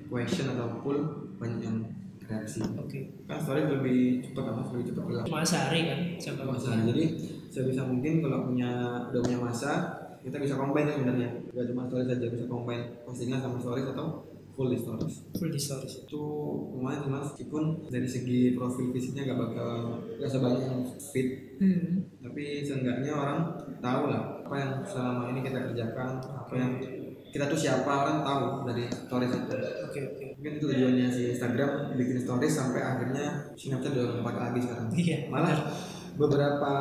question 0.06 0.46
atau 0.48 0.80
poll 0.80 0.98
banyak 1.36 1.61
yang 1.61 1.76
reaksi 2.22 2.62
Oke. 2.74 3.00
kan 3.24 3.38
story 3.38 3.62
lebih 3.64 3.98
cepat 4.22 4.52
mas 4.52 4.70
lebih 4.70 4.86
cepat 4.88 5.02
gerak 5.04 5.24
Cuma 5.24 5.42
sehari 5.42 5.80
kan 5.84 5.98
jangka 6.16 6.42
masa 6.44 6.66
waktunya. 6.68 6.86
jadi 6.88 7.04
sebisa 7.48 7.82
mungkin 7.84 8.12
kalau 8.20 8.38
punya 8.44 8.70
udah 9.06 9.20
punya 9.20 9.38
masa 9.40 9.70
kita 10.20 10.36
bisa 10.36 10.54
combine 10.54 10.84
kan 10.84 10.94
sebenarnya 10.96 11.28
gak 11.48 11.66
cuma 11.66 11.82
stories 11.84 12.08
saja 12.08 12.26
bisa 12.28 12.44
combine 12.46 12.84
postingan 13.02 13.40
sama 13.40 13.56
stories 13.56 13.88
atau 13.88 14.06
full 14.50 14.68
di 14.68 14.76
stories 14.76 15.14
Full 15.32 15.48
di 15.48 15.58
stories. 15.58 16.04
itu 16.04 16.22
lumayan 16.70 17.00
sih 17.00 17.11
mas 17.11 17.22
meskipun 17.24 17.62
dari 17.88 18.04
segi 18.04 18.40
profil 18.52 18.90
fisiknya 18.90 19.26
gak 19.26 19.38
bakal 19.40 19.70
gak 20.14 20.28
sebanyak 20.28 20.62
yang 20.62 20.78
fit 21.02 21.28
Hmm. 21.61 22.08
tapi 22.18 22.64
seenggaknya 22.64 23.12
orang 23.12 23.40
tahu 23.78 24.08
lah 24.08 24.40
apa 24.40 24.54
yang 24.54 24.72
selama 24.80 25.28
ini 25.28 25.40
kita 25.42 25.61
kerjakan 25.62 26.16
apa 26.16 26.54
yang 26.56 26.72
kita 27.31 27.45
tuh 27.47 27.57
siapa 27.57 27.87
orang 27.89 28.20
tahu 28.20 28.45
dari 28.64 28.85
stories 28.87 29.33
itu 29.33 29.55
Oke 29.83 30.01
oke. 30.05 30.24
mungkin 30.35 30.53
itu 30.53 30.64
tujuannya 30.66 31.07
si 31.09 31.22
Instagram 31.31 31.70
bikin 31.95 32.18
stories 32.18 32.53
sampai 32.53 32.81
akhirnya 32.81 33.26
Snapchat 33.55 33.93
udah 33.93 34.05
lompat 34.14 34.37
lagi 34.37 34.59
sekarang 34.61 34.87
Iya. 34.93 35.18
malah 35.26 35.55
beberapa 36.12 36.72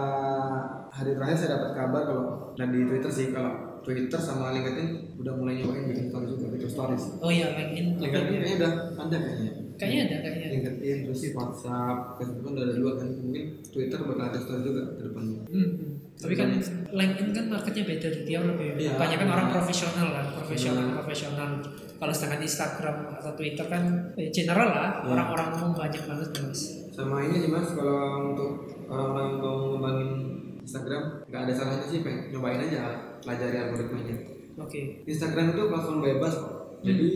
hari 0.89 1.11
terakhir 1.13 1.37
saya 1.37 1.49
dapat 1.55 1.71
kabar 1.73 2.01
kalau 2.03 2.25
dan 2.53 2.69
di 2.69 2.83
Twitter 2.83 3.07
sih 3.07 3.29
kalau 3.29 3.53
Twitter 3.79 4.19
sama 4.19 4.51
LinkedIn 4.51 4.89
udah 5.15 5.33
mulai 5.33 5.57
nyobain 5.57 5.85
bikin 5.85 6.05
stories 6.07 6.33
juga 6.33 6.47
bikin 6.51 6.67
stories 6.67 7.03
Oh 7.19 7.29
iya 7.29 7.53
LinkedIn. 7.53 7.85
LinkedIn 7.95 8.25
kayaknya 8.27 8.55
udah 8.57 8.71
ada 8.97 9.17
kayaknya 9.17 9.51
Kayaknya 9.79 10.03
ada 10.11 10.17
kayaknya. 10.25 10.47
LinkedIn 10.51 10.97
terus 11.05 11.19
sih 11.19 11.31
WhatsApp 11.31 11.97
Facebook 12.17 12.51
udah 12.51 12.63
ada 12.63 12.75
dua 12.75 12.91
kan 12.95 13.07
mungkin 13.13 13.43
Twitter 13.63 13.99
bakal 14.01 14.25
ada 14.25 14.37
story 14.37 14.61
juga 14.61 14.81
ke 14.91 15.01
depannya 15.05 15.39
Hmm. 15.47 15.98
Tapi 16.19 16.33
kan 16.35 16.49
LinkedIn 16.91 17.31
kan 17.31 17.45
marketnya 17.47 17.83
beda, 17.87 18.07
dia 18.27 18.39
lebih 18.43 18.75
Iya. 18.75 18.99
banyak 18.99 19.17
kan 19.17 19.29
orang 19.31 19.49
profesional 19.49 20.07
kan, 20.11 20.25
profesional 20.35 20.85
Iya. 20.85 20.95
profesional. 20.99 21.49
Kalau 21.95 22.11
sedangkan 22.11 22.41
Instagram 22.41 22.95
atau 23.15 23.31
Twitter 23.33 23.65
kan 23.65 23.83
eh, 24.13 24.27
general 24.27 24.67
lah, 24.67 24.89
Iya. 24.99 25.07
orang-orang 25.09 25.47
umum 25.55 25.71
banyak 25.73 26.03
banget 26.03 26.29
mas. 26.43 26.61
sama 26.91 27.23
ini 27.23 27.39
sih 27.39 27.47
mas 27.47 27.71
kalau 27.71 28.35
untuk 28.35 28.51
orang-orang 28.85 29.39
mau 29.39 29.55
ngembangin 29.71 30.11
Instagram 30.59 31.23
nggak 31.25 31.41
ada 31.47 31.53
salahnya 31.55 31.87
sih 31.87 32.03
pengen 32.03 32.27
nyobain 32.29 32.59
aja 32.59 32.91
pelajari 33.23 33.55
algoritmanya 33.57 34.15
Oke. 34.59 35.07
Instagram 35.07 35.55
itu 35.55 35.61
platform 35.65 36.03
bebas 36.03 36.35
kok. 36.35 36.53
Jadi 36.79 37.07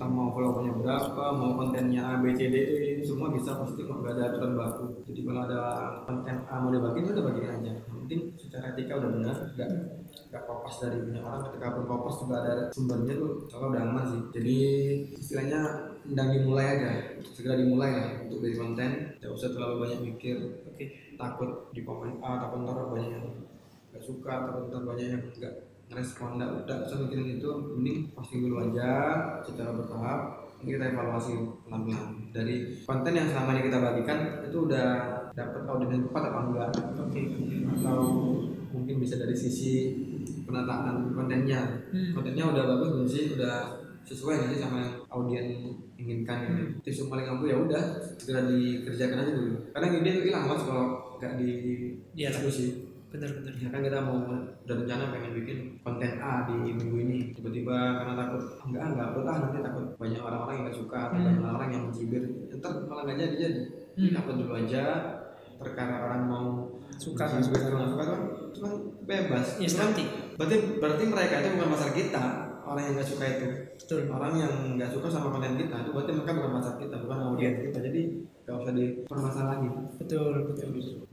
kita 0.00 0.16
mau 0.16 0.32
followernya 0.32 0.80
berapa, 0.80 1.24
mau 1.36 1.60
kontennya 1.60 2.00
A, 2.00 2.24
B, 2.24 2.32
C, 2.32 2.48
D, 2.48 2.56
E, 2.56 3.04
semua 3.04 3.28
bisa 3.36 3.52
pasti 3.60 3.84
nggak 3.84 4.16
ada 4.16 4.32
aturan 4.32 4.56
baku. 4.56 5.04
Jadi 5.04 5.20
kalau 5.28 5.44
ada 5.44 5.60
konten 6.08 6.40
A 6.48 6.56
mau 6.56 6.72
dibagiin 6.72 7.12
udah 7.12 7.24
bagiin 7.28 7.52
aja. 7.60 7.72
Penting 7.84 8.32
secara 8.32 8.72
etika 8.72 8.96
udah 8.96 9.12
benar, 9.12 9.36
nggak 9.52 9.70
nggak 10.32 10.42
kopas 10.48 10.80
dari 10.80 11.04
banyak 11.04 11.20
orang. 11.20 11.42
Ketika 11.52 11.76
pun 11.76 11.84
kopas 11.84 12.16
juga 12.16 12.36
ada 12.40 12.54
sumbernya 12.72 13.12
tuh, 13.12 13.44
kalau 13.52 13.66
udah 13.76 13.82
aman 13.84 14.04
sih. 14.08 14.20
Jadi 14.40 14.56
istilahnya 15.20 15.60
hendang 16.08 16.32
dimulai 16.32 16.66
aja, 16.80 16.90
segera 17.20 17.60
dimulai 17.60 17.90
lah 17.92 18.08
untuk 18.24 18.40
dari 18.40 18.56
konten. 18.56 18.90
Tidak 19.20 19.32
usah 19.36 19.52
terlalu 19.52 19.74
banyak 19.84 20.00
mikir, 20.00 20.64
Oke. 20.64 21.12
takut 21.20 21.68
di 21.76 21.84
komen 21.84 22.24
A, 22.24 22.48
takut 22.48 22.64
ntar 22.64 22.88
banyak 22.88 23.20
yang 23.20 23.28
nggak 23.92 24.00
suka, 24.00 24.48
takut 24.48 24.72
ntar 24.72 24.80
banyak 24.80 25.12
yang 25.12 25.22
nggak 25.28 25.54
ngerespon 25.90 26.38
nggak 26.38 26.50
udah 26.64 26.76
usah 26.86 26.96
mikirin 27.02 27.36
itu 27.36 27.50
mending 27.74 27.98
posting 28.14 28.46
dulu 28.46 28.62
aja 28.62 28.90
secara 29.42 29.74
bertahap 29.74 30.20
ini 30.62 30.78
kita 30.78 30.94
evaluasi 30.94 31.32
pelan-pelan 31.66 32.30
dari 32.30 32.54
konten 32.86 33.10
yang 33.10 33.26
selama 33.26 33.58
ini 33.58 33.66
kita 33.66 33.78
bagikan 33.80 34.18
itu 34.46 34.56
udah 34.64 34.86
dapat 35.34 35.62
audiens 35.66 36.06
tepat 36.06 36.22
apa 36.30 36.40
enggak 36.46 36.70
Oke. 36.94 37.20
atau 37.66 37.98
mungkin 38.70 39.02
bisa 39.02 39.18
dari 39.18 39.34
sisi 39.34 39.98
penataan 40.46 41.10
kontennya 41.10 41.82
Hmm. 41.90 42.14
kontennya 42.14 42.54
udah 42.54 42.64
bagus 42.70 42.88
belum 42.94 43.08
sih 43.08 43.34
udah 43.34 43.82
sesuai 44.00 44.34
nggak 44.38 44.50
sih 44.54 44.60
sama 44.62 44.76
yang 44.78 44.94
audien 45.10 45.46
inginkan 45.94 46.38
gitu. 46.46 46.62
tips 46.86 46.98
yang 47.02 47.10
paling 47.10 47.26
ampuh 47.26 47.46
ya 47.50 47.56
udah 47.58 47.82
segera 48.14 48.46
dikerjakan 48.46 49.26
aja 49.26 49.32
dulu 49.34 49.54
karena 49.74 49.86
ide 49.92 50.10
itu 50.14 50.22
hilang 50.30 50.46
mas 50.46 50.62
kalau 50.62 50.86
nggak 51.18 51.34
di 51.34 51.50
Iya 52.14 52.30
lah. 52.30 52.42
Benar-benar. 53.10 53.52
ya 53.52 53.68
kan 53.68 53.80
kita 53.80 53.98
mau 54.00 54.16
udah 54.62 54.76
rencana 54.76 55.10
pengen 55.10 55.32
bikin 55.34 55.58
konten 55.80 56.12
A 56.16 56.46
di 56.46 56.54
minggu 56.54 56.96
ini 56.96 57.18
tiba-tiba 57.30 57.74
karena 57.98 58.14
takut 58.14 58.42
enggak 58.62 58.82
enggak 58.88 59.06
upload 59.10 59.26
ah 59.26 59.36
nanti 59.40 59.58
takut 59.60 59.84
banyak 59.96 60.20
orang-orang 60.20 60.54
yang 60.54 60.64
nggak 60.64 60.78
suka 60.78 60.98
atau 61.02 61.16
Hmm. 61.16 61.26
banyak 61.26 61.42
orang 61.50 61.70
yang 61.70 61.82
mencibir 61.84 62.22
ntar 62.52 62.72
malah 62.86 63.02
nggak 63.04 63.18
jadi 63.18 63.34
jadi 63.36 63.60
Hmm. 63.98 64.14
upload 64.14 64.36
dulu 64.38 64.52
aja 64.56 64.82
terkadang 65.58 66.00
orang 66.00 66.22
mau 66.24 66.44
Suka, 66.92 67.24
nggak 67.26 67.42
suka. 67.42 67.58
nggak 67.60 67.90
suka 67.90 68.04
kan 68.04 68.20
itu 68.46 68.58
kan 68.60 68.72
bebas 69.04 69.46
kan 69.50 69.66
nanti. 69.82 70.04
berarti 70.36 70.56
berarti 70.78 71.02
mereka 71.04 71.34
itu 71.36 71.48
bukan 71.52 71.68
masalah 71.70 71.92
kita 71.92 72.24
orang 72.62 72.82
yang 72.82 72.94
nggak 72.94 73.08
suka 73.08 73.24
itu 73.26 73.46
Betul. 73.74 74.00
orang 74.08 74.32
yang 74.36 74.52
nggak 74.76 74.90
suka 74.90 75.06
sama 75.08 75.28
konten 75.30 75.56
kita 75.56 75.76
itu 75.80 75.90
berarti 75.90 76.12
mereka 76.12 76.32
bukan 76.36 76.52
masalah 76.54 76.76
kita 76.78 76.94
bukan 76.96 77.18
audiens 77.24 77.56
Iya. 77.56 77.64
kita 77.66 77.78
jadi 77.82 78.00
nggak 78.40 78.56
usah 78.56 78.72
dipermasalahin 78.72 79.72
Betul 79.98 80.32
betul. 80.46 80.68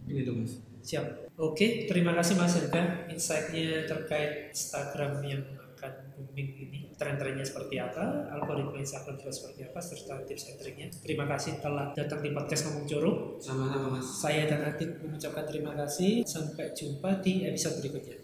ini 0.06 0.22
tuh 0.22 0.36
mas 0.38 0.54
Siap. 0.88 1.36
Oke, 1.36 1.84
terima 1.84 2.16
kasih 2.16 2.40
Mas 2.40 2.56
Erga. 2.56 3.12
Insight-nya 3.12 3.84
terkait 3.84 4.56
Instagram 4.56 5.20
yang 5.20 5.44
akan 5.60 5.92
booming 6.16 6.50
ini. 6.64 6.80
Tren-trennya 6.96 7.44
seperti 7.44 7.76
apa, 7.78 8.32
algoritma 8.32 8.80
Instagram 8.80 9.20
juga 9.20 9.30
seperti 9.36 9.68
apa, 9.68 9.80
serta 9.84 10.24
tips 10.24 10.48
and 10.48 10.58
triknya. 10.64 10.88
Terima 11.04 11.28
kasih 11.28 11.60
telah 11.60 11.92
datang 11.92 12.24
di 12.24 12.32
podcast 12.32 12.72
Ngomong 12.72 12.88
Jorok. 12.88 13.18
sama-sama 13.38 14.00
mas 14.00 14.08
Saya 14.08 14.50
dan 14.50 14.64
Adit 14.64 14.98
mengucapkan 15.04 15.46
terima 15.46 15.76
kasih. 15.76 16.24
Sampai 16.24 16.72
jumpa 16.72 17.20
di 17.20 17.46
episode 17.46 17.84
berikutnya. 17.84 18.18